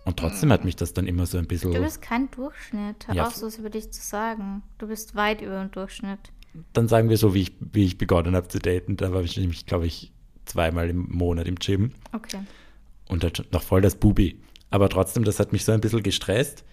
Und 0.04 0.16
trotzdem 0.18 0.50
hat 0.52 0.64
mich 0.64 0.74
das 0.74 0.92
dann 0.94 1.06
immer 1.06 1.26
so 1.26 1.38
ein 1.38 1.46
bisschen. 1.46 1.72
Du 1.72 1.80
bist 1.80 2.02
kein 2.02 2.30
Durchschnitt. 2.30 3.06
Hör 3.06 3.14
Ja, 3.14 3.26
auf, 3.26 3.34
so 3.36 3.46
was 3.46 3.58
über 3.58 3.70
dich 3.70 3.90
zu 3.92 4.00
sagen. 4.04 4.62
Du 4.78 4.88
bist 4.88 5.14
weit 5.14 5.40
über 5.42 5.60
dem 5.60 5.70
Durchschnitt. 5.70 6.18
dann 6.72 6.88
sagen 6.88 7.08
wir 7.10 7.18
so, 7.18 7.34
wie 7.34 7.42
ich, 7.42 7.52
wie 7.60 7.84
ich 7.84 7.98
begonnen 7.98 8.34
habe 8.34 8.48
zu 8.48 8.58
daten. 8.58 8.96
Da 8.96 9.12
war 9.12 9.22
ich 9.22 9.36
nämlich, 9.36 9.66
glaube 9.66 9.86
ich, 9.86 10.12
zweimal 10.46 10.88
im 10.88 11.08
Monat 11.10 11.46
im 11.46 11.56
Gym. 11.56 11.92
Okay. 12.12 12.38
und 13.08 13.22
halt 13.22 13.46
noch 13.52 13.62
voll 13.62 13.80
das 13.82 13.94
Bubi. 13.96 14.40
Aber 14.70 14.88
trotzdem, 14.88 15.24
das 15.24 15.40
hat 15.40 15.52
mich 15.52 15.64
so 15.64 15.72
ein 15.72 15.80
bisschen 15.80 16.02
gestresst. 16.02 16.64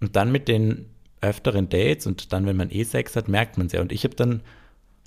Und 0.00 0.16
dann 0.16 0.32
mit 0.32 0.48
den 0.48 0.86
öfteren 1.20 1.68
Dates 1.68 2.06
und 2.06 2.32
dann, 2.32 2.46
wenn 2.46 2.56
man 2.56 2.70
eh 2.70 2.84
Sex 2.84 3.16
hat, 3.16 3.28
merkt 3.28 3.56
man 3.56 3.68
es 3.68 3.72
ja. 3.72 3.80
Und 3.80 3.92
ich 3.92 4.04
habe 4.04 4.14
dann 4.14 4.42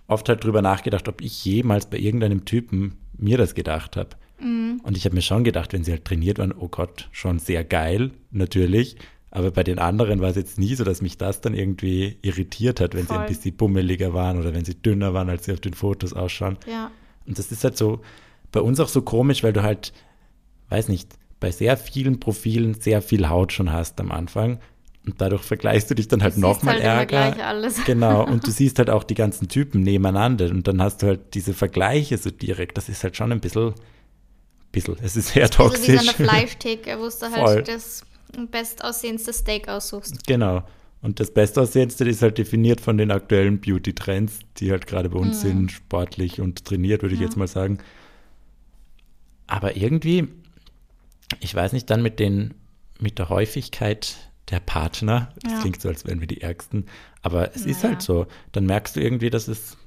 oft 0.08 0.28
halt 0.30 0.44
drüber 0.44 0.62
nachgedacht, 0.62 1.08
ob 1.08 1.22
ich 1.22 1.44
jemals 1.46 1.88
bei 1.88 1.98
irgendeinem 1.98 2.46
Typen 2.46 2.96
mir 3.18 3.38
das 3.38 3.54
gedacht 3.54 3.98
habe. 3.98 4.10
Und 4.40 4.96
ich 4.96 5.06
habe 5.06 5.16
mir 5.16 5.22
schon 5.22 5.44
gedacht, 5.44 5.74
wenn 5.74 5.84
sie 5.84 5.92
halt 5.92 6.06
trainiert 6.06 6.38
waren, 6.38 6.54
oh 6.54 6.68
Gott, 6.68 7.10
schon 7.12 7.40
sehr 7.40 7.64
geil, 7.64 8.12
natürlich. 8.32 8.96
Aber 9.32 9.52
bei 9.52 9.64
den 9.64 9.80
anderen 9.80 10.22
war 10.22 10.30
es 10.30 10.36
jetzt 10.36 10.58
nie 10.58 10.76
so, 10.76 10.84
dass 10.84 11.02
mich 11.02 11.18
das 11.18 11.42
dann 11.42 11.54
irgendwie 11.54 12.18
irritiert 12.22 12.80
hat, 12.80 12.94
wenn 12.94 13.06
sie 13.06 13.14
ein 13.14 13.20
Voll. 13.22 13.28
bisschen 13.28 13.58
bummeliger 13.58 14.14
waren 14.14 14.40
oder 14.40 14.54
wenn 14.54 14.64
sie 14.64 14.76
dünner 14.76 15.14
waren, 15.14 15.30
als 15.30 15.46
sie 15.46 15.54
auf 15.54 15.60
den 15.60 15.74
Fotos 15.74 16.14
ausschauen. 16.14 16.58
Ja. 16.66 16.92
Und 17.26 17.38
das 17.38 17.52
ist 17.52 17.64
halt 17.64 17.78
so 17.78 18.02
bei 18.52 18.62
uns 18.62 18.80
auch 18.80 18.88
so 18.88 19.02
komisch, 19.02 19.44
weil 19.44 19.54
du 19.54 19.64
halt, 19.64 19.92
weiß 20.70 20.88
nicht, 20.88 21.10
bei 21.40 21.52
sehr 21.52 21.78
vielen 21.78 22.20
Profilen 22.20 22.74
sehr 22.76 23.02
viel 23.02 23.30
Haut 23.30 23.54
schon 23.54 23.72
hast 23.72 24.00
am 24.00 24.12
Anfang. 24.12 24.60
Und 25.06 25.22
dadurch 25.22 25.44
vergleichst 25.44 25.90
du 25.90 25.96
dich 25.96 26.10
dann 26.10 26.22
halt 26.22 26.38
nochmal 26.38 26.76
halt 26.84 26.84
ärger. 27.12 27.72
Genau, 27.86 28.26
und 28.26 28.46
du 28.46 28.52
siehst 28.52 28.78
halt 28.80 28.90
auch 28.90 29.04
die 29.06 29.16
ganzen 29.16 29.48
Typen 29.48 29.82
nebeneinander 29.82 30.50
und 30.50 30.68
dann 30.68 30.82
hast 30.82 31.02
du 31.02 31.08
halt 31.08 31.34
diese 31.34 31.54
Vergleiche 31.54 32.18
so 32.18 32.30
direkt. 32.30 32.78
Das 32.78 32.90
ist 32.90 33.04
halt 33.04 33.16
schon 33.16 33.32
ein 33.32 33.40
bisschen, 33.40 33.74
bisschen 34.72 34.98
es 35.02 35.16
ist 35.16 35.30
sehr 35.30 35.44
Also 35.44 35.60
wie 35.60 35.64
toxisch. 35.70 36.02
so 36.02 36.10
eine 36.20 36.30
Fleischtheke, 36.30 36.98
wo 37.00 37.04
du 37.06 37.10
Voll. 37.30 37.30
halt 37.32 37.68
das 37.70 38.04
bestaussehendste 38.52 39.32
Steak 39.32 39.70
aussuchst. 39.70 40.28
Genau. 40.28 40.64
Und 41.02 41.20
das 41.22 41.32
Bestaussehendste 41.32 42.04
ist 42.04 42.22
halt 42.22 42.38
definiert 42.38 42.82
von 42.82 42.98
den 42.98 43.12
aktuellen 43.12 43.62
Beauty-Trends, 43.62 44.40
die 44.58 44.72
halt 44.72 44.88
gerade 44.88 45.10
bei 45.10 45.20
uns 45.20 45.40
sind, 45.42 45.72
sportlich 45.72 46.42
und 46.42 46.66
trainiert, 46.66 47.02
würde 47.04 47.14
ich 47.16 47.22
Ja. 47.22 47.28
jetzt 47.28 47.38
mal 47.38 47.48
sagen. 47.48 47.78
Aber 49.46 49.78
irgendwie, 49.78 50.28
ich 51.40 51.54
weiß 51.54 51.74
nicht, 51.74 51.90
dann 51.90 52.02
mit 52.02 52.20
den, 52.20 52.54
mit 53.00 53.20
der 53.20 53.30
Häufigkeit 53.30 54.16
der 54.50 54.60
Partner, 54.62 55.34
das 55.44 55.54
Ja. 55.54 55.60
klingt 55.60 55.82
so, 55.82 55.90
als 55.90 56.06
wären 56.06 56.20
wir 56.22 56.28
die 56.28 56.42
Ärgsten, 56.42 56.86
aber 57.22 57.54
es 57.56 57.66
ist 57.66 57.84
Naja. 57.84 57.90
halt 57.96 58.02
so, 58.02 58.28
dann 58.54 58.66
merkst 58.66 58.96
du 58.96 59.02
irgendwie, 59.02 59.30
dass 59.30 59.48
es 59.48 59.74
ein 59.74 59.78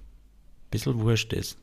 bisschen 0.70 1.00
wurscht 1.00 1.32
ist. 1.32 1.56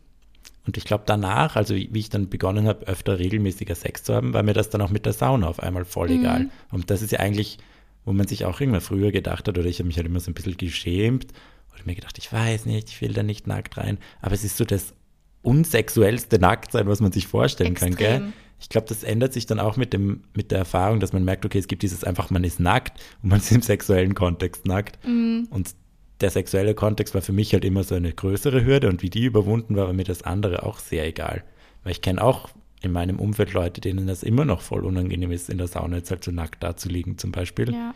Und 0.65 0.77
ich 0.77 0.83
glaube 0.83 1.03
danach, 1.05 1.55
also 1.55 1.75
wie 1.75 1.89
wie 1.93 1.99
ich 1.99 2.09
dann 2.09 2.27
begonnen 2.29 2.67
habe, 2.67 2.87
öfter 2.87 3.19
regelmäßiger 3.19 3.75
Sex 3.75 4.03
zu 4.03 4.13
haben, 4.15 4.33
war 4.33 4.43
mir 4.43 4.53
das 4.53 4.69
dann 4.69 4.81
auch 4.81 4.89
mit 4.89 5.05
der 5.05 5.13
Sauna 5.13 5.47
auf 5.47 5.61
einmal 5.61 5.85
voll 5.85 6.09
Mhm. 6.09 6.19
egal. 6.19 6.49
Und 6.71 6.89
das 6.89 7.01
ist 7.01 7.11
ja 7.11 7.19
eigentlich, 7.19 7.59
wo 8.03 8.11
man 8.13 8.27
sich 8.27 8.45
auch 8.45 8.59
irgendwann 8.59 8.81
früher 8.81 9.11
gedacht 9.11 9.47
hat, 9.47 9.57
oder 9.57 9.67
ich 9.67 9.79
habe 9.79 9.87
mich 9.87 9.97
halt 9.97 10.07
immer 10.07 10.19
so 10.19 10.31
ein 10.31 10.33
bisschen 10.33 10.57
geschämt 10.57 11.27
oder 11.73 11.83
mir 11.85 11.95
gedacht, 11.95 12.17
ich 12.17 12.33
weiß 12.33 12.65
nicht, 12.65 12.89
ich 12.89 12.99
will 13.01 13.13
da 13.13 13.21
nicht 13.23 13.47
nackt 13.47 13.77
rein. 13.77 13.97
Aber 14.21 14.33
es 14.33 14.43
ist 14.43 14.57
so 14.57 14.65
das 14.65 14.93
unsexuellste 15.41 16.39
Nacktsein, 16.39 16.87
was 16.87 16.99
man 16.99 17.11
sich 17.11 17.27
vorstellen 17.27 17.73
kann, 17.75 17.95
gell? 17.95 18.33
Ich 18.59 18.69
glaube, 18.69 18.87
das 18.87 19.03
ändert 19.03 19.33
sich 19.33 19.45
dann 19.45 19.59
auch 19.59 19.77
mit, 19.77 19.93
dem, 19.93 20.23
mit 20.33 20.51
der 20.51 20.59
Erfahrung, 20.59 20.99
dass 20.99 21.13
man 21.13 21.23
merkt, 21.23 21.45
okay, 21.45 21.59
es 21.59 21.67
gibt 21.67 21.83
dieses 21.83 22.03
einfach, 22.03 22.29
man 22.31 22.43
ist 22.43 22.59
nackt 22.59 22.99
und 23.21 23.29
man 23.29 23.39
ist 23.39 23.51
im 23.51 23.61
sexuellen 23.61 24.15
Kontext 24.15 24.65
nackt. 24.65 24.97
Mhm. 25.05 25.47
Und 25.51 25.75
der 26.21 26.31
sexuelle 26.31 26.73
Kontext 26.73 27.13
war 27.13 27.21
für 27.21 27.33
mich 27.33 27.53
halt 27.53 27.63
immer 27.63 27.83
so 27.83 27.95
eine 27.95 28.11
größere 28.11 28.65
Hürde 28.65 28.89
und 28.89 29.03
wie 29.03 29.09
die 29.09 29.25
überwunden 29.25 29.75
war, 29.75 29.85
war 29.85 29.93
mir 29.93 30.03
das 30.03 30.23
andere 30.23 30.63
auch 30.63 30.79
sehr 30.79 31.05
egal. 31.05 31.43
Weil 31.83 31.91
ich 31.91 32.01
kenne 32.01 32.23
auch 32.23 32.49
in 32.81 32.91
meinem 32.91 33.19
Umfeld 33.19 33.53
Leute, 33.53 33.81
denen 33.81 34.07
das 34.07 34.23
immer 34.23 34.45
noch 34.45 34.61
voll 34.61 34.85
unangenehm 34.85 35.31
ist, 35.31 35.49
in 35.49 35.57
der 35.57 35.67
Sauna 35.67 35.97
jetzt 35.97 36.11
halt 36.11 36.23
so 36.23 36.31
nackt 36.31 36.63
da 36.63 36.75
zu 36.75 36.89
liegen 36.89 37.17
zum 37.17 37.31
Beispiel. 37.31 37.73
Ja. 37.73 37.93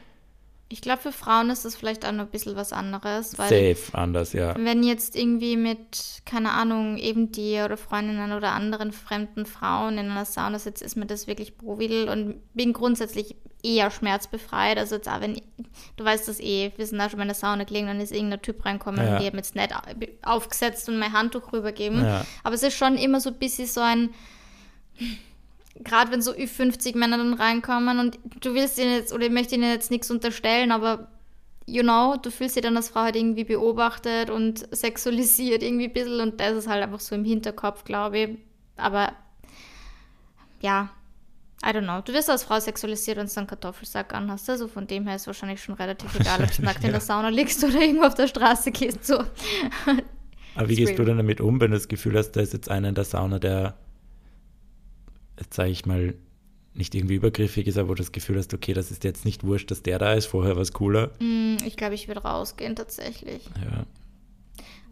Ich 0.72 0.82
glaube, 0.82 1.02
für 1.02 1.12
Frauen 1.12 1.50
ist 1.50 1.66
das 1.66 1.76
vielleicht 1.76 2.06
auch 2.06 2.12
noch 2.12 2.26
ein 2.26 2.30
bisschen 2.32 2.56
was 2.56 2.72
anderes, 2.74 3.32
Safe 3.32 3.76
anders, 3.94 4.34
ja. 4.34 4.56
wenn 4.58 4.84
jetzt 4.84 5.16
irgendwie 5.16 5.58
mit, 5.58 6.22
keine 6.26 6.52
Ahnung, 6.52 6.98
eben 6.98 7.32
dir 7.32 7.66
oder 7.66 7.78
Freundinnen 7.78 8.32
oder 8.32 8.54
anderen 8.54 8.92
fremden 8.92 9.46
Frauen 9.46 9.98
in 9.98 10.10
einer 10.10 10.26
Sauna 10.26 10.60
sitzt, 10.60 10.82
ist 10.82 10.96
mir 10.96 11.06
das 11.06 11.28
wirklich 11.28 11.58
providel 11.58 12.08
und 12.10 12.42
bin 12.54 12.74
grundsätzlich 12.74 13.36
eher 13.64 13.92
schmerzbefreit. 13.92 14.78
Also 14.78 14.96
jetzt 14.96 15.08
auch 15.08 15.22
wenn, 15.22 15.40
du 15.98 16.04
weißt 16.04 16.28
das 16.28 16.40
eh, 16.40 16.72
wir 16.78 16.88
sind 16.88 17.00
auch 17.00 17.10
schon 17.12 17.20
in 17.20 17.28
der 17.28 17.36
Sauna 17.36 17.64
gelegen, 17.64 17.88
dann 17.88 18.00
ist 18.00 18.12
irgendein 18.12 18.42
Typ 18.42 18.66
reinkommen 18.66 19.06
Ja. 19.06 19.14
und 19.14 19.22
die 19.22 19.28
haben 19.28 19.38
jetzt 19.38 19.56
nicht 19.56 19.76
au- 19.76 19.82
aufgesetzt 20.36 20.90
und 20.90 20.98
mein 20.98 21.14
Handtuch 21.14 21.54
rübergeben. 21.54 22.04
Ja. 22.04 22.26
Aber 22.44 22.56
es 22.56 22.64
ist 22.64 22.76
schon 22.78 22.96
immer 22.98 23.20
so 23.22 23.30
ein 23.30 23.38
bisschen 23.38 23.68
so 23.68 23.82
ein, 23.82 24.10
gerade 25.76 26.12
wenn 26.12 26.22
so 26.22 26.32
Ü50 26.32 26.98
Männer 26.98 27.18
dann 27.18 27.34
reinkommen 27.34 28.00
und 28.00 28.20
du 28.42 28.54
willst 28.54 28.78
ihnen 28.78 28.94
jetzt, 28.94 29.14
oder 29.14 29.26
ich 29.26 29.32
möchte 29.32 29.56
ihnen 29.56 29.70
jetzt 29.72 29.92
nichts 29.92 30.12
unterstellen, 30.12 30.72
aber 30.72 31.08
you 31.66 31.84
know, 31.84 32.18
du 32.22 32.32
fühlst 32.32 32.56
dich 32.56 32.64
dann 32.64 32.76
als 32.76 32.90
Frau 32.90 33.02
halt 33.02 33.16
irgendwie 33.16 33.44
beobachtet 33.44 34.30
und 34.30 34.68
sexualisiert 34.76 35.64
irgendwie 35.64 35.86
ein 35.86 35.94
bisschen 35.94 36.20
und 36.20 36.40
das 36.40 36.54
ist 36.54 36.68
halt 36.68 36.84
einfach 36.84 37.00
so 37.00 37.16
im 37.16 37.24
Hinterkopf, 37.24 37.84
glaube 37.84 38.18
ich. 38.20 38.30
Aber 38.76 39.14
ja, 40.62 40.90
I 41.64 41.70
don't 41.70 41.84
know. 41.84 42.02
Du 42.02 42.12
wirst 42.14 42.30
als 42.30 42.44
Frau 42.44 42.60
sexualisiert, 42.60 43.18
wenn 43.18 43.28
du 43.28 43.38
einen 43.38 43.48
Kartoffelsack 43.48 44.14
anhast. 44.16 44.50
Also 44.50 44.68
von 44.68 44.88
dem 44.88 45.06
her 45.06 45.16
ist 45.16 45.28
wahrscheinlich 45.28 45.62
schon 45.62 45.76
relativ 45.76 46.20
egal, 46.20 46.44
ob 46.44 46.56
du 46.56 46.64
nackt 46.64 46.80
in 46.80 46.86
Ja. 46.86 46.92
der 46.94 47.02
Sauna 47.02 47.30
liegst 47.30 47.64
oder 47.64 47.80
irgendwo 47.80 48.06
auf 48.06 48.16
der 48.16 48.28
Straße 48.28 48.72
gehst. 48.72 49.06
So. 49.06 49.24
Aber 50.56 50.68
wie 50.70 50.76
gehst 50.76 50.98
du 50.98 51.04
denn 51.06 51.18
damit 51.18 51.40
um, 51.40 51.62
wenn 51.62 51.72
du 51.72 51.78
das 51.78 51.88
Gefühl 51.88 52.18
hast, 52.18 52.32
da 52.32 52.42
ist 52.42 52.54
jetzt 52.54 52.70
einer 52.70 52.90
in 52.90 52.96
der 52.96 53.04
Sauna, 53.06 53.38
der, 53.38 53.76
sage 55.50 55.70
ich 55.70 55.86
mal, 55.86 56.14
nicht 56.74 56.96
irgendwie 56.96 57.16
übergriffig 57.16 57.68
ist, 57.68 57.78
aber 57.78 57.90
wo 57.90 57.94
du 57.96 58.02
das 58.04 58.12
Gefühl 58.14 58.38
hast, 58.38 58.54
okay, 58.54 58.74
das 58.74 58.92
ist 58.92 59.04
jetzt 59.04 59.26
nicht 59.26 59.44
wurscht, 59.46 59.70
dass 59.72 59.84
der 59.84 60.00
da 60.00 60.14
ist, 60.14 60.26
vorher 60.28 60.56
war 60.56 60.62
es 60.62 60.72
cooler. 60.72 61.12
Hm, 61.20 61.58
Ich 61.66 61.76
glaube, 61.76 61.96
ich 61.96 62.08
würde 62.08 62.22
rausgehen 62.22 62.76
tatsächlich. 62.76 63.44
Ja. 63.64 63.86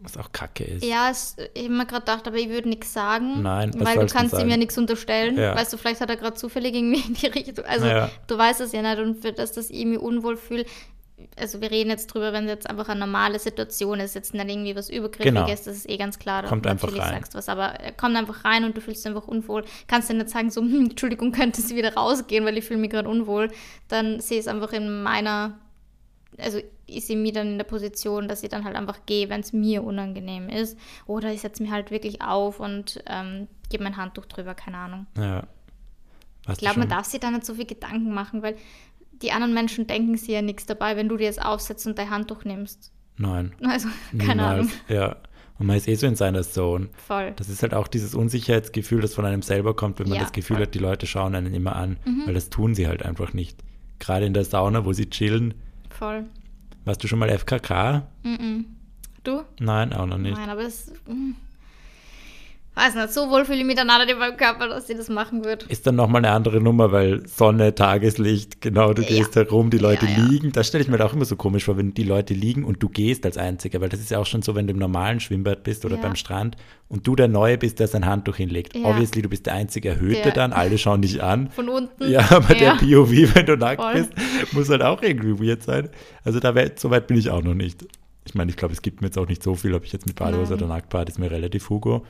Was 0.02 0.16
auch 0.16 0.32
kacke 0.32 0.64
ist. 0.64 0.82
Ja, 0.84 1.10
es, 1.10 1.36
ich 1.52 1.64
habe 1.64 1.74
mir 1.74 1.84
gerade 1.84 2.00
gedacht, 2.06 2.26
aber 2.26 2.36
ich 2.38 2.48
würde 2.48 2.70
nichts 2.70 2.90
sagen. 2.92 3.42
Nein, 3.42 3.70
was 3.76 3.86
weil 3.86 4.06
du 4.06 4.12
kannst 4.12 4.32
ihm 4.38 4.48
ja 4.48 4.56
nichts 4.56 4.78
unterstellen. 4.78 5.36
Ja. 5.36 5.54
Weißt 5.54 5.74
du, 5.74 5.76
vielleicht 5.76 6.00
hat 6.00 6.08
er 6.08 6.16
gerade 6.16 6.36
zufällig 6.36 6.74
irgendwie 6.74 7.02
in 7.06 7.12
die 7.14 7.26
Richtung. 7.26 7.66
Also 7.66 7.86
Ja. 7.86 8.10
du 8.26 8.38
weißt 8.38 8.62
es 8.62 8.72
ja 8.72 8.80
nicht 8.80 8.98
und 8.98 9.20
für 9.20 9.32
das, 9.32 9.52
dass 9.52 9.68
ich 9.68 9.84
mich 9.84 9.98
unwohl 9.98 10.38
fühle. 10.38 10.64
Also 11.36 11.60
wir 11.60 11.70
reden 11.70 11.90
jetzt 11.90 12.08
drüber, 12.08 12.32
wenn 12.32 12.44
es 12.44 12.50
jetzt 12.50 12.68
einfach 12.70 12.88
eine 12.88 13.00
normale 13.00 13.38
Situation 13.38 14.00
ist, 14.00 14.14
jetzt 14.14 14.34
nicht 14.34 14.48
irgendwie 14.48 14.74
was 14.76 14.88
Übergriffiges, 14.90 15.34
Genau. 15.34 15.46
das 15.46 15.66
ist 15.66 15.88
eh 15.88 15.96
ganz 15.96 16.18
klar. 16.18 16.44
Kommt 16.44 16.64
du 16.66 16.70
einfach 16.70 16.88
rein. 16.92 17.14
sagst 17.20 17.34
was, 17.34 17.48
aber 17.48 17.66
er 17.80 17.92
kommt 17.92 18.16
einfach 18.16 18.44
rein 18.44 18.64
und 18.64 18.76
du 18.76 18.80
fühlst 18.80 19.04
dich 19.04 19.08
einfach 19.14 19.28
unwohl. 19.28 19.64
Kannst 19.86 20.10
du 20.10 20.14
nicht 20.14 20.30
sagen, 20.30 20.50
so, 20.50 20.60
hm, 20.60 20.90
Entschuldigung, 20.90 21.32
könnte 21.32 21.60
sie 21.60 21.76
wieder 21.76 21.94
rausgehen, 21.94 22.44
weil 22.44 22.56
ich 22.58 22.64
fühle 22.64 22.80
mich 22.80 22.90
gerade 22.90 23.08
unwohl. 23.08 23.50
Dann 23.88 24.20
sehe 24.20 24.38
ich 24.38 24.46
es 24.46 24.48
einfach 24.48 24.72
in 24.72 25.02
meiner, 25.02 25.58
also 26.38 26.60
ich 26.86 27.04
sehe 27.06 27.16
mich 27.16 27.32
dann 27.32 27.48
in 27.48 27.58
der 27.58 27.64
Position, 27.64 28.26
dass 28.26 28.42
ich 28.42 28.48
dann 28.48 28.64
halt 28.64 28.74
einfach 28.76 29.00
gehe, 29.06 29.28
wenn 29.28 29.40
es 29.40 29.52
mir 29.52 29.84
unangenehm 29.84 30.48
ist. 30.48 30.76
Oder 31.06 31.32
ich 31.32 31.40
setze 31.40 31.62
mich 31.62 31.70
halt 31.70 31.90
wirklich 31.90 32.22
auf 32.22 32.58
und 32.60 33.02
ähm, 33.06 33.46
gebe 33.68 33.84
mein 33.84 33.96
Handtuch 33.96 34.26
drüber, 34.26 34.54
keine 34.54 34.78
Ahnung. 34.78 35.06
Ja. 35.16 35.44
Ich 36.50 36.58
glaube, 36.58 36.80
man 36.80 36.88
darf 36.88 37.04
sich 37.04 37.20
da 37.20 37.30
nicht 37.30 37.44
so 37.46 37.54
viel 37.54 37.66
Gedanken 37.66 38.12
machen, 38.12 38.42
weil 38.42 38.56
die 39.22 39.32
anderen 39.32 39.54
Menschen 39.54 39.86
denken 39.86 40.16
sich 40.16 40.28
ja 40.28 40.42
nichts 40.42 40.66
dabei, 40.66 40.96
wenn 40.96 41.08
du 41.08 41.16
dir 41.16 41.24
jetzt 41.24 41.42
aufsetzt 41.42 41.86
und 41.86 41.98
dein 41.98 42.10
Handtuch 42.10 42.44
nimmst. 42.44 42.92
Nein. 43.16 43.52
Also, 43.64 43.88
keine 44.18 44.34
niemals. 44.34 44.58
Ahnung. 44.60 44.72
Ja. 44.88 45.16
Und 45.58 45.66
man 45.66 45.76
ist 45.76 45.88
eh 45.88 45.94
so 45.94 46.06
in 46.06 46.14
seiner 46.16 46.42
Zone. 46.42 46.88
Voll. 47.06 47.32
Das 47.36 47.50
ist 47.50 47.62
halt 47.62 47.74
auch 47.74 47.86
dieses 47.86 48.14
Unsicherheitsgefühl, 48.14 49.02
das 49.02 49.14
von 49.14 49.26
einem 49.26 49.42
selber 49.42 49.76
kommt, 49.76 49.98
wenn 49.98 50.08
man 50.08 50.16
Ja, 50.16 50.22
das 50.22 50.32
Gefühl 50.32 50.56
voll. 50.56 50.62
Mhm. 50.64 50.68
hat, 50.68 50.74
die 50.74 50.78
Leute 50.78 51.06
schauen 51.06 51.34
einen 51.34 51.52
immer 51.52 51.76
an, 51.76 51.98
weil 52.24 52.32
das 52.32 52.48
tun 52.48 52.74
sie 52.74 52.88
halt 52.88 53.02
einfach 53.04 53.34
nicht. 53.34 53.62
Gerade 53.98 54.24
in 54.24 54.32
der 54.32 54.44
Sauna, 54.46 54.86
wo 54.86 54.94
sie 54.94 55.10
chillen. 55.10 55.52
Voll. 55.90 56.24
Warst 56.86 57.04
du 57.04 57.08
schon 57.08 57.18
mal 57.18 57.28
FKK? 57.28 58.06
Du? 59.22 59.42
Nein, 59.60 59.92
auch 59.92 60.06
noch 60.06 60.16
nicht. 60.16 60.38
Nein, 60.38 60.48
aber 60.48 60.62
es. 60.62 60.90
mm, 61.06 61.32
Weiß 62.82 62.94
nicht, 62.94 63.12
so 63.12 63.28
wohl 63.30 63.44
fühle 63.44 63.58
ich 63.58 63.64
mich 63.64 63.76
nicht 63.76 64.10
in 64.10 64.18
meinem 64.18 64.36
Körper, 64.36 64.68
dass 64.68 64.88
ich 64.88 64.96
das 64.96 65.08
machen 65.10 65.44
würde. 65.44 65.66
Ist 65.68 65.86
dann 65.86 65.96
nochmal 65.96 66.24
eine 66.24 66.34
andere 66.34 66.60
Nummer, 66.62 66.92
weil 66.92 67.26
Sonne, 67.28 67.74
Tageslicht, 67.74 68.60
genau, 68.62 68.94
du 68.94 69.02
Ja. 69.02 69.08
gehst 69.08 69.36
herum, 69.36 69.68
die 69.70 69.76
Leute 69.78 70.06
Ja, 70.06 70.12
ja. 70.18 70.24
liegen. 70.24 70.52
Das 70.52 70.68
stelle 70.68 70.82
ich 70.82 70.88
mir 70.88 70.96
da 70.96 71.04
auch 71.06 71.12
immer 71.12 71.24
so 71.26 71.36
komisch 71.36 71.64
vor, 71.64 71.76
wenn 71.76 71.92
die 71.92 72.04
Leute 72.04 72.32
liegen 72.32 72.64
und 72.64 72.82
du 72.82 72.88
gehst 72.88 73.26
als 73.26 73.36
Einziger, 73.36 73.80
weil 73.80 73.90
das 73.90 74.00
ist 74.00 74.10
ja 74.10 74.18
auch 74.18 74.26
schon 74.26 74.40
so, 74.42 74.54
wenn 74.54 74.66
du 74.66 74.72
im 74.72 74.78
normalen 74.78 75.20
Schwimmbad 75.20 75.62
bist 75.62 75.84
oder 75.84 75.98
beim 75.98 76.16
Strand 76.16 76.56
und 76.88 77.06
du 77.06 77.14
der 77.16 77.28
Neue 77.28 77.58
bist, 77.58 77.78
der 77.80 77.86
sein 77.88 78.06
Handtuch 78.06 78.36
hinlegt. 78.36 78.74
Obviously, 78.82 79.20
du 79.22 79.28
bist 79.28 79.44
der 79.46 79.54
einzige 79.54 79.90
Erhöhte 79.90 80.22
Der- 80.22 80.32
dann, 80.32 80.52
alle 80.52 80.78
schauen 80.78 81.02
dich 81.02 81.22
an. 81.22 81.50
Von 81.50 81.68
unten. 81.68 82.08
Ja, 82.10 82.30
aber 82.30 82.54
der 82.54 82.76
POV, 82.76 83.34
wenn 83.34 83.46
du 83.46 83.56
nackt 83.56 83.82
Voll. 83.82 83.92
bist, 83.94 84.52
muss 84.52 84.68
halt 84.70 84.82
auch 84.82 85.02
irgendwie 85.02 85.38
weird 85.46 85.62
sein. 85.62 85.90
Also 86.24 86.40
da 86.40 86.54
wär, 86.54 86.70
so 86.76 86.90
weit 86.90 87.06
bin 87.08 87.18
ich 87.18 87.28
auch 87.30 87.42
noch 87.42 87.54
nicht. 87.54 87.84
Ich 88.24 88.34
meine, 88.34 88.50
ich 88.50 88.56
glaube, 88.56 88.72
es 88.74 88.82
gibt 88.82 89.00
mir 89.00 89.08
jetzt 89.08 89.18
auch 89.18 89.28
nicht 89.28 89.42
so 89.42 89.54
viel, 89.54 89.74
ob 89.74 89.84
ich 89.84 89.92
jetzt 89.92 90.06
mit 90.06 90.16
Badehose 90.16 90.54
oder 90.54 90.66
nackt 90.66 90.88
bade, 90.90 91.10
ist 91.10 91.18
mir 91.18 91.30
relativ 91.30 91.68
Hugo. 91.68 92.04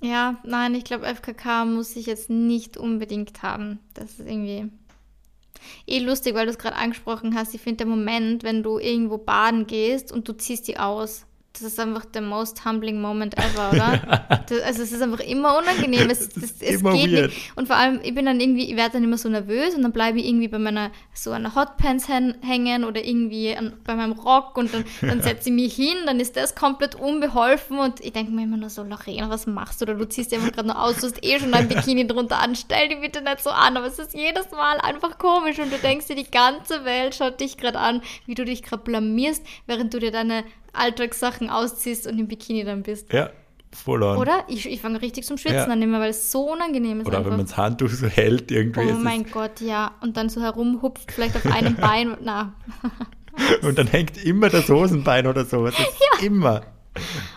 Ja, 0.00 0.38
nein, 0.44 0.74
ich 0.74 0.84
glaube, 0.84 1.06
FKK 1.06 1.64
muss 1.66 1.94
ich 1.96 2.06
jetzt 2.06 2.30
nicht 2.30 2.76
unbedingt 2.76 3.42
haben. 3.42 3.78
Das 3.94 4.12
ist 4.12 4.20
irgendwie 4.20 4.70
eh 5.86 5.98
lustig, 5.98 6.34
weil 6.34 6.46
du 6.46 6.52
es 6.52 6.58
gerade 6.58 6.76
angesprochen 6.76 7.34
hast. 7.34 7.54
Ich 7.54 7.60
finde, 7.60 7.78
der 7.78 7.86
Moment, 7.86 8.42
wenn 8.42 8.62
du 8.62 8.78
irgendwo 8.78 9.18
baden 9.18 9.66
gehst 9.66 10.10
und 10.10 10.26
du 10.26 10.32
ziehst 10.32 10.68
die 10.68 10.78
aus, 10.78 11.26
das 11.52 11.62
ist 11.62 11.80
einfach 11.80 12.04
der 12.04 12.22
most 12.22 12.64
humbling 12.64 13.00
moment 13.00 13.34
ever, 13.36 13.70
oder? 13.72 14.20
das, 14.48 14.60
also 14.62 14.82
es 14.82 14.92
ist 14.92 15.02
einfach 15.02 15.20
immer 15.20 15.58
unangenehm. 15.58 16.08
Es, 16.08 16.28
Das 16.34 16.52
es, 16.52 16.58
geht 16.60 16.82
weird. 16.84 17.30
nicht. 17.30 17.52
Und 17.56 17.66
vor 17.66 17.76
allem, 17.76 18.00
ich 18.04 18.14
bin 18.14 18.24
dann 18.26 18.40
irgendwie, 18.40 18.70
ich 18.70 18.76
werde 18.76 18.92
dann 18.94 19.04
immer 19.04 19.18
so 19.18 19.28
nervös 19.28 19.74
und 19.74 19.82
dann 19.82 19.92
bleibe 19.92 20.20
ich 20.20 20.26
irgendwie 20.26 20.46
bei 20.48 20.58
meiner, 20.60 20.90
so 21.12 21.32
einer 21.32 21.54
Hotpants 21.56 22.08
hän- 22.08 22.36
hängen 22.42 22.84
oder 22.84 23.04
irgendwie 23.04 23.54
an, 23.56 23.72
bei 23.84 23.96
meinem 23.96 24.12
Rock 24.12 24.56
und 24.58 24.72
dann, 24.72 24.84
dann 25.00 25.20
setze 25.22 25.48
ich 25.48 25.54
mich 25.54 25.74
hin, 25.74 25.96
dann 26.06 26.20
ist 26.20 26.36
das 26.36 26.54
komplett 26.54 26.94
unbeholfen 26.94 27.78
und 27.78 28.00
ich 28.00 28.12
denke 28.12 28.30
mir 28.32 28.44
immer 28.44 28.56
nur 28.56 28.70
so, 28.70 28.82
Lorena, 28.84 29.28
was 29.28 29.46
machst 29.46 29.80
du 29.80 29.86
da? 29.86 29.94
Du 29.94 30.08
ziehst 30.08 30.30
dir 30.32 30.36
einfach 30.38 30.52
gerade 30.52 30.68
nur 30.68 30.80
aus, 30.80 30.96
du 30.98 31.06
hast 31.08 31.24
eh 31.24 31.38
schon 31.40 31.52
ein 31.52 31.66
Bikini 31.68 32.06
drunter 32.06 32.38
an, 32.38 32.54
stell 32.54 32.88
dich 32.88 33.00
bitte 33.00 33.22
nicht 33.22 33.40
so 33.42 33.50
an, 33.50 33.76
aber 33.76 33.86
es 33.86 33.98
ist 33.98 34.14
jedes 34.14 34.50
Mal 34.52 34.78
einfach 34.80 35.18
komisch 35.18 35.58
und 35.58 35.72
du 35.72 35.78
denkst 35.78 36.06
dir, 36.06 36.16
die 36.16 36.30
ganze 36.30 36.84
Welt 36.84 37.14
schaut 37.16 37.40
dich 37.40 37.56
gerade 37.56 37.78
an, 37.80 38.02
wie 38.26 38.34
du 38.34 38.44
dich 38.44 38.62
gerade 38.62 38.82
blamierst, 38.84 39.44
während 39.66 39.92
du 39.92 39.98
dir 39.98 40.12
deine 40.12 40.44
Alltagssachen 40.72 41.50
ausziehst 41.50 42.06
und 42.06 42.18
im 42.18 42.28
Bikini 42.28 42.64
dann 42.64 42.82
bist. 42.82 43.12
Ja, 43.12 43.30
voll 43.72 44.02
on. 44.02 44.18
Oder? 44.18 44.44
Ich, 44.48 44.68
ich 44.68 44.80
fange 44.80 45.00
richtig 45.02 45.24
zum 45.26 45.36
Schwitzen 45.38 45.56
Ja. 45.58 45.64
an 45.66 45.82
immer, 45.82 46.00
weil 46.00 46.10
es 46.10 46.30
so 46.32 46.52
unangenehm 46.52 47.00
ist 47.00 47.06
Oder 47.06 47.18
einfach. 47.18 47.30
wenn 47.30 47.38
man 47.38 47.46
das 47.46 47.56
Handtuch 47.56 47.88
so 47.90 48.06
hält, 48.06 48.50
irgendwie 48.50 48.80
Oh 48.90 48.94
mein 48.94 49.24
Gott, 49.30 49.60
ja. 49.60 49.92
Und 50.00 50.16
dann 50.16 50.28
so 50.28 50.40
herumhupft, 50.40 51.12
vielleicht 51.12 51.36
auf 51.36 51.46
einem 51.46 51.74
Bein. 51.76 52.16
Na, 52.22 52.52
und 53.62 53.78
dann 53.78 53.86
hängt 53.86 54.22
immer 54.24 54.48
das 54.48 54.68
Hosenbein 54.68 55.26
oder 55.26 55.44
sowas. 55.44 55.74
Ist 55.78 56.22
Immer. 56.24 56.62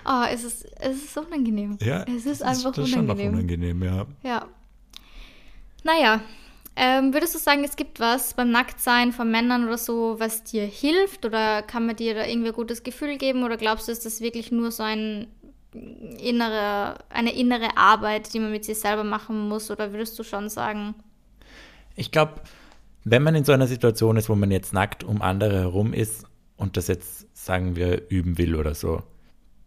oh, 0.05 0.23
es 0.31 0.43
ist, 0.43 0.65
es 0.81 0.95
ist 1.03 1.17
unangenehm. 1.17 1.77
Ja, 1.81 2.03
es 2.03 2.25
ist 2.25 2.41
einfach 2.41 2.71
das 2.73 2.85
ist 2.87 2.93
schon 2.93 3.05
noch 3.05 3.13
unangenehm. 3.15 3.33
unangenehm, 3.79 3.83
ja. 3.83 4.05
Ja. 4.23 4.45
Naja, 5.83 6.21
ähm, 6.75 7.13
würdest 7.13 7.35
du 7.35 7.39
sagen, 7.39 7.63
es 7.63 7.75
gibt 7.75 7.99
was 7.99 8.33
beim 8.33 8.49
Nacktsein 8.49 9.11
von 9.11 9.29
Männern 9.29 9.65
oder 9.65 9.77
so, 9.77 10.15
was 10.19 10.43
dir 10.43 10.65
hilft? 10.65 11.25
Oder 11.25 11.61
kann 11.61 11.85
man 11.85 11.95
dir 11.95 12.15
da 12.15 12.25
irgendwie 12.25 12.49
ein 12.49 12.55
gutes 12.55 12.83
Gefühl 12.83 13.17
geben? 13.17 13.43
Oder 13.43 13.57
glaubst 13.57 13.87
du, 13.87 13.91
ist 13.91 14.05
das 14.05 14.21
wirklich 14.21 14.51
nur 14.51 14.71
so 14.71 14.83
ein 14.83 15.27
innere, 15.73 16.97
eine 17.09 17.33
innere 17.35 17.77
Arbeit, 17.77 18.33
die 18.33 18.39
man 18.39 18.51
mit 18.51 18.65
sich 18.65 18.79
selber 18.79 19.03
machen 19.03 19.47
muss? 19.47 19.69
Oder 19.69 19.91
würdest 19.91 20.17
du 20.17 20.23
schon 20.23 20.49
sagen, 20.49 20.95
Ich 21.95 22.11
glaube, 22.11 22.41
wenn 23.03 23.23
man 23.23 23.35
in 23.35 23.45
so 23.45 23.51
einer 23.51 23.67
Situation 23.67 24.17
ist, 24.17 24.29
wo 24.29 24.35
man 24.35 24.51
jetzt 24.51 24.73
nackt 24.73 25.03
um 25.03 25.21
andere 25.21 25.59
herum 25.59 25.93
ist 25.93 26.25
und 26.57 26.77
das 26.77 26.87
jetzt, 26.87 27.27
sagen 27.35 27.75
wir, 27.75 28.09
üben 28.09 28.37
will 28.37 28.55
oder 28.55 28.73
so, 28.73 29.03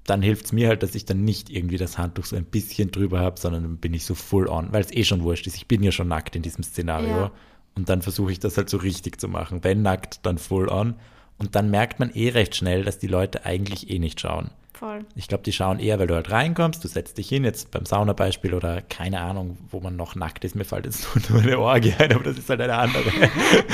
dann 0.07 0.23
hilft 0.23 0.47
es 0.47 0.53
mir 0.53 0.69
halt, 0.69 0.83
dass 0.83 0.95
ich 0.95 1.05
dann 1.05 1.25
nicht 1.25 1.51
irgendwie 1.51 1.77
das 1.77 1.99
Handtuch 1.99 2.25
so 2.25 2.37
ein 2.37 2.45
bisschen 2.45 2.91
drüber 2.91 3.21
habe, 3.21 3.39
sondern 3.39 3.63
dann 3.63 3.77
bin 3.79 3.95
ich 3.95 4.05
so 4.05 4.15
full 4.15 4.49
on, 4.49 4.73
weil 4.73 4.83
es 4.83 4.93
eh 4.93 5.05
schon 5.05 5.23
wurscht 5.23 5.47
ist. 5.47 5.57
Ich 5.57 5.67
bin 5.67 5.83
ja 5.83 5.93
schon 5.93 6.09
nackt 6.09 6.37
in 6.37 6.43
diesem 6.43 6.65
Szenario. 6.65 7.09
Ja. 7.09 7.31
Und 7.75 7.89
dann 7.89 8.03
versuche 8.03 8.33
ich 8.33 8.41
das 8.41 8.57
halt 8.57 8.71
so 8.71 8.79
richtig 8.79 9.21
zu 9.21 9.29
machen. 9.29 9.63
Wenn 9.63 9.83
nackt, 9.83 10.25
dann 10.25 10.39
full 10.39 10.69
on. 10.69 10.95
Und 11.39 11.55
dann 11.55 11.71
merkt 11.71 12.01
man 12.01 12.11
eh 12.15 12.31
recht 12.31 12.57
schnell, 12.57 12.85
dass 12.85 12.99
die 12.99 13.09
Leute 13.09 13.45
eigentlich 13.45 13.91
eh 13.91 13.99
nicht 13.99 14.21
schauen. 14.21 14.51
voll? 14.73 15.05
Ich 15.15 15.29
glaube, 15.29 15.45
die 15.45 15.53
schauen 15.53 15.79
eher, 15.79 15.99
weil 15.99 16.07
du 16.07 16.15
halt 16.15 16.31
reinkommst, 16.31 16.83
du 16.83 16.89
setzt 16.89 17.19
dich 17.19 17.29
hin, 17.29 17.45
jetzt 17.45 17.71
beim 17.71 17.85
Saunabeispiel 17.85 18.55
oder 18.55 18.81
keine 18.81 19.21
Ahnung, 19.21 19.59
wo 19.71 19.81
man 19.81 19.97
noch 19.97 20.15
nackt 20.15 20.45
ist. 20.45 20.55
Mir 20.55 20.65
fällt 20.65 20.87
jetzt 20.87 21.07
nur, 21.31 21.41
nur 21.41 21.43
eine 21.43 21.59
Orgie 21.59 21.93
ein, 21.99 22.13
aber 22.13 22.25
das 22.25 22.39
ist 22.39 22.49
halt 22.49 22.63
eine 22.63 22.77
andere, 22.77 23.05
ein 23.13 23.27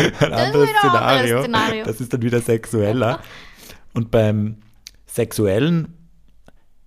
anderes 0.04 0.20
ein 0.20 0.32
anderes 0.32 0.70
Szenario. 0.70 1.40
Szenario. 1.42 1.84
Das 1.84 2.00
ist 2.00 2.12
dann 2.12 2.22
wieder 2.22 2.40
sexueller. 2.40 3.20
Und 3.94 4.10
beim 4.10 4.56
Sexuellen 5.06 6.01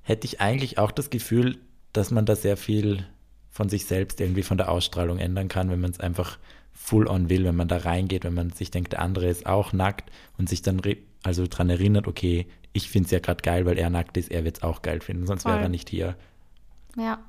hätte 0.06 0.26
ich 0.26 0.40
eigentlich 0.40 0.78
auch 0.78 0.92
das 0.92 1.10
Gefühl, 1.10 1.58
dass 1.92 2.12
man 2.12 2.26
da 2.26 2.36
sehr 2.36 2.58
viel 2.58 3.06
von 3.50 3.70
sich 3.70 3.86
selbst 3.86 4.22
irgendwie 4.22 4.44
von 4.44 4.58
der 4.58 4.70
Ausstrahlung 4.70 5.18
ändern 5.18 5.48
kann, 5.48 5.70
wenn 5.70 5.82
man 5.82 5.92
es 5.92 6.00
einfach 6.00 6.38
full 6.72 7.08
on 7.08 7.30
will, 7.30 7.44
wenn 7.44 7.56
man 7.56 7.68
da 7.68 7.78
reingeht, 7.78 8.24
wenn 8.24 8.36
man 8.36 8.52
sich 8.52 8.70
denkt, 8.70 8.94
der 8.94 9.02
andere 9.02 9.28
ist 9.28 9.46
auch 9.48 9.74
nackt 9.74 10.12
und 10.38 10.48
sich 10.48 10.62
dann 10.62 10.82
also 11.24 11.48
daran 11.48 11.70
erinnert, 11.70 12.08
okay, 12.08 12.46
ich 12.74 12.90
finde 12.90 13.06
es 13.08 13.12
ja 13.12 13.20
gerade 13.20 13.42
geil, 13.42 13.66
weil 13.66 13.80
er 13.80 13.90
nackt 13.90 14.18
ist, 14.18 14.30
er 14.30 14.44
wird 14.44 14.58
es 14.58 14.64
auch 14.64 14.84
geil 14.84 15.02
finden, 15.02 15.26
sonst 15.26 15.46
wäre 15.46 15.62
er 15.62 15.70
nicht 15.70 15.90
hier. 15.90 16.16
Ja. 16.96 17.20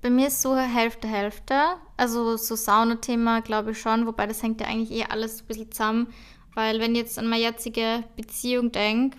Bei 0.00 0.10
mir 0.10 0.28
ist 0.28 0.42
so 0.42 0.56
Hälfte, 0.56 1.06
Hälfte. 1.06 1.54
Also 1.96 2.36
so 2.36 2.56
Saunathema 2.56 3.40
glaube 3.40 3.70
ich 3.70 3.80
schon, 3.80 4.06
wobei 4.06 4.26
das 4.26 4.42
hängt 4.42 4.60
ja 4.60 4.66
eigentlich 4.66 4.90
eh 4.90 5.04
alles 5.04 5.42
ein 5.42 5.46
bisschen 5.46 5.70
zusammen. 5.70 6.08
Weil 6.54 6.80
wenn 6.80 6.92
ich 6.92 7.02
jetzt 7.02 7.18
an 7.18 7.28
meine 7.28 7.42
jetzige 7.42 8.02
Beziehung 8.16 8.72
denke, 8.72 9.18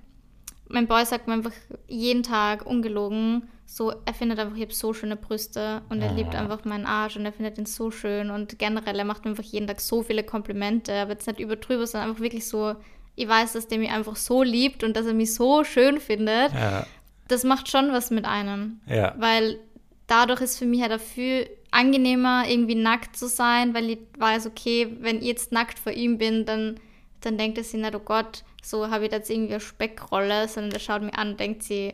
mein 0.70 0.88
Boy 0.88 1.06
sagt 1.06 1.28
mir 1.28 1.34
einfach 1.34 1.52
jeden 1.88 2.24
Tag 2.24 2.66
ungelogen, 2.66 3.50
so, 3.66 3.92
er 4.06 4.14
findet 4.14 4.38
einfach, 4.40 4.56
ich 4.56 4.62
habe 4.62 4.74
so 4.74 4.94
schöne 4.94 5.16
Brüste 5.16 5.82
und 5.90 6.02
er 6.02 6.12
liebt 6.14 6.36
Ah. 6.36 6.40
einfach 6.42 6.64
meinen 6.66 6.86
Arsch 6.86 7.16
und 7.16 7.26
er 7.26 7.34
findet 7.34 7.58
ihn 7.58 7.66
so 7.66 7.90
schön 7.92 8.30
und 8.30 8.60
generell, 8.60 8.98
er 9.00 9.06
macht 9.06 9.24
mir 9.26 9.32
einfach 9.32 9.44
jeden 9.44 9.68
Tag 9.68 9.80
so 9.82 10.04
viele 10.04 10.24
Komplimente, 10.24 10.94
aber 10.94 11.12
jetzt 11.12 11.26
nicht 11.28 11.40
übertrüber, 11.40 11.88
sondern 11.88 12.10
einfach 12.10 12.22
wirklich 12.22 12.48
so, 12.48 12.76
ich 13.16 13.28
weiß, 13.28 13.54
dass 13.54 13.68
der 13.68 13.80
mich 13.80 13.90
einfach 13.90 14.16
so 14.16 14.44
liebt 14.44 14.84
und 14.84 14.96
dass 14.96 15.06
er 15.08 15.14
mich 15.14 15.34
so 15.34 15.64
schön 15.64 16.00
findet. 16.00 16.52
Ja, 16.54 16.86
Das 17.28 17.44
macht 17.44 17.70
schon 17.70 17.92
was 17.92 18.12
mit 18.12 18.26
einem. 18.26 18.80
ja, 18.88 19.16
Weil 19.18 19.60
dadurch 20.08 20.42
ist 20.42 20.60
für 20.60 20.66
mich 20.66 20.82
halt 20.82 21.00
viel 21.02 21.48
angenehmer, 21.72 22.44
irgendwie 22.48 22.76
nackt 22.76 23.16
zu 23.16 23.28
sein, 23.28 23.74
weil 23.74 23.90
ich 23.90 24.00
weiß, 24.20 24.46
okay, 24.48 24.98
wenn 25.00 25.18
ich 25.18 25.24
jetzt 25.26 25.52
nackt 25.52 25.80
vor 25.80 25.92
ihm 25.92 26.18
bin, 26.20 26.46
dann, 26.46 26.80
dann 27.26 27.38
denkt 27.38 27.58
er 27.58 27.64
sich 27.64 27.80
nicht, 27.80 27.96
oh 27.96 28.00
Gott, 28.00 28.44
so 28.62 28.90
habe 28.90 29.06
ich 29.06 29.12
jetzt 29.12 29.30
irgendwie 29.30 29.54
eine 29.54 29.62
Speckrolle, 29.62 30.48
sondern 30.48 30.72
der 30.72 30.80
schaut 30.80 31.02
mir 31.02 31.18
an 31.18 31.32
und 31.32 31.40
denkt 31.40 31.64
sie, 31.64 31.94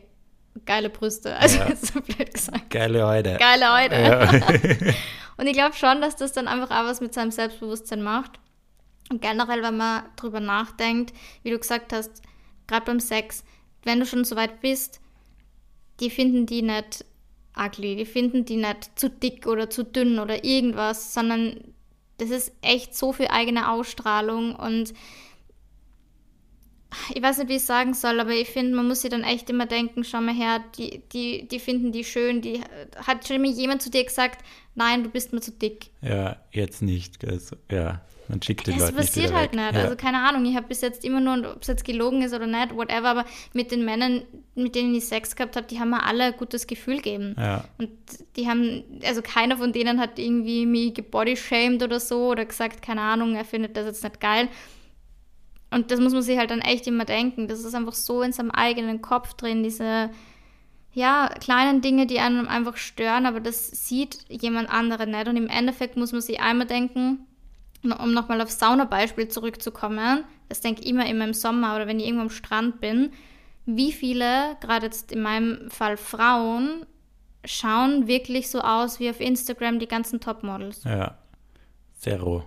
geile 0.66 0.90
Brüste. 0.90 1.36
Also 1.38 1.58
Ja. 1.58 1.76
so 1.80 2.00
blöd 2.00 2.34
gesagt. 2.34 2.70
geile 2.70 3.06
Heute. 3.06 3.36
Geile 3.38 3.72
heute. 3.72 3.94
Ja. 3.94 4.94
Und 5.36 5.46
ich 5.46 5.54
glaube 5.54 5.74
schon, 5.74 6.02
dass 6.02 6.16
das 6.16 6.32
dann 6.32 6.48
einfach 6.48 6.70
auch 6.70 6.84
was 6.84 7.00
mit 7.00 7.14
seinem 7.14 7.30
Selbstbewusstsein 7.30 8.02
macht. 8.02 8.32
Und 9.10 9.22
generell, 9.22 9.62
wenn 9.62 9.78
man 9.78 10.04
drüber 10.16 10.38
nachdenkt, 10.38 11.14
wie 11.42 11.50
du 11.50 11.58
gesagt 11.58 11.94
hast, 11.94 12.20
gerade 12.66 12.84
beim 12.84 13.00
Sex, 13.00 13.42
wenn 13.84 14.00
du 14.00 14.06
schon 14.06 14.24
so 14.24 14.36
weit 14.36 14.60
bist, 14.60 15.00
die 15.98 16.10
finden 16.10 16.44
die 16.44 16.60
nicht 16.60 17.06
ugly, 17.56 17.96
die 17.96 18.04
finden 18.04 18.44
die 18.44 18.56
nicht 18.56 18.98
zu 18.98 19.08
dick 19.08 19.46
oder 19.46 19.70
zu 19.70 19.82
dünn 19.82 20.18
oder 20.18 20.44
irgendwas, 20.44 21.14
sondern 21.14 21.74
das 22.20 22.30
ist 22.30 22.52
echt 22.62 22.96
so 22.96 23.12
viel 23.12 23.28
eigene 23.28 23.70
Ausstrahlung 23.70 24.54
und 24.54 24.92
ich 27.14 27.22
weiß 27.22 27.38
nicht, 27.38 27.48
wie 27.48 27.56
ich 27.56 27.64
sagen 27.64 27.94
soll, 27.94 28.18
aber 28.18 28.32
ich 28.32 28.48
finde, 28.48 28.74
man 28.74 28.88
muss 28.88 29.02
sich 29.02 29.10
dann 29.10 29.22
echt 29.22 29.48
immer 29.48 29.66
denken, 29.66 30.02
schau 30.02 30.20
mal 30.20 30.34
her, 30.34 30.62
die, 30.76 31.02
die, 31.12 31.46
die 31.46 31.60
finden 31.60 31.92
die 31.92 32.04
schön, 32.04 32.40
die 32.40 32.60
hat 33.06 33.26
schon 33.26 33.36
immer 33.36 33.46
jemand 33.46 33.82
zu 33.82 33.90
dir 33.90 34.04
gesagt, 34.04 34.44
nein, 34.74 35.04
du 35.04 35.10
bist 35.10 35.32
mir 35.32 35.40
zu 35.40 35.52
dick. 35.52 35.90
Ja, 36.02 36.36
jetzt 36.50 36.82
nicht. 36.82 37.24
Also, 37.24 37.56
ja, 37.70 38.00
man 38.30 38.40
schickt 38.40 38.66
den 38.66 38.74
Es 38.74 38.80
Leuten 38.80 38.96
nicht 38.96 39.06
passiert 39.08 39.34
halt 39.34 39.52
weg. 39.52 39.60
nicht. 39.60 39.74
Ja. 39.74 39.82
Also 39.82 39.96
keine 39.96 40.18
Ahnung, 40.26 40.44
ich 40.46 40.56
habe 40.56 40.68
bis 40.68 40.80
jetzt 40.80 41.04
immer 41.04 41.20
nur, 41.20 41.52
ob 41.52 41.60
es 41.62 41.68
jetzt 41.68 41.84
gelogen 41.84 42.22
ist 42.22 42.32
oder 42.32 42.46
nicht, 42.46 42.74
whatever, 42.74 43.08
aber 43.08 43.24
mit 43.52 43.70
den 43.70 43.84
Männern, 43.84 44.22
mit 44.54 44.74
denen 44.74 44.94
ich 44.94 45.06
Sex 45.06 45.36
gehabt 45.36 45.56
habe, 45.56 45.66
die 45.66 45.78
haben 45.80 45.90
mir 45.90 46.02
alle 46.04 46.24
ein 46.24 46.36
gutes 46.36 46.66
Gefühl 46.66 46.96
gegeben. 46.96 47.34
ja, 47.38 47.64
Und 47.78 47.90
die 48.36 48.48
haben, 48.48 48.84
also 49.04 49.20
keiner 49.20 49.58
von 49.58 49.72
denen 49.72 50.00
hat 50.00 50.18
irgendwie 50.18 50.64
mich 50.64 50.94
gebodyshamed 50.94 51.82
oder 51.82 52.00
so 52.00 52.28
oder 52.28 52.44
gesagt, 52.46 52.80
keine 52.80 53.02
Ahnung, 53.02 53.34
er 53.34 53.44
findet 53.44 53.76
das 53.76 53.86
jetzt 53.86 54.04
nicht 54.04 54.20
geil. 54.20 54.48
Und 55.72 55.90
das 55.90 56.00
muss 56.00 56.12
man 56.12 56.22
sich 56.22 56.36
halt 56.38 56.50
dann 56.50 56.60
echt 56.60 56.86
immer 56.86 57.04
denken. 57.04 57.46
Das 57.46 57.60
ist 57.64 57.74
einfach 57.74 57.94
so 57.94 58.22
in 58.22 58.32
seinem 58.32 58.50
eigenen 58.50 59.02
Kopf 59.02 59.34
drin, 59.34 59.62
diese, 59.62 60.10
ja, 60.92 61.28
kleinen 61.40 61.80
Dinge, 61.80 62.06
die 62.06 62.18
einem 62.18 62.48
einfach 62.48 62.76
stören, 62.76 63.24
aber 63.26 63.38
das 63.38 63.68
sieht 63.68 64.18
jemand 64.28 64.68
anderen 64.68 65.12
nicht. 65.12 65.28
Und 65.28 65.36
im 65.36 65.46
Endeffekt 65.48 65.96
muss 65.96 66.10
man 66.10 66.20
sich 66.20 66.40
einmal 66.40 66.66
denken, 66.66 67.20
um 67.82 68.12
nochmal 68.12 68.40
aufs 68.40 68.58
Saunabeispiel 68.58 69.28
zurückzukommen, 69.28 70.24
das 70.48 70.60
denke 70.60 70.82
ich 70.82 70.88
immer, 70.88 71.06
immer 71.06 71.24
im 71.24 71.34
Sommer 71.34 71.76
oder 71.76 71.86
wenn 71.86 71.98
ich 71.98 72.06
irgendwo 72.06 72.22
am 72.22 72.30
Strand 72.30 72.80
bin, 72.80 73.12
wie 73.66 73.92
viele, 73.92 74.56
gerade 74.60 74.86
jetzt 74.86 75.12
in 75.12 75.22
meinem 75.22 75.70
Fall 75.70 75.96
Frauen, 75.96 76.86
schauen 77.44 78.06
wirklich 78.06 78.50
so 78.50 78.60
aus 78.60 79.00
wie 79.00 79.08
auf 79.08 79.20
Instagram 79.20 79.78
die 79.78 79.88
ganzen 79.88 80.20
Topmodels. 80.20 80.84
ja. 80.84 81.16
Zero. 81.98 82.46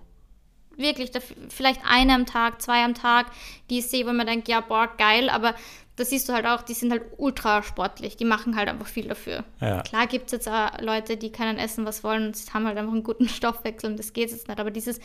Wirklich, 0.76 1.12
vielleicht 1.50 1.82
eine 1.88 2.16
am 2.16 2.26
Tag, 2.26 2.60
zwei 2.60 2.84
am 2.84 2.96
Tag, 2.96 3.28
die 3.70 3.80
ich 3.80 3.88
sehe, 3.88 4.08
wo 4.08 4.14
man 4.14 4.26
denkt, 4.26 4.48
ja, 4.48 4.62
boah, 4.62 4.90
geil, 4.98 5.30
aber 5.30 5.54
da 5.96 6.06
siehst 6.06 6.28
du 6.28 6.34
halt 6.34 6.46
auch, 6.48 6.64
die 6.64 6.74
sind 6.74 6.91
halt 6.91 7.04
ultra 7.18 7.62
sportlich, 7.62 8.18
die 8.18 8.26
machen 8.26 8.56
halt 8.56 8.68
einfach 8.68 8.88
viel 8.88 9.08
dafür. 9.08 9.44
Ja. 9.62 9.82
Klar 9.84 10.08
gibt 10.08 10.26
es 10.28 10.32
jetzt 10.32 10.48
auch 10.50 10.80
Leute, 10.82 11.18
die 11.18 11.32
können 11.32 11.60
essen, 11.60 11.86
was 11.86 12.04
wollen 12.04 12.28
und 12.28 12.36
sie 12.36 12.52
haben 12.52 12.66
halt 12.66 12.78
einfach 12.78 12.94
einen 12.94 13.04
guten 13.04 13.30
Stoffwechsel 13.38 13.91
und 13.91 13.98
das 13.98 14.14
geht 14.14 14.32
jetzt 14.32 14.48
nicht, 14.48 14.60
aber 14.60 14.72
dieses 14.72 15.00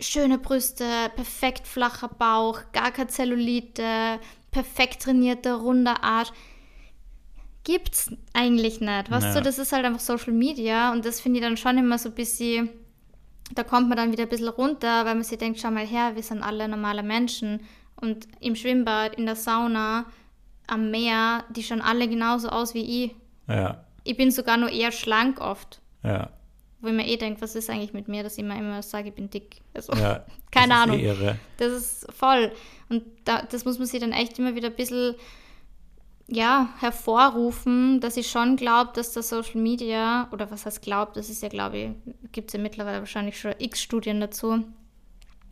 schöne 0.00 0.38
Brüste, 0.38 0.84
perfekt 1.14 1.66
flacher 1.66 2.08
Bauch, 2.08 2.60
gar 2.72 2.90
keine 2.90 3.08
Zellulite, 3.08 4.18
perfekt 4.50 5.02
trainierter, 5.02 5.54
runder 5.54 6.02
Arsch, 6.04 6.30
gibt's 7.64 8.10
eigentlich 8.34 8.80
nicht. 8.80 9.10
Weißt 9.10 9.26
Ja. 9.26 9.34
du, 9.34 9.42
das 9.42 9.58
ist 9.58 9.72
halt 9.72 9.84
einfach 9.86 10.00
Social 10.00 10.32
Media 10.32 10.92
und 10.92 11.04
das 11.06 11.20
finde 11.20 11.38
ich 11.40 11.44
dann 11.44 11.56
schon 11.56 11.78
immer 11.78 11.98
so 11.98 12.10
ein 12.10 12.14
bisschen, 12.14 12.68
da 13.54 13.62
kommt 13.64 13.88
man 13.88 13.96
dann 13.96 14.12
wieder 14.12 14.24
ein 14.24 14.28
bisschen 14.28 14.48
runter, 14.48 15.04
weil 15.06 15.14
man 15.14 15.24
sich 15.24 15.38
denkt, 15.38 15.60
schau 15.60 15.70
mal 15.70 15.86
her, 15.86 16.12
wir 16.14 16.22
sind 16.22 16.42
alle 16.42 16.68
normale 16.68 17.02
Menschen 17.02 17.60
und 18.00 18.26
im 18.40 18.56
Schwimmbad, 18.56 19.16
in 19.16 19.26
der 19.26 19.36
Sauna, 19.36 20.06
am 20.66 20.90
Meer, 20.90 21.44
die 21.50 21.62
schauen 21.62 21.80
alle 21.80 22.08
genauso 22.08 22.48
aus 22.48 22.74
wie 22.74 23.04
ich. 23.04 23.14
Ja, 23.48 23.84
Ich 24.04 24.16
bin 24.16 24.30
sogar 24.30 24.56
nur 24.56 24.70
eher 24.70 24.92
schlank 24.92 25.40
oft, 25.40 25.80
ja, 26.02 26.30
wo 26.80 26.88
ich 26.88 26.94
mir 26.94 27.06
eh 27.06 27.16
denke, 27.16 27.40
was 27.40 27.54
ist 27.54 27.70
eigentlich 27.70 27.92
mit 27.94 28.08
mir, 28.08 28.22
dass 28.22 28.36
ich 28.38 28.44
mir 28.44 28.58
immer 28.58 28.82
sage, 28.82 29.08
ich 29.08 29.14
bin 29.14 29.30
dick. 29.30 29.60
Also, 29.72 29.92
ja. 29.94 30.24
Keine 30.50 30.74
das 30.74 30.82
Ahnung. 30.82 30.98
Ist 30.98 31.02
eh 31.02 31.06
irre. 31.06 31.38
das 31.56 31.72
ist 31.72 32.12
voll. 32.12 32.52
Und 32.88 33.04
da, 33.24 33.42
das 33.42 33.64
muss 33.64 33.78
man 33.78 33.86
sich 33.86 34.00
dann 34.00 34.12
echt 34.12 34.38
immer 34.38 34.54
wieder 34.54 34.68
ein 34.68 34.76
bisschen 34.76 35.14
ja, 36.26 36.68
hervorrufen, 36.78 38.00
dass 38.00 38.16
ich 38.16 38.30
schon 38.30 38.56
glaube, 38.56 38.92
dass 38.94 39.12
das 39.12 39.28
Social 39.28 39.60
Media, 39.60 40.28
oder 40.32 40.50
was 40.50 40.64
heißt 40.64 40.82
glaubt, 40.82 41.16
das 41.16 41.28
ist 41.28 41.42
ja, 41.42 41.48
glaube 41.48 41.76
ich, 41.78 41.90
gibt 42.32 42.48
es 42.48 42.54
ja 42.54 42.60
mittlerweile 42.60 43.00
wahrscheinlich 43.00 43.38
schon 43.38 43.54
x 43.58 43.82
Studien 43.82 44.20
dazu, 44.20 44.64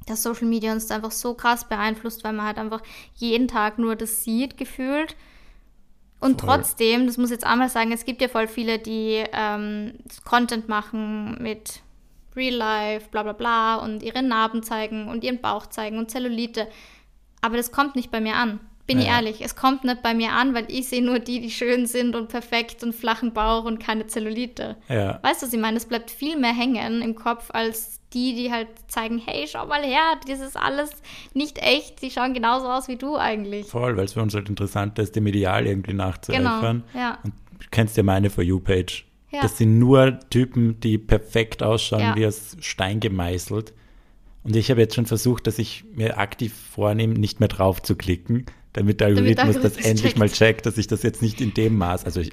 dass 0.07 0.23
Social 0.23 0.47
Media 0.47 0.73
uns 0.73 0.91
einfach 0.91 1.11
so 1.13 1.35
krass 1.35 1.69
beeinflusst, 1.69 2.25
weil 2.25 2.33
man 2.33 2.47
halt 2.47 2.59
einfach 2.59 2.83
jeden 3.15 3.49
Tag 3.49 3.79
nur 3.79 3.97
das 3.97 4.25
sieht, 4.25 4.57
gefühlt. 4.57 5.17
Und 6.21 6.41
Voll. 6.41 6.51
trotzdem, 6.51 7.07
das 7.07 7.19
muss 7.19 7.31
ich 7.31 7.35
jetzt 7.37 7.47
einmal 7.47 7.69
sagen, 7.69 7.91
es 7.93 8.05
gibt 8.05 8.21
ja 8.23 8.29
voll 8.29 8.47
viele, 8.47 8.79
die 8.79 9.25
ähm, 9.33 9.95
Content 10.25 10.69
machen 10.69 11.37
mit 11.43 11.81
Real 12.37 12.55
Life, 12.55 13.09
bla 13.11 13.23
bla 13.25 13.33
bla 13.33 13.77
und 13.77 14.03
ihre 14.03 14.23
Narben 14.23 14.63
zeigen 14.63 15.09
und 15.09 15.25
ihren 15.25 15.41
Bauch 15.41 15.67
zeigen 15.67 15.99
und 15.99 16.11
Zellulite. 16.11 16.69
Aber 17.41 17.57
das 17.57 17.73
kommt 17.73 17.97
nicht 17.97 18.11
bei 18.11 18.21
mir 18.21 18.37
an. 18.37 18.61
Bin 18.87 18.99
ich 19.01 19.07
Ja. 19.07 19.17
ehrlich, 19.17 19.41
es 19.43 19.55
kommt 19.57 19.85
nicht 19.85 20.03
bei 20.03 20.15
mir 20.15 20.33
an, 20.33 20.55
weil 20.55 20.67
ich 20.69 20.89
sehe 20.89 21.03
nur 21.05 21.19
die, 21.19 21.41
die 21.41 21.51
schön 21.51 21.87
sind 21.87 22.15
und 22.17 22.29
perfekt 22.29 22.83
und 22.83 22.95
flachen 22.95 23.33
Bauch 23.33 23.65
und 23.65 23.79
keine 23.79 24.07
Zellulite. 24.07 24.77
Ja, 24.89 25.19
Weißt 25.23 25.43
du, 25.43 25.47
was 25.47 25.53
ich 25.53 25.61
meine? 25.61 25.77
Es 25.77 25.87
bleibt 25.87 26.11
viel 26.11 26.37
mehr 26.37 26.53
hängen 26.53 27.03
im 27.03 27.15
Kopf 27.15 27.51
als 27.53 28.01
die, 28.15 28.35
die 28.35 28.51
halt 28.53 28.69
zeigen, 28.89 29.19
hey, 29.25 29.47
schau 29.51 29.67
mal 29.67 29.83
her, 29.83 30.19
das 30.29 30.41
ist 30.41 30.57
alles 30.57 30.91
nicht 31.35 31.59
echt, 31.59 32.03
die 32.03 32.11
schauen 32.11 32.35
genauso 32.35 32.69
aus 32.69 32.89
wie 32.89 32.97
du 32.97 33.17
eigentlich. 33.17 33.67
voll, 33.67 33.97
weil 33.97 34.05
es 34.05 34.13
für 34.15 34.23
uns 34.23 34.35
halt 34.35 34.49
interessant 34.49 34.99
ist, 34.99 35.17
dem 35.17 35.27
Ideal 35.27 35.67
irgendwie 35.67 35.93
Genau, 35.93 36.05
nachzueifern. 36.07 36.85
ja. 36.95 37.19
Und 37.25 37.33
du 37.59 37.67
kennst 37.71 37.97
ja 37.97 38.03
meine 38.03 38.31
For 38.31 38.45
You-Page. 38.45 39.07
Ja. 39.31 39.41
Das 39.41 39.57
sind 39.57 39.79
nur 39.79 40.19
Typen, 40.31 40.79
die 40.81 40.99
perfekt 40.99 41.63
ausschauen, 41.63 42.01
Ja. 42.01 42.17
wie 42.17 42.27
aus 42.27 42.57
Stein 42.61 43.01
gemeißelt. 43.01 43.73
Und 44.45 44.57
ich 44.57 44.71
habe 44.71 44.81
jetzt 44.81 44.95
schon 44.95 45.07
versucht, 45.07 45.47
dass 45.47 45.59
ich 45.59 45.85
mir 45.95 46.19
aktiv 46.19 46.53
vornehme, 46.75 47.15
nicht 47.15 47.41
mehr 47.41 47.49
drauf 47.49 47.81
zu 47.81 47.95
klicken, 47.97 48.45
damit 48.75 49.01
der 49.01 49.09
Damit 49.09 49.39
der 49.39 49.45
Algorithmus 49.45 49.55
das 49.55 49.77
Algorithmus 49.77 49.87
endlich 49.87 50.07
checkt. 50.13 50.19
mal 50.19 50.29
checkt, 50.29 50.67
dass 50.67 50.77
ich 50.79 50.87
das 50.87 51.03
jetzt 51.03 51.23
nicht 51.23 51.41
in 51.41 51.55
dem 51.55 51.79
Maß, 51.79 52.05
also 52.05 52.21
ich 52.21 52.33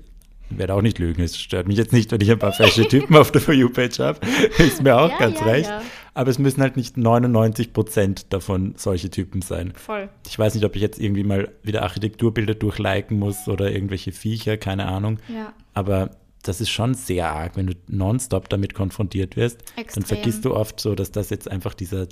werde 0.50 0.74
auch 0.74 0.82
nicht 0.82 1.00
lügen, 1.00 1.22
es 1.22 1.38
stört 1.39 1.68
mich 1.68 1.78
jetzt 1.78 1.93
nicht, 1.93 2.12
wenn 2.12 2.22
ich 2.22 2.32
ein 2.32 2.39
paar 2.39 2.54
falsche 2.54 2.88
Typen 2.88 3.16
auf 3.16 3.32
der 3.32 3.41
For 3.41 3.54
You-Page 3.54 4.00
habe, 4.00 4.20
ist 4.58 4.82
mir 4.84 4.97
auch 5.00 5.10
Ja, 5.12 5.18
ganz 5.18 5.39
ja, 5.39 5.45
recht. 5.45 5.70
ja. 5.70 5.82
Aber 6.14 6.32
es 6.32 6.39
müssen 6.39 6.62
halt 6.62 6.76
nicht 6.76 6.97
99 6.97 7.72
Prozent 7.72 8.34
davon 8.34 8.74
solche 8.76 9.10
Typen 9.10 9.41
sein. 9.41 9.74
Voll. 9.76 10.10
Ich 10.28 10.38
weiß 10.38 10.56
nicht, 10.56 10.66
ob 10.66 10.76
ich 10.76 10.82
jetzt 10.82 11.00
irgendwie 11.00 11.24
mal 11.24 11.50
wieder 11.64 11.84
Architekturbilder 11.84 12.56
durchliken 12.56 13.20
muss 13.20 13.47
oder 13.47 13.72
irgendwelche 13.72 14.12
Viecher, 14.12 14.58
keine 14.58 14.88
Ahnung. 14.88 15.20
Ja. 15.34 15.54
Aber 15.74 16.12
das 16.43 16.62
ist 16.62 16.70
schon 16.72 16.93
sehr 16.95 17.30
arg, 17.32 17.56
wenn 17.56 17.68
du 17.68 17.74
nonstop 17.88 18.50
damit 18.50 18.74
konfrontiert 18.74 19.38
wirst. 19.38 19.62
Extrem. 19.78 20.04
Dann 20.04 20.08
vergisst 20.08 20.45
du 20.45 20.56
oft 20.56 20.80
so, 20.80 20.95
dass 20.95 21.12
das 21.12 21.30
jetzt 21.30 21.50
einfach 21.50 21.74
dieser 21.74 22.08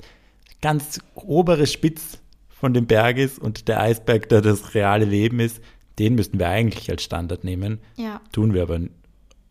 ganz 0.61 0.99
obere 1.15 1.67
Spitz 1.67 2.19
von 2.49 2.73
dem 2.73 2.85
Berg 2.87 3.17
ist 3.17 3.39
und 3.39 3.67
der 3.67 3.81
Eisberg, 3.81 4.29
der 4.29 4.41
das 4.41 4.73
reale 4.73 5.05
Leben 5.05 5.39
ist. 5.39 5.59
Den 5.99 6.15
müssten 6.15 6.39
wir 6.39 6.47
eigentlich 6.49 6.89
als 6.89 7.03
Standard 7.03 7.43
nehmen. 7.43 7.79
Ja, 7.95 8.21
Tun 8.31 8.53
wir 8.53 8.63
aber 8.63 8.79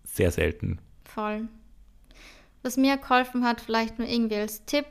sehr 0.04 0.30
selten. 0.30 0.78
voll. 1.04 1.48
Was 2.62 2.76
mir 2.76 2.96
geholfen 2.96 3.44
hat, 3.44 3.60
vielleicht 3.60 3.98
nur 3.98 4.08
irgendwie 4.08 4.36
als 4.36 4.64
Tipp, 4.64 4.86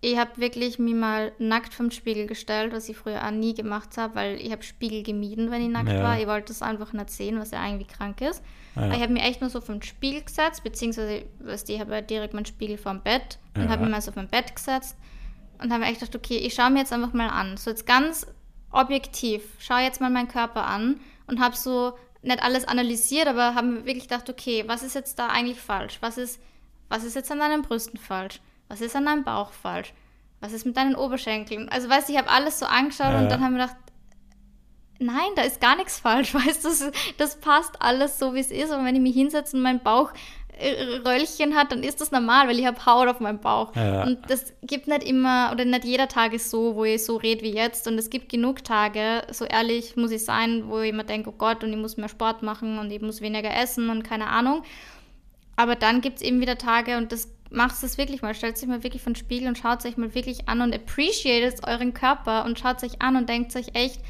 ich 0.00 0.16
habe 0.16 0.36
wirklich 0.40 0.78
mich 0.78 0.94
mal 0.94 1.32
nackt 1.38 1.74
vom 1.74 1.90
Spiegel 1.90 2.26
gestellt, 2.26 2.72
was 2.72 2.88
ich 2.88 2.96
früher 2.96 3.26
auch 3.26 3.30
nie 3.32 3.52
gemacht 3.52 3.96
habe, 3.98 4.14
weil 4.14 4.40
ich 4.40 4.50
habe 4.52 4.62
Spiegel 4.62 5.02
gemieden, 5.02 5.50
wenn 5.50 5.60
ich 5.62 5.68
nackt 5.68 5.88
Ja. 5.90 6.02
war. 6.02 6.18
Ich 6.20 6.26
wollte 6.26 6.48
das 6.48 6.62
einfach 6.62 6.92
nicht 6.92 7.10
sehen, 7.10 7.38
was 7.38 7.50
ja 7.50 7.66
irgendwie 7.66 7.86
krank 7.86 8.20
ist. 8.20 8.42
Ja. 8.76 8.82
Aber 8.82 8.94
Ich 8.94 9.00
habe 9.02 9.12
mich 9.12 9.22
echt 9.24 9.40
nur 9.40 9.50
so 9.50 9.60
vom 9.60 9.82
Spiegel 9.82 10.22
gesetzt, 10.22 10.62
beziehungsweise, 10.62 11.24
weißt 11.40 11.68
ich 11.68 11.80
habe 11.80 11.94
ja 11.94 12.00
direkt 12.00 12.32
meinen 12.32 12.46
Spiegel 12.46 12.78
vorm 12.78 13.02
Bett 13.02 13.38
und 13.56 13.64
Ja. 13.64 13.68
habe 13.70 13.82
mich 13.82 13.90
mal 13.90 14.00
so 14.00 14.10
auf 14.10 14.16
mein 14.16 14.28
Bett 14.28 14.54
gesetzt 14.54 14.96
und 15.60 15.70
habe 15.72 15.80
mir 15.82 15.90
echt 15.90 16.00
gedacht, 16.00 16.14
okay, 16.16 16.36
ich 16.38 16.54
schaue 16.54 16.70
mir 16.70 16.78
jetzt 16.78 16.92
einfach 16.92 17.12
mal 17.12 17.28
an. 17.28 17.56
So 17.56 17.70
jetzt 17.70 17.84
ganz 17.86 18.26
objektiv, 18.70 19.42
schaue 19.58 19.80
jetzt 19.80 20.00
mal 20.00 20.10
meinen 20.10 20.28
Körper 20.28 20.66
an 20.66 21.00
und 21.26 21.40
habe 21.40 21.56
so 21.56 21.96
nicht 22.22 22.42
alles 22.42 22.66
analysiert, 22.66 23.26
aber 23.28 23.54
habe 23.54 23.66
mir 23.66 23.84
wirklich 23.84 24.08
gedacht, 24.08 24.28
okay, 24.28 24.64
was 24.66 24.82
ist 24.82 24.94
jetzt 24.94 25.18
da 25.18 25.28
eigentlich 25.28 25.60
falsch? 25.60 25.98
Was 26.00 26.18
ist, 26.18 26.40
was 26.88 27.04
ist 27.04 27.14
jetzt 27.14 27.30
an 27.30 27.38
deinen 27.38 27.62
Brüsten 27.62 27.98
falsch? 27.98 28.40
Was 28.68 28.80
ist 28.80 28.96
an 28.96 29.06
deinem 29.06 29.24
Bauch 29.24 29.52
falsch? 29.52 29.92
Was 30.40 30.52
ist 30.52 30.66
mit 30.66 30.76
deinen 30.76 30.94
Oberschenkeln? 30.94 31.68
Also 31.68 31.88
weißt 31.88 32.08
du, 32.08 32.12
ich 32.12 32.18
habe 32.18 32.30
alles 32.30 32.58
so 32.58 32.66
angeschaut 32.66 33.12
Ja. 33.12 33.18
und 33.20 33.28
dann 33.30 33.40
habe 33.40 33.52
ich 33.54 33.58
mir 33.58 33.66
gedacht, 33.66 33.76
nein, 35.00 35.30
da 35.36 35.42
ist 35.42 35.60
gar 35.60 35.76
nichts 35.76 35.98
falsch, 35.98 36.34
weißt 36.34 36.64
du, 36.64 36.68
das, 36.68 36.90
das 37.16 37.40
passt 37.40 37.80
alles 37.80 38.18
so, 38.18 38.34
wie 38.34 38.40
es 38.40 38.50
ist. 38.50 38.70
Und 38.70 38.84
wenn 38.84 38.94
ich 38.96 39.00
mich 39.00 39.14
hinsetze 39.14 39.56
und 39.56 39.62
mein 39.62 39.80
Bauch 39.80 40.12
Röllchen 40.60 41.54
hat, 41.54 41.70
dann 41.72 41.82
ist 41.82 42.00
das 42.00 42.10
normal, 42.10 42.48
weil 42.48 42.58
ich 42.58 42.66
habe 42.66 42.84
Haut 42.84 43.08
auf 43.08 43.20
meinem 43.20 43.38
Bauch. 43.38 43.74
Ja. 43.76 44.04
Und 44.04 44.18
das 44.28 44.52
gibt 44.62 44.88
nicht 44.88 45.04
immer, 45.04 45.50
oder 45.52 45.64
nicht 45.64 45.84
jeder 45.84 46.08
Tag 46.08 46.32
ist 46.32 46.50
so, 46.50 46.74
wo 46.74 46.84
ich 46.84 47.04
so 47.04 47.16
rede 47.16 47.42
wie 47.42 47.54
jetzt. 47.54 47.86
Und 47.86 47.96
es 47.98 48.10
gibt 48.10 48.28
genug 48.28 48.64
Tage, 48.64 49.22
so 49.30 49.44
ehrlich 49.44 49.96
muss 49.96 50.10
ich 50.10 50.24
sein, 50.24 50.64
wo 50.68 50.80
ich 50.80 50.90
immer 50.90 51.04
denke, 51.04 51.30
oh 51.30 51.34
Gott, 51.36 51.62
und 51.62 51.70
ich 51.70 51.78
muss 51.78 51.96
mehr 51.96 52.08
Sport 52.08 52.42
machen 52.42 52.78
und 52.78 52.90
ich 52.90 53.00
muss 53.00 53.20
weniger 53.20 53.54
essen 53.54 53.88
und 53.90 54.02
keine 54.02 54.26
Ahnung. 54.26 54.62
Aber 55.56 55.76
dann 55.76 56.00
gibt 56.00 56.16
es 56.16 56.22
eben 56.22 56.40
wieder 56.40 56.58
Tage 56.58 56.96
und 56.96 57.12
das 57.12 57.28
macht 57.50 57.82
es 57.82 57.98
wirklich 57.98 58.22
mal. 58.22 58.34
Stellt 58.34 58.58
sich 58.58 58.68
mal 58.68 58.82
wirklich 58.82 59.02
vor 59.02 59.12
den 59.12 59.16
Spiegel 59.16 59.48
und 59.48 59.58
schaut 59.58 59.84
euch 59.84 59.96
mal 59.96 60.14
wirklich 60.14 60.48
an 60.48 60.60
und 60.60 60.74
appreciatet 60.74 61.66
euren 61.66 61.94
Körper 61.94 62.44
und 62.44 62.58
schaut 62.58 62.82
euch 62.82 63.00
an 63.00 63.16
und 63.16 63.28
denkt 63.28 63.54
euch 63.56 63.68
echt, 63.74 64.00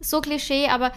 so 0.00 0.20
Klischee, 0.20 0.68
aber 0.68 0.92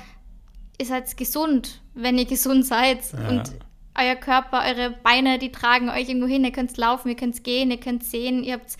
ihr 0.79 0.85
seid 0.85 1.15
gesund, 1.17 1.81
wenn 1.93 2.17
ihr 2.17 2.25
gesund 2.25 2.65
seid. 2.65 2.99
Ja. 3.11 3.29
Und 3.29 3.53
euer 3.97 4.15
Körper, 4.15 4.63
eure 4.65 4.91
Beine, 4.91 5.39
die 5.39 5.51
tragen 5.51 5.89
euch 5.89 6.09
irgendwo 6.09 6.27
hin. 6.27 6.43
Ihr 6.43 6.51
könnt 6.51 6.75
laufen, 6.77 7.09
ihr 7.09 7.15
könnt 7.15 7.43
gehen, 7.43 7.71
ihr 7.71 7.79
könnt 7.79 8.03
sehen, 8.03 8.43
ihr 8.43 8.53
habt 8.53 8.77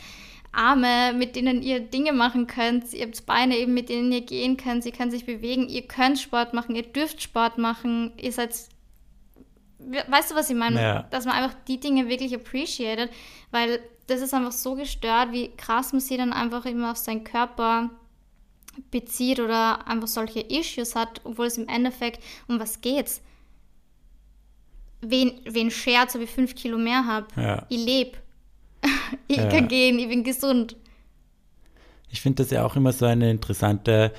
Arme, 0.52 1.14
mit 1.14 1.36
denen 1.36 1.62
ihr 1.64 1.80
Dinge 1.80 2.14
machen 2.14 2.48
könnt. 2.48 2.94
Ihr 2.94 3.06
habt 3.06 3.26
Beine 3.26 3.58
eben, 3.58 3.74
mit 3.74 3.90
denen 3.90 4.12
ihr 4.12 4.22
gehen 4.22 4.56
könnt. 4.56 4.86
Ihr 4.86 4.92
könnt 4.92 5.12
sich 5.12 5.26
bewegen. 5.26 5.68
Ihr 5.68 5.88
könnt 5.88 6.20
Sport 6.20 6.54
machen. 6.54 6.76
Ihr 6.76 6.84
dürft 6.84 7.24
Sport 7.24 7.58
machen. 7.58 8.12
Ihr 8.18 8.32
seid 8.32 8.54
weißt 10.08 10.32
du, 10.32 10.36
was 10.36 10.50
ich 10.50 10.56
meine? 10.56 10.82
Ja. 10.82 11.02
Dass 11.04 11.26
man 11.26 11.36
einfach 11.36 11.58
die 11.68 11.80
Dinge 11.80 12.08
wirklich 12.08 12.34
appreciated, 12.34 13.10
weil 13.52 13.80
das 14.08 14.22
ist 14.22 14.34
einfach 14.34 14.52
so 14.52 14.76
gestört, 14.76 15.32
wie 15.32 15.50
krass 15.56 15.94
man 15.94 16.02
sie 16.02 16.18
dann 16.18 16.34
einfach 16.34 16.66
immer 16.66 16.92
auf 16.92 16.98
seinen 16.98 17.24
Körper 17.24 17.90
bezieht 18.92 19.40
oder 19.40 19.88
einfach 19.88 20.08
solche 20.08 20.42
Issues 20.42 20.96
hat, 20.96 21.22
obwohl 21.24 21.46
es 21.46 21.58
im 21.58 21.68
Endeffekt 21.68 22.22
um 22.48 22.60
was 22.60 22.82
geht's. 22.82 23.22
Wen, 25.06 25.32
wen 25.46 25.70
scherz, 25.72 26.16
ob 26.16 26.22
ich 26.22 26.30
fünf 26.30 26.56
Kilo 26.56 26.78
mehr 26.78 27.06
habe? 27.06 27.28
Ja. 27.36 27.66
Ich 27.70 27.86
lebe. 27.86 28.12
ich 29.28 29.38
Ja. 29.38 29.50
kann 29.50 29.68
gehen, 29.68 30.00
ich 30.00 30.08
bin 30.10 30.24
gesund. 30.24 30.76
Ich 32.10 32.22
finde 32.22 32.44
das 32.44 32.52
ja 32.52 32.64
auch 32.66 32.76
immer 32.76 32.92
so 32.94 33.06
eine 33.06 33.32
interessante 33.32 34.12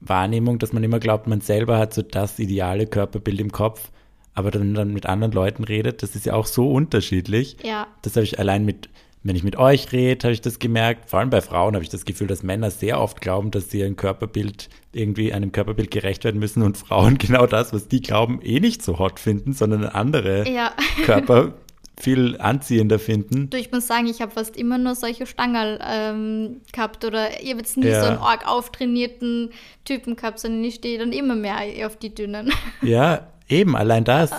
Wahrnehmung, 0.00 0.58
dass 0.58 0.72
man 0.72 0.84
immer 0.84 1.00
glaubt, 1.00 1.26
man 1.26 1.40
selber 1.40 1.78
hat 1.78 1.94
so 1.94 2.02
das 2.02 2.38
ideale 2.38 2.86
Körperbild 2.86 3.40
im 3.40 3.52
Kopf, 3.52 3.90
aber 4.34 4.50
dann, 4.50 4.74
dann 4.74 4.92
mit 4.92 5.06
anderen 5.06 5.32
Leuten 5.32 5.64
redet, 5.64 6.02
das 6.02 6.14
ist 6.14 6.26
ja 6.26 6.34
auch 6.34 6.46
so 6.46 6.70
unterschiedlich. 6.70 7.56
Ja, 7.64 7.86
Das 8.02 8.16
habe 8.16 8.24
ich 8.24 8.38
allein 8.38 8.64
mit, 8.66 8.90
wenn 9.24 9.36
ich 9.36 9.42
mit 9.42 9.56
euch 9.56 9.90
rede, 9.90 10.22
habe 10.24 10.34
ich 10.34 10.42
das 10.42 10.58
gemerkt. 10.58 11.08
Vor 11.08 11.18
allem 11.18 11.30
bei 11.30 11.40
Frauen 11.40 11.74
habe 11.74 11.82
ich 11.82 11.88
das 11.88 12.04
Gefühl, 12.04 12.26
dass 12.26 12.42
Männer 12.42 12.70
sehr 12.70 13.00
oft 13.00 13.20
glauben, 13.22 13.50
dass 13.50 13.70
sie 13.70 13.82
ein 13.82 13.96
Körperbild 13.96 14.68
irgendwie 14.92 15.32
einem 15.32 15.50
Körperbild 15.50 15.90
gerecht 15.90 16.24
werden 16.24 16.38
müssen 16.38 16.62
und 16.62 16.76
Frauen 16.76 17.16
genau 17.18 17.46
das, 17.46 17.72
was 17.72 17.88
die 17.88 18.00
glauben, 18.02 18.40
eh 18.42 18.60
nicht 18.60 18.82
so 18.82 18.98
hot 18.98 19.18
finden, 19.18 19.54
sondern 19.54 19.86
andere 19.86 20.48
ja. 20.48 20.72
Körper 21.04 21.54
viel 21.98 22.36
anziehender 22.40 22.98
finden. 22.98 23.50
Du, 23.50 23.56
ich 23.56 23.70
muss 23.70 23.86
sagen, 23.86 24.06
ich 24.06 24.20
habe 24.20 24.32
fast 24.32 24.56
immer 24.56 24.78
nur 24.78 24.94
solche 24.94 25.26
Stangerl 25.26 25.78
ähm, 25.88 26.60
gehabt 26.72 27.04
oder 27.04 27.40
ich 27.40 27.50
habe 27.50 27.60
jetzt 27.60 27.76
nie 27.76 27.86
Ja. 27.86 28.00
so 28.00 28.06
einen 28.08 28.18
arg 28.18 28.46
auftrainierten 28.48 29.50
Typen 29.84 30.16
gehabt, 30.16 30.40
sondern 30.40 30.64
ich 30.64 30.74
stehe 30.74 30.98
dann 30.98 31.12
immer 31.12 31.36
mehr 31.36 31.86
auf 31.86 31.96
die 31.96 32.14
dünnen. 32.14 32.52
Ja, 32.82 33.28
eben, 33.48 33.76
allein 33.76 34.04
das. 34.04 34.30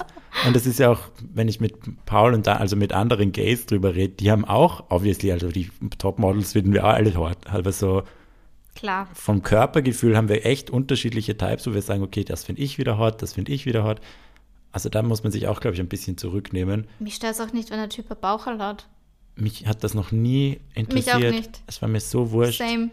Und 0.46 0.56
das 0.56 0.66
ist 0.66 0.80
ja 0.80 0.92
auch, 0.92 1.00
wenn 1.34 1.48
ich 1.48 1.60
mit 1.60 1.76
Paul 2.06 2.34
und 2.34 2.46
da, 2.46 2.58
also 2.58 2.76
mit 2.76 2.92
anderen 2.92 3.32
Gays 3.32 3.66
drüber 3.66 3.96
rede, 3.96 4.14
die 4.16 4.32
haben 4.32 4.46
auch, 4.46 4.86
obviously, 4.90 5.32
also 5.32 5.50
die 5.50 5.70
Topmodels 5.98 6.54
finden 6.54 6.74
wir 6.74 6.84
auch 6.84 6.94
alle 6.94 7.16
hot, 7.16 7.38
aber 7.48 7.72
so 7.72 8.04
Klar. 8.76 9.08
vom 9.14 9.42
Körpergefühl 9.44 10.18
haben 10.18 10.28
wir 10.28 10.46
echt 10.46 10.70
unterschiedliche 10.70 11.38
Types, 11.38 11.66
wo 11.68 11.74
wir 11.74 11.82
sagen, 11.82 12.04
okay, 12.04 12.26
das 12.26 12.44
finde 12.44 12.62
ich 12.62 12.78
wieder 12.78 12.98
hot, 12.98 13.22
das 13.22 13.34
finde 13.34 13.54
ich 13.54 13.66
wieder 13.66 13.84
hot. 13.86 14.02
Also 14.74 14.90
da 14.90 15.02
muss 15.02 15.24
man 15.24 15.32
sich 15.32 15.48
auch, 15.48 15.62
glaube 15.62 15.76
ich, 15.76 15.80
ein 15.80 15.88
bisschen 15.88 16.18
zurücknehmen. 16.18 16.88
Mich 17.00 17.16
stört 17.16 17.36
es 17.36 17.40
auch 17.40 17.54
nicht, 17.54 17.70
wenn 17.72 17.78
der 17.78 17.88
Typ 17.88 18.12
ein 18.12 18.18
Baucherl 18.20 18.60
hat. 18.60 18.88
Mich 19.38 19.68
hat 19.68 19.86
das 19.86 19.94
noch 19.94 20.12
nie 20.12 20.60
interessiert. 20.74 21.34
nicht. 21.34 21.62
Es 21.66 21.82
war 21.82 21.88
mir 21.88 22.02
so 22.02 22.32
wurscht. 22.32 22.60
Same. 22.60 22.90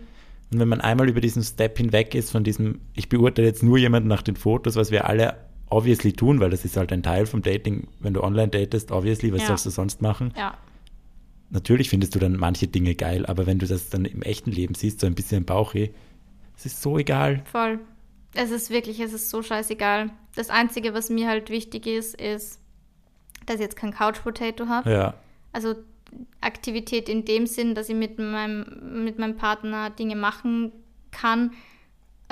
Und 0.53 0.61
wenn 0.61 0.69
man 0.69 0.81
einmal 0.81 1.09
über 1.09 1.21
diesen 1.21 1.43
Step 1.43 1.79
hinweg 1.79 2.15
ist, 2.15 2.31
von 2.31 2.45
diesem, 2.45 2.81
ich 2.95 3.09
beurteile 3.09 3.49
jetzt 3.49 3.63
nur 3.65 3.79
jemanden 3.79 4.09
nach 4.09 4.23
den 4.23 4.37
Fotos, 4.37 4.77
was 4.77 4.93
wir 4.93 5.09
alle 5.09 5.37
obviously 5.73 6.13
tun, 6.13 6.41
weil 6.41 6.51
das 6.51 6.65
ist 6.65 6.77
halt 6.77 6.93
ein 6.93 7.03
Teil 7.03 7.27
vom 7.27 7.43
Dating, 7.43 7.89
wenn 8.01 8.15
du 8.15 8.23
online 8.23 8.49
datest, 8.49 8.91
obviously, 8.93 9.33
was 9.33 9.43
Ja. 9.43 9.49
sollst 9.49 9.67
du 9.67 9.71
sonst 9.71 10.03
machen? 10.03 10.33
Ja. 10.37 10.55
Natürlich 11.51 11.91
findest 11.91 12.15
du 12.15 12.19
dann 12.19 12.37
manche 12.37 12.67
Dinge 12.69 12.95
geil, 12.95 13.27
aber 13.27 13.47
wenn 13.47 13.59
du 13.59 13.67
das 13.67 13.91
dann 13.91 14.05
im 14.05 14.23
echten 14.23 14.51
Leben 14.51 14.75
siehst, 14.75 15.01
so 15.01 15.07
ein 15.07 15.15
bisschen 15.15 15.45
Bauchi, 15.45 15.93
es 16.57 16.67
ist 16.67 16.81
so 16.83 16.99
egal. 16.99 17.43
Voll. 17.51 17.81
Es 18.35 18.51
ist 18.51 18.71
wirklich, 18.71 19.01
es 19.01 19.13
ist 19.13 19.29
so 19.29 19.43
scheißegal. 19.43 20.11
Das 20.35 20.49
Einzige, 20.49 20.95
was 20.95 21.11
mir 21.11 21.29
halt 21.29 21.51
wichtig 21.51 21.87
ist, 21.87 22.15
ist, 22.19 22.59
dass 23.45 23.57
ich 23.57 23.63
jetzt 23.63 23.77
kein 23.77 23.93
Couch 23.93 24.23
Potato 24.23 24.67
habe. 24.69 24.91
Ja, 24.91 25.15
Also 25.53 25.75
Aktivität 26.41 27.09
in 27.09 27.25
dem 27.25 27.47
Sinn, 27.47 27.75
dass 27.75 27.89
ich 27.89 27.95
mit 27.95 28.19
meinem, 28.19 29.05
mit 29.05 29.19
meinem 29.19 29.37
Partner 29.37 29.91
Dinge 29.91 30.17
machen 30.17 30.73
kann. 31.11 31.53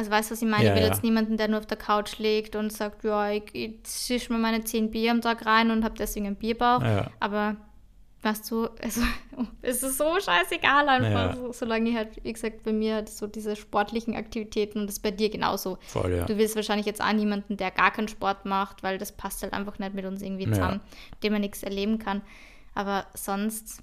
Also 0.01 0.13
weißt 0.13 0.31
du, 0.31 0.33
was 0.33 0.41
ich 0.41 0.49
meine? 0.49 0.65
Ja, 0.65 0.71
ich 0.71 0.77
will 0.77 0.83
ja. 0.83 0.89
jetzt 0.89 1.03
niemanden, 1.03 1.37
der 1.37 1.49
nur 1.49 1.59
auf 1.59 1.67
der 1.67 1.77
Couch 1.77 2.17
liegt 2.17 2.57
und 2.57 2.73
sagt, 2.73 3.05
ja, 3.05 3.33
ich, 3.33 3.43
ich 3.53 3.83
zisch 3.83 4.31
mir 4.31 4.39
meine 4.39 4.65
10 4.65 4.91
Bier 4.91 5.11
am 5.11 5.21
Tag 5.21 5.45
rein 5.45 5.71
und 5.71 5.85
habe 5.85 5.95
deswegen 5.99 6.25
einen 6.25 6.37
Bierbauch. 6.37 6.81
Ja. 6.81 7.11
Aber 7.21 7.57
weißt 8.23 8.51
du, 8.51 8.69
also, 8.83 9.03
es 9.61 9.83
ist 9.83 9.99
so 9.99 10.19
scheißegal 10.19 10.89
einfach, 10.89 11.37
so, 11.37 11.53
solange 11.53 11.91
ich 11.91 11.97
halt, 11.97 12.25
wie 12.25 12.33
gesagt, 12.33 12.63
bei 12.63 12.73
mir 12.73 12.95
halt 12.95 13.11
so 13.11 13.27
diese 13.27 13.57
sportlichen 13.57 14.17
Aktivitäten 14.17 14.79
und 14.79 14.87
das 14.87 15.01
bei 15.01 15.11
dir 15.11 15.29
genauso. 15.29 15.77
voll, 15.83 16.15
ja. 16.15 16.25
Du 16.25 16.39
willst 16.39 16.57
wahrscheinlich 16.57 16.87
jetzt 16.87 17.03
auch 17.03 17.13
niemanden, 17.13 17.59
der 17.59 17.71
gar 17.71 17.91
keinen 17.91 18.09
Sport 18.09 18.47
macht, 18.47 18.83
weil 18.83 18.97
das 18.97 19.13
passt 19.13 19.43
halt 19.43 19.53
einfach 19.53 19.79
nicht 19.79 19.93
mit 19.93 20.07
uns 20.07 20.23
irgendwie 20.23 20.47
zusammen, 20.51 20.81
dem 21.23 21.35
man 21.35 21.43
nichts 21.43 21.63
erleben 21.63 21.99
kann. 21.99 22.23
Aber 22.75 23.05
sonst 23.13 23.83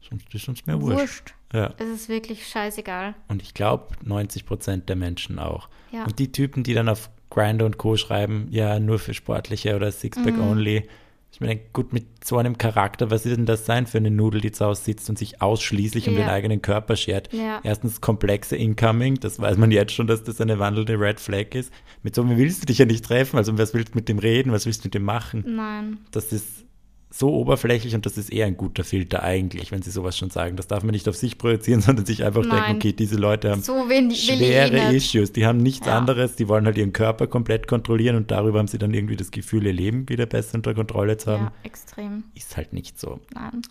Sonst 0.00 0.32
ist 0.34 0.48
uns 0.48 0.66
mehr 0.66 0.80
wurscht. 0.80 0.98
wurscht. 1.00 1.34
Ja. 1.52 1.74
Es 1.78 1.88
ist 1.88 2.08
wirklich 2.08 2.46
scheißegal. 2.46 3.14
Und 3.28 3.42
ich 3.42 3.54
glaube, 3.54 3.88
90 4.04 4.44
Prozent 4.46 4.88
der 4.88 4.96
Menschen 4.96 5.38
auch. 5.38 5.68
Ja. 5.92 6.04
Und 6.04 6.18
die 6.18 6.30
Typen, 6.32 6.62
die 6.62 6.74
dann 6.74 6.88
auf 6.88 7.10
Grindr 7.30 7.64
und 7.66 7.78
Co. 7.78 7.96
schreiben, 7.96 8.46
ja, 8.50 8.78
nur 8.80 8.98
für 8.98 9.14
Sportliche 9.14 9.76
oder 9.76 9.90
Sixpack 9.92 10.34
Mhm. 10.36 10.42
only. 10.42 10.88
Ich 11.30 11.38
denke, 11.40 11.64
gut, 11.74 11.92
mit 11.92 12.24
so 12.24 12.38
einem 12.38 12.56
Charakter, 12.56 13.10
was 13.10 13.26
ist 13.26 13.36
denn 13.36 13.44
das 13.44 13.66
sein 13.66 13.86
für 13.86 13.98
eine 13.98 14.10
Nudel, 14.10 14.40
die 14.40 14.50
zu 14.50 14.64
Hause 14.64 14.82
sitzt 14.82 15.08
und 15.10 15.18
sich 15.18 15.42
ausschließlich 15.42 16.08
um 16.08 16.14
Ja. 16.14 16.20
den 16.20 16.28
eigenen 16.30 16.62
Körper 16.62 16.96
schert? 16.96 17.30
Ja. 17.34 17.60
Erstens 17.62 18.00
komplexe 18.00 18.56
Incoming, 18.56 19.20
das 19.20 19.38
weiß 19.38 19.58
man 19.58 19.70
jetzt 19.70 19.92
schon, 19.92 20.06
dass 20.06 20.24
das 20.24 20.40
eine 20.40 20.58
wandelnde 20.58 20.98
Red 20.98 21.20
Flag 21.20 21.54
ist. 21.54 21.70
Mit 22.02 22.14
so 22.14 22.22
einem 22.22 22.38
willst 22.38 22.62
du 22.62 22.66
dich 22.66 22.78
ja 22.78 22.86
nicht 22.86 23.04
treffen, 23.04 23.36
also 23.36 23.56
was 23.58 23.74
willst 23.74 23.92
du 23.94 23.98
mit 23.98 24.08
dem 24.08 24.18
reden, 24.18 24.52
was 24.52 24.64
willst 24.64 24.84
du 24.84 24.86
mit 24.86 24.94
dem 24.94 25.02
machen? 25.04 25.44
Nein. 25.46 25.98
Das 26.12 26.32
ist 26.32 26.64
so 27.10 27.32
oberflächlich 27.32 27.94
und 27.94 28.04
das 28.04 28.18
ist 28.18 28.30
eher 28.30 28.46
ein 28.46 28.56
guter 28.58 28.84
Filter 28.84 29.22
eigentlich, 29.22 29.72
wenn 29.72 29.80
sie 29.80 29.90
sowas 29.90 30.16
schon 30.18 30.28
sagen. 30.30 30.56
Das 30.56 30.66
darf 30.66 30.82
man 30.82 30.92
nicht 30.92 31.08
auf 31.08 31.16
sich 31.16 31.38
projizieren, 31.38 31.80
sondern 31.82 32.04
sich 32.04 32.22
einfach 32.24 32.44
Nein. 32.44 32.50
denken, 32.64 32.76
okay, 32.76 32.92
diese 32.92 33.16
Leute 33.16 33.50
haben 33.50 33.62
So 33.62 33.86
ich 33.90 34.30
eh 34.30 34.36
schwere. 34.36 34.94
Issues. 34.94 35.32
Die 35.32 35.46
haben 35.46 35.58
nichts 35.58 35.86
Ja. 35.86 35.96
anderes. 35.96 36.36
Die 36.36 36.48
wollen 36.48 36.66
halt 36.66 36.76
ihren 36.76 36.92
Körper 36.92 37.26
komplett 37.26 37.66
kontrollieren 37.66 38.16
und 38.16 38.30
darüber 38.30 38.58
haben 38.58 38.68
sie 38.68 38.78
dann 38.78 38.92
irgendwie 38.92 39.16
das 39.16 39.30
Gefühl, 39.30 39.66
ihr 39.66 39.72
Leben 39.72 40.08
wieder 40.08 40.26
besser 40.26 40.56
unter 40.56 40.74
Kontrolle 40.74 41.16
zu 41.16 41.30
haben. 41.32 41.44
Ja, 41.44 41.52
extrem. 41.62 42.24
Ist 42.34 42.56
halt 42.58 42.72
nicht 42.74 43.00
so. 43.00 43.20
Nein. 43.34 43.62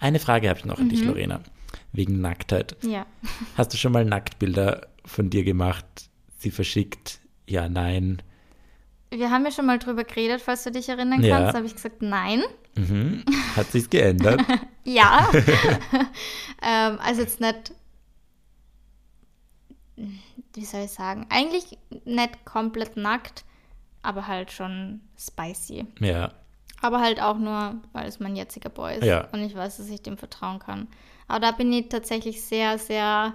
Eine 0.00 0.18
Frage 0.18 0.48
habe 0.48 0.58
ich 0.58 0.64
noch 0.64 0.78
an 0.78 0.86
Mhm. 0.86 0.90
dich, 0.90 1.04
Lorena. 1.04 1.40
Wegen 1.92 2.20
Nacktheit. 2.20 2.76
Ja. 2.82 3.06
Hast 3.56 3.72
du 3.72 3.76
schon 3.78 3.92
mal 3.92 4.04
Nacktbilder 4.04 4.88
von 5.04 5.30
dir 5.30 5.44
gemacht, 5.44 5.84
sie 6.38 6.50
verschickt? 6.50 7.20
Ja, 7.48 7.68
nein. 7.68 8.22
Wir 9.14 9.30
haben 9.30 9.44
ja 9.44 9.50
schon 9.50 9.66
mal 9.66 9.78
drüber 9.78 10.04
geredet, 10.04 10.40
falls 10.40 10.64
du 10.64 10.70
dich 10.70 10.88
erinnern 10.88 11.20
kannst. 11.20 11.28
Ja. 11.28 11.52
Da 11.52 11.58
habe 11.58 11.66
ich 11.66 11.74
gesagt, 11.74 12.00
nein. 12.02 12.42
Mhm. 12.76 13.24
Hat 13.56 13.70
sich's 13.70 13.88
geändert? 13.90 14.40
Ja. 14.84 15.30
ähm, 16.62 16.98
also 17.00 17.20
jetzt 17.22 17.40
nicht, 17.40 17.72
wie 20.54 20.64
soll 20.64 20.82
ich 20.84 20.90
sagen, 20.90 21.26
eigentlich 21.30 21.78
nicht 22.04 22.44
komplett 22.44 22.96
nackt, 22.96 23.44
aber 24.02 24.26
halt 24.26 24.50
schon 24.50 25.00
spicy. 25.18 25.86
ja. 26.00 26.32
Aber 26.84 27.00
halt 27.00 27.22
auch 27.22 27.38
nur, 27.38 27.76
weil 27.92 28.08
es 28.08 28.18
mein 28.18 28.34
jetziger 28.34 28.68
Boy 28.68 28.96
ist 28.96 29.04
Ja. 29.04 29.28
und 29.30 29.38
ich 29.44 29.54
weiß, 29.54 29.76
dass 29.76 29.88
ich 29.88 30.02
dem 30.02 30.18
vertrauen 30.18 30.58
kann. 30.58 30.88
Aber 31.28 31.38
da 31.38 31.52
bin 31.52 31.72
ich 31.72 31.88
tatsächlich 31.90 32.42
sehr, 32.42 32.76
sehr, 32.76 33.34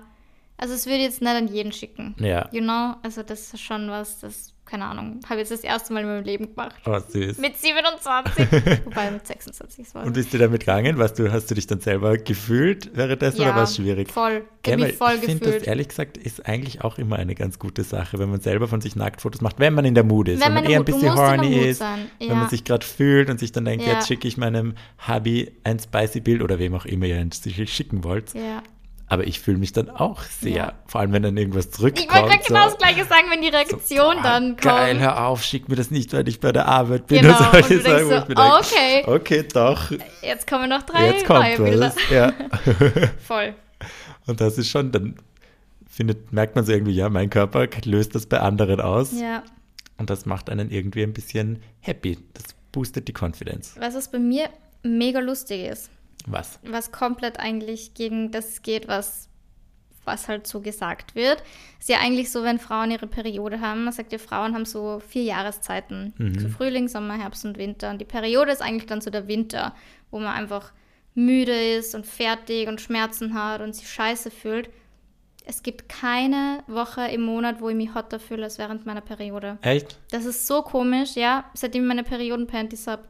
also 0.57 0.73
es 0.73 0.85
würde 0.85 1.03
jetzt 1.03 1.21
nicht 1.21 1.31
an 1.31 1.47
jeden 1.47 1.71
schicken. 1.71 2.13
Ja. 2.19 2.49
You 2.51 2.59
know? 2.61 2.95
Also 3.03 3.23
das 3.23 3.53
ist 3.53 3.61
schon 3.61 3.89
was, 3.89 4.19
das, 4.19 4.53
keine 4.67 4.85
Ahnung, 4.85 5.19
habe 5.29 5.39
jetzt 5.39 5.51
das 5.51 5.61
erste 5.61 5.93
Mal 5.93 6.01
in 6.01 6.07
meinem 6.07 6.23
Leben 6.23 6.49
gemacht. 6.49 6.75
Oh, 6.85 6.99
süß. 6.99 7.37
Mit 7.37 7.57
27. 7.57 8.47
Wobei 8.85 9.11
mit 9.11 9.25
26 9.25 9.95
war 9.95 10.05
Und 10.05 10.13
bist 10.13 10.33
du 10.33 10.37
damit 10.37 10.61
gegangen? 10.61 10.97
Du, 10.97 11.31
hast 11.31 11.49
du 11.49 11.55
dich 11.55 11.67
dann 11.67 11.79
selber 11.79 12.17
gefühlt 12.17 12.91
währenddessen 12.95 13.41
oder 13.41 13.55
war 13.55 13.63
es 13.63 13.75
schwierig? 13.75 14.11
Voll. 14.11 14.43
Ich 14.63 14.71
weil 14.71 14.77
mich 14.79 14.95
voll 14.97 15.13
ich 15.13 15.19
finde, 15.21 15.39
das 15.39 15.53
gefühlt. 15.53 15.67
ehrlich 15.67 15.87
gesagt 15.87 16.17
ist 16.17 16.45
eigentlich 16.45 16.81
auch 16.81 16.97
immer 16.97 17.15
eine 17.15 17.35
ganz 17.35 17.57
gute 17.57 17.83
Sache, 17.83 18.19
wenn 18.19 18.29
man 18.29 18.41
selber 18.41 18.67
von 18.67 18.81
sich 18.81 18.95
Nacktfotos 18.97 19.41
macht, 19.41 19.59
wenn 19.59 19.73
man 19.73 19.85
in 19.85 19.95
der 19.95 20.03
Mut 20.03 20.27
ist, 20.27 20.41
Wenn 20.41 20.47
wenn, 20.47 20.63
man 20.63 20.71
eher 20.71 20.79
ein 20.79 20.85
bisschen 20.85 21.15
horny 21.15 21.55
ist, 21.55 21.77
sein, 21.77 22.11
wenn 22.19 22.27
ja. 22.27 22.35
man 22.35 22.49
sich 22.49 22.65
gerade 22.65 22.85
fühlt 22.85 23.29
und 23.29 23.39
sich 23.39 23.53
dann 23.53 23.65
denkt, 23.65 23.85
Ja. 23.85 23.93
jetzt 23.93 24.07
schicke 24.07 24.27
ich 24.27 24.37
meinem 24.37 24.73
Hubby 25.07 25.51
ein 25.63 25.79
spicy 25.79 26.19
Bild 26.19 26.41
oder 26.41 26.59
wem 26.59 26.75
auch 26.75 26.85
immer 26.85 27.05
ihr 27.05 27.17
ein 27.17 27.31
schicken 27.31 28.03
wollt. 28.03 28.33
Ja. 28.33 28.61
Aber 29.09 29.25
ich 29.25 29.39
fühle 29.39 29.57
mich 29.57 29.71
dann 29.71 29.89
auch 29.89 30.21
sehr, 30.23 30.51
Ja. 30.51 30.73
vor 30.85 30.99
allem 30.99 31.13
wenn 31.13 31.23
dann 31.23 31.37
irgendwas 31.37 31.71
zurückkommt. 31.71 32.05
Ich 32.05 32.13
wollte 32.13 32.27
gerade 32.27 32.43
genau 32.45 32.63
so, 32.65 32.69
das 32.71 32.77
Gleiche 32.77 33.05
sagen, 33.05 33.27
wenn 33.29 33.41
die 33.41 33.47
Reaktion 33.47 34.15
boah, 34.17 34.23
dann 34.23 34.43
kommt. 34.49 34.61
Geil, 34.61 34.99
hör 34.99 35.25
auf, 35.27 35.43
schick 35.43 35.69
mir 35.69 35.75
das 35.77 35.91
nicht, 35.91 36.11
weil 36.11 36.27
ich 36.27 36.41
bei 36.41 36.51
der 36.51 36.67
Arbeit 36.67 37.07
bin. 37.07 37.21
Genau, 37.21 37.37
und 37.51 37.55
und 37.55 37.69
du 37.69 37.77
wo 37.77 37.81
so, 37.83 38.15
ich 38.17 38.27
mir 38.27 38.35
denke, 38.35 38.41
okay. 38.59 39.03
Okay, 39.05 39.43
doch, 39.53 39.91
Jetzt 40.21 40.45
kommen 40.45 40.69
noch 40.69 40.83
drei 40.83 41.07
jetzt 41.07 41.25
kommt 41.25 41.39
neue 41.39 41.57
Bilder. 41.57 41.93
Ja. 42.11 42.33
Voll. 43.25 43.53
Und 44.25 44.41
das 44.41 44.57
ist 44.57 44.69
schon, 44.69 44.91
dann 44.91 45.15
findet, 45.89 46.33
merkt 46.33 46.55
man 46.55 46.65
so 46.65 46.73
irgendwie, 46.73 46.91
ja, 46.93 47.07
mein 47.07 47.29
Körper 47.29 47.65
löst 47.85 48.13
das 48.13 48.25
bei 48.25 48.39
anderen 48.41 48.81
aus. 48.81 49.13
Ja. 49.19 49.43
Und 49.97 50.09
das 50.09 50.25
macht 50.25 50.49
einen 50.49 50.69
irgendwie 50.69 51.03
ein 51.03 51.13
bisschen 51.13 51.61
happy. 51.79 52.17
Das 52.33 52.43
boostet 52.73 53.07
die 53.07 53.13
Confidence. 53.17 53.75
Was 53.79 53.95
was 53.95 54.11
bei 54.11 54.19
mir 54.19 54.49
mega 54.83 55.19
lustig 55.19 55.65
ist, 55.65 55.89
Was? 56.25 56.59
was 56.63 56.91
komplett 56.91 57.39
eigentlich 57.39 57.93
gegen 57.93 58.31
das 58.31 58.61
geht, 58.61 58.87
was, 58.87 59.29
was 60.03 60.27
halt 60.27 60.47
so 60.47 60.59
gesagt 60.61 61.15
wird, 61.15 61.41
ist 61.79 61.89
ja 61.89 61.99
eigentlich 61.99 62.31
so, 62.31 62.43
wenn 62.43 62.59
Frauen 62.59 62.91
ihre 62.91 63.07
Periode 63.07 63.61
haben, 63.61 63.85
man 63.85 63.93
sagt 63.93 64.11
ja, 64.11 64.17
Frauen 64.17 64.53
haben 64.53 64.65
so 64.65 64.99
vier 64.99 65.23
Jahreszeiten, 65.23 66.13
so 66.39 66.49
Frühling, 66.49 66.87
Sommer, 66.87 67.17
Herbst 67.17 67.45
und 67.45 67.57
Winter. 67.57 67.89
Und 67.89 67.99
die 67.99 68.05
Periode 68.05 68.51
ist 68.51 68.61
eigentlich 68.61 68.87
dann 68.87 69.01
so 69.01 69.09
der 69.09 69.27
Winter, 69.27 69.73
wo 70.11 70.19
man 70.19 70.33
einfach 70.33 70.73
müde 71.17 71.75
ist 71.77 71.95
und 71.95 72.05
fertig 72.05 72.67
und 72.67 72.79
Schmerzen 72.79 73.33
hat 73.33 73.61
und 73.61 73.75
sich 73.75 73.89
scheiße 73.89 74.29
fühlt. 74.31 74.69
Es 75.45 75.63
gibt 75.63 75.87
keine 75.87 76.63
Woche 76.67 77.07
im 77.07 77.21
Monat, 77.21 77.61
wo 77.61 77.69
ich 77.69 77.75
mich 77.75 77.95
hotter 77.95 78.19
fühle 78.19 78.43
als 78.43 78.57
während 78.57 78.85
meiner 78.85 79.01
Periode. 79.01 79.57
Echt? 79.61 79.97
Das 80.11 80.25
ist 80.25 80.45
so 80.45 80.61
komisch, 80.61 81.15
ja, 81.15 81.45
seitdem 81.53 81.83
ich 81.83 81.87
meine 81.87 82.03
Periodenpanties 82.03 82.85
habe. 82.87 83.03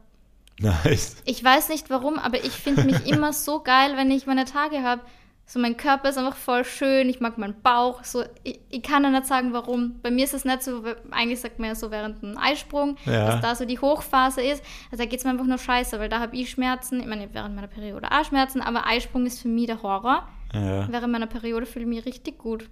Nice. 0.84 1.16
Ich 1.24 1.42
weiß 1.42 1.68
nicht 1.68 1.88
warum, 1.90 2.18
aber 2.18 2.38
ich 2.44 2.52
finde 2.52 2.84
mich 2.84 3.06
immer 3.10 3.32
so 3.32 3.60
geil, 3.62 3.92
wenn 3.96 4.10
ich 4.10 4.26
meine 4.26 4.44
Tage 4.44 4.82
habe. 4.82 5.02
So, 5.50 5.58
mein 5.58 5.78
Körper 5.78 6.10
ist 6.10 6.18
einfach 6.18 6.36
voll 6.36 6.62
schön, 6.62 7.08
ich 7.08 7.20
mag 7.20 7.38
meinen 7.38 7.58
Bauch. 7.62 8.04
So, 8.04 8.22
ich, 8.42 8.60
ich 8.68 8.82
kann 8.82 9.02
ja 9.02 9.08
nicht 9.08 9.24
sagen, 9.24 9.54
warum. 9.54 9.98
Bei 10.02 10.10
mir 10.10 10.24
ist 10.24 10.34
es 10.34 10.44
nicht 10.44 10.62
so, 10.62 10.82
eigentlich 11.10 11.40
sagt 11.40 11.58
man 11.58 11.68
ja 11.70 11.74
so 11.74 11.90
während 11.90 12.22
einem 12.22 12.36
Eisprung, 12.36 12.96
Ja. 13.06 13.26
dass 13.28 13.40
da 13.40 13.54
so 13.54 13.64
die 13.64 13.78
Hochphase 13.78 14.42
ist. 14.42 14.62
Also 14.90 15.04
da 15.04 15.08
geht 15.08 15.20
es 15.20 15.24
mir 15.24 15.30
einfach 15.30 15.46
nur 15.46 15.56
scheiße, 15.56 15.98
weil 16.00 16.10
da 16.10 16.20
habe 16.20 16.36
ich 16.36 16.50
Schmerzen. 16.50 17.00
Ich 17.00 17.06
meine, 17.06 17.32
während 17.32 17.54
meiner 17.54 17.66
Periode 17.68 18.08
auch 18.12 18.24
Schmerzen, 18.26 18.60
aber 18.60 18.86
Eisprung 18.86 19.24
ist 19.24 19.40
für 19.40 19.48
mich 19.48 19.66
der 19.68 19.82
Horror. 19.82 20.28
Ja, 20.52 20.86
Während 20.90 21.12
meiner 21.12 21.26
Periode 21.26 21.64
fühle 21.64 21.84
ich 21.84 21.88
mich 21.88 22.04
richtig 22.04 22.36
gut. 22.36 22.68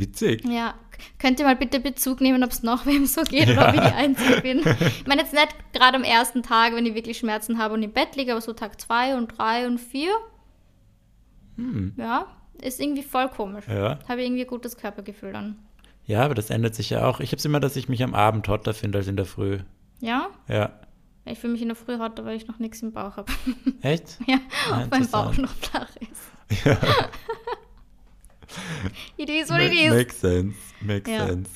Witzig. 0.00 0.44
Ja, 0.44 0.74
könnt 1.18 1.38
ihr 1.40 1.46
mal 1.46 1.56
bitte 1.56 1.80
Bezug 1.80 2.20
nehmen, 2.20 2.42
ob 2.44 2.50
es 2.50 2.62
noch 2.62 2.86
wem 2.86 3.06
so 3.06 3.22
geht 3.22 3.48
Ja. 3.48 3.54
oder 3.54 3.68
ob 3.68 3.74
ich 3.74 3.80
die 3.80 3.94
Einzige 3.94 4.40
bin. 4.40 4.58
Ich 4.60 5.06
meine 5.06 5.22
jetzt 5.22 5.32
nicht 5.32 5.48
gerade 5.72 5.96
am 5.96 6.04
ersten 6.04 6.42
Tag, 6.42 6.74
wenn 6.74 6.86
ich 6.86 6.94
wirklich 6.94 7.18
Schmerzen 7.18 7.58
habe 7.58 7.74
und 7.74 7.82
im 7.82 7.92
Bett 7.92 8.16
liege, 8.16 8.32
aber 8.32 8.40
so 8.40 8.52
Tag 8.52 8.80
zwei 8.80 9.16
und 9.16 9.36
drei 9.38 9.66
und 9.66 9.78
vier. 9.78 10.10
Ja, 11.96 12.26
ist 12.60 12.80
irgendwie 12.80 13.02
voll 13.02 13.28
komisch. 13.28 13.66
Hm. 13.66 13.74
Ja. 13.76 13.98
Habe 14.08 14.22
irgendwie 14.22 14.42
ein 14.42 14.46
gutes 14.48 14.76
Körpergefühl 14.76 15.32
dann. 15.32 15.56
Ja, 16.04 16.22
aber 16.22 16.34
das 16.34 16.50
ändert 16.50 16.74
sich 16.74 16.90
ja 16.90 17.04
auch. 17.06 17.20
Ich 17.20 17.30
habe 17.30 17.38
es 17.38 17.44
immer, 17.44 17.60
dass 17.60 17.76
ich 17.76 17.88
mich 17.88 18.02
am 18.02 18.14
Abend 18.14 18.46
hotter 18.48 18.74
finde 18.74 18.98
als 18.98 19.08
in 19.08 19.16
der 19.16 19.24
Früh. 19.26 19.58
Ja, 20.00 20.28
Ja. 20.48 20.70
ich 21.24 21.38
fühle 21.38 21.54
mich 21.54 21.62
in 21.62 21.68
der 21.68 21.76
Früh 21.76 21.98
hotter, 21.98 22.24
weil 22.24 22.36
ich 22.36 22.46
noch 22.46 22.58
nichts 22.58 22.82
im 22.82 22.92
Bauch 22.92 23.16
habe. 23.16 23.32
Echt? 23.80 24.18
ja, 24.26 24.36
auch 24.70 24.86
mein 24.90 25.08
Bauch 25.08 25.36
noch 25.38 25.54
flach 25.54 25.88
ist. 25.96 26.64
Ja. 26.66 26.76
It 29.16 29.28
is 29.30 29.50
what 29.50 29.60
it 29.60 29.72
is. 29.72 29.90
Makes 29.92 30.20
sense. 30.20 30.56
Makes 30.80 31.10
Ja. 31.10 31.26
sense. 31.26 31.50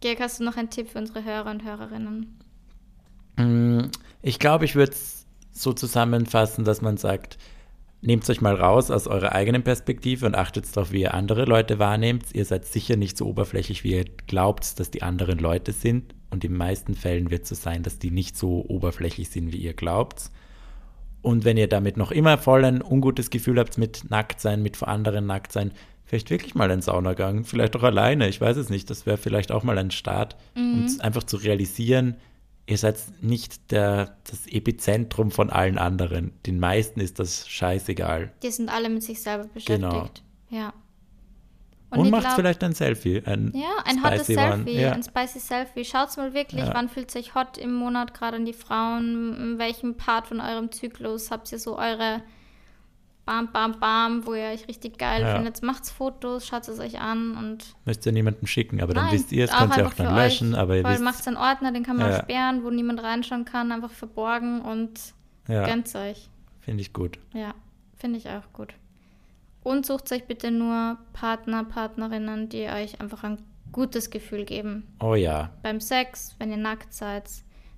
Georg, 0.00 0.20
hast 0.20 0.40
du 0.40 0.44
noch 0.44 0.56
einen 0.56 0.70
Tipp 0.70 0.88
für 0.88 0.98
unsere 0.98 1.24
Hörer 1.24 1.50
und 1.50 1.64
Hörerinnen? 1.64 2.38
Mm, 3.36 3.90
Ich 4.22 4.38
glaube, 4.38 4.64
ich 4.64 4.74
würde 4.74 4.92
es 4.92 5.26
so 5.52 5.72
zusammenfassen, 5.72 6.64
dass 6.64 6.80
man 6.82 6.96
sagt, 6.96 7.38
nehmt 8.00 8.28
euch 8.28 8.40
mal 8.40 8.54
raus 8.56 8.90
aus 8.90 9.06
eurer 9.06 9.32
eigenen 9.32 9.62
Perspektive 9.62 10.26
und 10.26 10.34
achtet 10.34 10.66
darauf, 10.76 10.90
wie 10.92 11.02
ihr 11.02 11.14
andere 11.14 11.44
Leute 11.44 11.78
wahrnehmt. 11.78 12.34
Ihr 12.34 12.44
seid 12.44 12.64
sicher 12.66 12.96
nicht 12.96 13.16
so 13.16 13.26
oberflächlich, 13.26 13.84
wie 13.84 13.92
ihr 13.92 14.04
glaubt, 14.26 14.80
dass 14.80 14.90
die 14.90 15.02
anderen 15.02 15.38
Leute 15.38 15.72
sind. 15.72 16.14
Und 16.30 16.44
in 16.44 16.52
den 16.52 16.58
meisten 16.58 16.94
Fällen 16.94 17.30
wird 17.30 17.42
es 17.44 17.50
so 17.50 17.54
sein, 17.54 17.82
dass 17.82 17.98
die 17.98 18.10
nicht 18.10 18.36
so 18.36 18.64
oberflächlich 18.68 19.28
sind, 19.28 19.52
wie 19.52 19.58
ihr 19.58 19.74
glaubt. 19.74 20.30
Und 21.22 21.44
wenn 21.44 21.56
ihr 21.56 21.68
damit 21.68 21.96
noch 21.96 22.10
immer 22.10 22.36
voll 22.36 22.64
ein 22.64 22.82
ungutes 22.82 23.30
Gefühl 23.30 23.58
habt 23.58 23.78
mit 23.78 24.10
Nacktsein, 24.10 24.62
mit 24.62 24.76
vor 24.76 24.88
anderen 24.88 25.26
Nacktsein, 25.26 25.70
vielleicht 26.04 26.30
wirklich 26.30 26.54
mal 26.54 26.70
einen 26.70 26.82
Saunagang, 26.82 27.44
vielleicht 27.44 27.76
auch 27.76 27.84
alleine, 27.84 28.28
ich 28.28 28.40
weiß 28.40 28.56
es 28.56 28.68
nicht. 28.68 28.90
Das 28.90 29.06
wäre 29.06 29.16
vielleicht 29.16 29.52
auch 29.52 29.62
mal 29.62 29.78
ein 29.78 29.90
Start, 29.90 30.36
um 30.56 30.84
es 30.84 31.00
einfach 31.00 31.22
zu 31.22 31.36
realisieren, 31.36 32.16
ihr 32.66 32.78
seid 32.78 32.96
nicht 33.20 33.70
der, 33.70 34.16
das 34.24 34.46
Epizentrum 34.46 35.30
von 35.30 35.50
allen 35.50 35.78
anderen. 35.78 36.32
Den 36.46 36.58
meisten 36.58 37.00
ist 37.00 37.18
das 37.18 37.48
scheißegal. 37.48 38.32
Die 38.42 38.50
sind 38.50 38.68
alle 38.68 38.88
mit 38.88 39.02
sich 39.02 39.22
selber 39.22 39.44
beschäftigt. 39.44 39.80
Genau. 39.80 40.08
Ja. 40.50 40.72
Und, 41.98 42.06
ich 42.06 42.10
macht 42.10 42.22
glaub- 42.22 42.34
vielleicht 42.36 42.62
ein 42.64 42.72
Selfie. 42.72 43.22
Ein 43.24 43.52
Ja, 43.54 43.68
ein 43.84 44.02
hottes 44.02 44.24
spicy. 44.24 44.34
Selfie, 44.34 44.80
Ja. 44.80 44.92
ein 44.92 45.02
spicy 45.02 45.38
Selfie. 45.40 45.84
Schaut's 45.84 46.16
mal 46.16 46.32
wirklich, 46.34 46.64
Ja. 46.64 46.74
wann 46.74 46.88
fühlt 46.88 47.10
sich 47.10 47.34
hot 47.34 47.58
im 47.58 47.74
Monat, 47.74 48.14
gerade 48.14 48.36
an 48.36 48.44
die 48.44 48.52
Frauen, 48.52 49.36
in 49.36 49.58
welchem 49.58 49.96
Part 49.96 50.26
von 50.26 50.40
eurem 50.40 50.72
Zyklus 50.72 51.30
habt 51.30 51.50
ihr 51.52 51.58
so 51.58 51.78
eure 51.78 52.22
Bam, 53.24 53.52
Bam, 53.52 53.78
Bam, 53.78 54.26
wo 54.26 54.34
ihr 54.34 54.46
euch 54.46 54.66
richtig 54.66 54.98
geil 54.98 55.22
Ja. 55.22 55.36
findet. 55.36 55.62
Macht's 55.62 55.92
Fotos, 55.92 56.44
schaut 56.44 56.66
es 56.66 56.80
euch 56.80 56.98
an 56.98 57.36
und 57.36 57.74
Müsst 57.84 58.04
ihr 58.04 58.10
niemandem 58.10 58.48
schicken, 58.48 58.82
aber 58.82 58.94
dann 58.94 59.04
Nein, 59.04 59.14
wisst 59.14 59.30
ihr 59.30 59.44
es, 59.44 59.52
könnt 59.52 59.76
ihr 59.76 59.86
auch 59.86 59.94
dann 59.94 60.12
löschen, 60.16 60.54
euch. 60.54 60.60
aber 60.60 60.76
ihr 60.76 60.84
wisst. 60.84 61.02
macht's 61.04 61.28
einen 61.28 61.36
Ordner, 61.36 61.70
den 61.70 61.84
kann 61.84 61.98
man 61.98 62.10
Ja. 62.10 62.18
sperren, 62.20 62.64
wo 62.64 62.70
niemand 62.70 63.00
reinschauen 63.00 63.44
kann, 63.44 63.70
einfach 63.70 63.92
verborgen 63.92 64.60
und 64.62 64.98
Ja, 65.46 65.64
gönnt's 65.66 65.94
euch. 65.94 66.28
finde 66.60 66.80
ich 66.80 66.92
gut. 66.92 67.20
Ja, 67.32 67.54
finde 67.96 68.18
ich 68.18 68.28
auch 68.28 68.52
gut. 68.52 68.74
Und 69.62 69.86
sucht 69.86 70.10
euch 70.12 70.26
bitte 70.26 70.50
nur 70.50 70.98
Partner, 71.12 71.64
Partnerinnen, 71.64 72.48
die 72.48 72.62
euch 72.66 73.00
einfach 73.00 73.22
ein 73.24 73.38
gutes 73.70 74.10
Gefühl 74.10 74.44
geben. 74.44 74.88
Oh 75.00 75.14
ja, 75.14 75.50
Beim 75.62 75.80
Sex, 75.80 76.34
wenn 76.38 76.50
ihr 76.50 76.56
nackt 76.56 76.92
seid. 76.92 77.28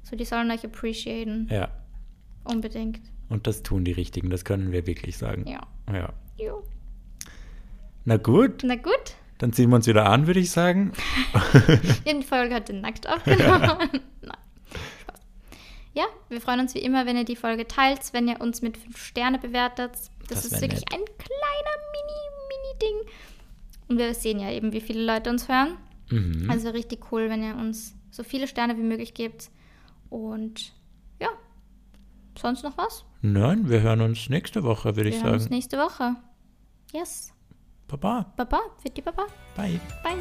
So, 0.02 0.16
die 0.16 0.24
sollen 0.24 0.50
euch 0.50 0.64
appreciaten. 0.64 1.48
ja. 1.50 1.68
Unbedingt. 2.46 3.00
Und 3.30 3.46
das 3.46 3.62
tun 3.62 3.84
die 3.84 3.92
Richtigen, 3.92 4.28
das 4.28 4.44
können 4.44 4.70
wir 4.70 4.86
wirklich 4.86 5.16
sagen. 5.16 5.46
Ja. 5.46 5.66
ja. 5.90 6.12
Jo. 6.36 6.62
Na 8.04 8.18
gut, 8.18 8.62
Na 8.64 8.76
gut, 8.76 9.14
dann 9.38 9.54
ziehen 9.54 9.70
wir 9.70 9.76
uns 9.76 9.86
wieder 9.86 10.06
an, 10.10 10.26
würde 10.26 10.40
ich 10.40 10.50
sagen. 10.50 10.92
die 12.06 12.22
Folge 12.22 12.54
heute 12.54 12.74
nackt 12.74 13.08
aufgenommen. 13.08 13.88
Nein, 14.20 14.36
Spaß. 14.36 14.43
Ja, 15.94 16.04
wir 16.28 16.40
freuen 16.40 16.60
uns 16.60 16.74
wie 16.74 16.80
immer, 16.80 17.06
wenn 17.06 17.16
ihr 17.16 17.24
die 17.24 17.36
Folge 17.36 17.66
teilt, 17.68 18.00
wenn 18.12 18.26
ihr 18.28 18.40
uns 18.40 18.62
mit 18.62 18.76
5 18.76 18.96
Sterne 18.96 19.38
bewertet. 19.38 19.92
Das, 19.92 20.10
Das 20.28 20.44
ist 20.46 20.60
wirklich 20.60 20.80
nett. 20.80 20.92
ein 20.92 21.04
kleiner 21.04 21.74
Mini-Mini-Ding. 21.92 23.10
Und 23.88 23.98
wir 23.98 24.12
sehen 24.14 24.40
ja 24.40 24.50
eben, 24.50 24.72
wie 24.72 24.80
viele 24.80 25.04
Leute 25.04 25.30
uns 25.30 25.48
hören. 25.48 25.76
Mhm. 26.10 26.50
Also 26.50 26.70
richtig 26.70 27.12
cool, 27.12 27.30
wenn 27.30 27.42
ihr 27.42 27.54
uns 27.54 27.94
so 28.10 28.24
viele 28.24 28.48
Sterne 28.48 28.76
wie 28.76 28.82
möglich 28.82 29.14
gebt. 29.14 29.50
Und 30.10 30.72
ja, 31.20 31.28
sonst 32.40 32.64
noch 32.64 32.76
was? 32.76 33.04
Nein, 33.22 33.68
wir 33.70 33.80
hören 33.82 34.00
uns 34.00 34.28
nächste 34.28 34.64
Woche, 34.64 34.96
würde 34.96 35.10
Wir 35.10 35.16
ich 35.16 35.22
hören 35.22 35.34
uns 35.34 35.44
sagen. 35.44 35.54
nächste 35.54 35.78
Woche. 35.78 36.16
Yes. 36.92 37.32
Baba, 37.86 38.32
Baba, 38.36 38.60
für 38.82 38.90
die 38.90 39.02
Baba. 39.02 39.26
bye. 39.54 39.78
Bye. 40.02 40.18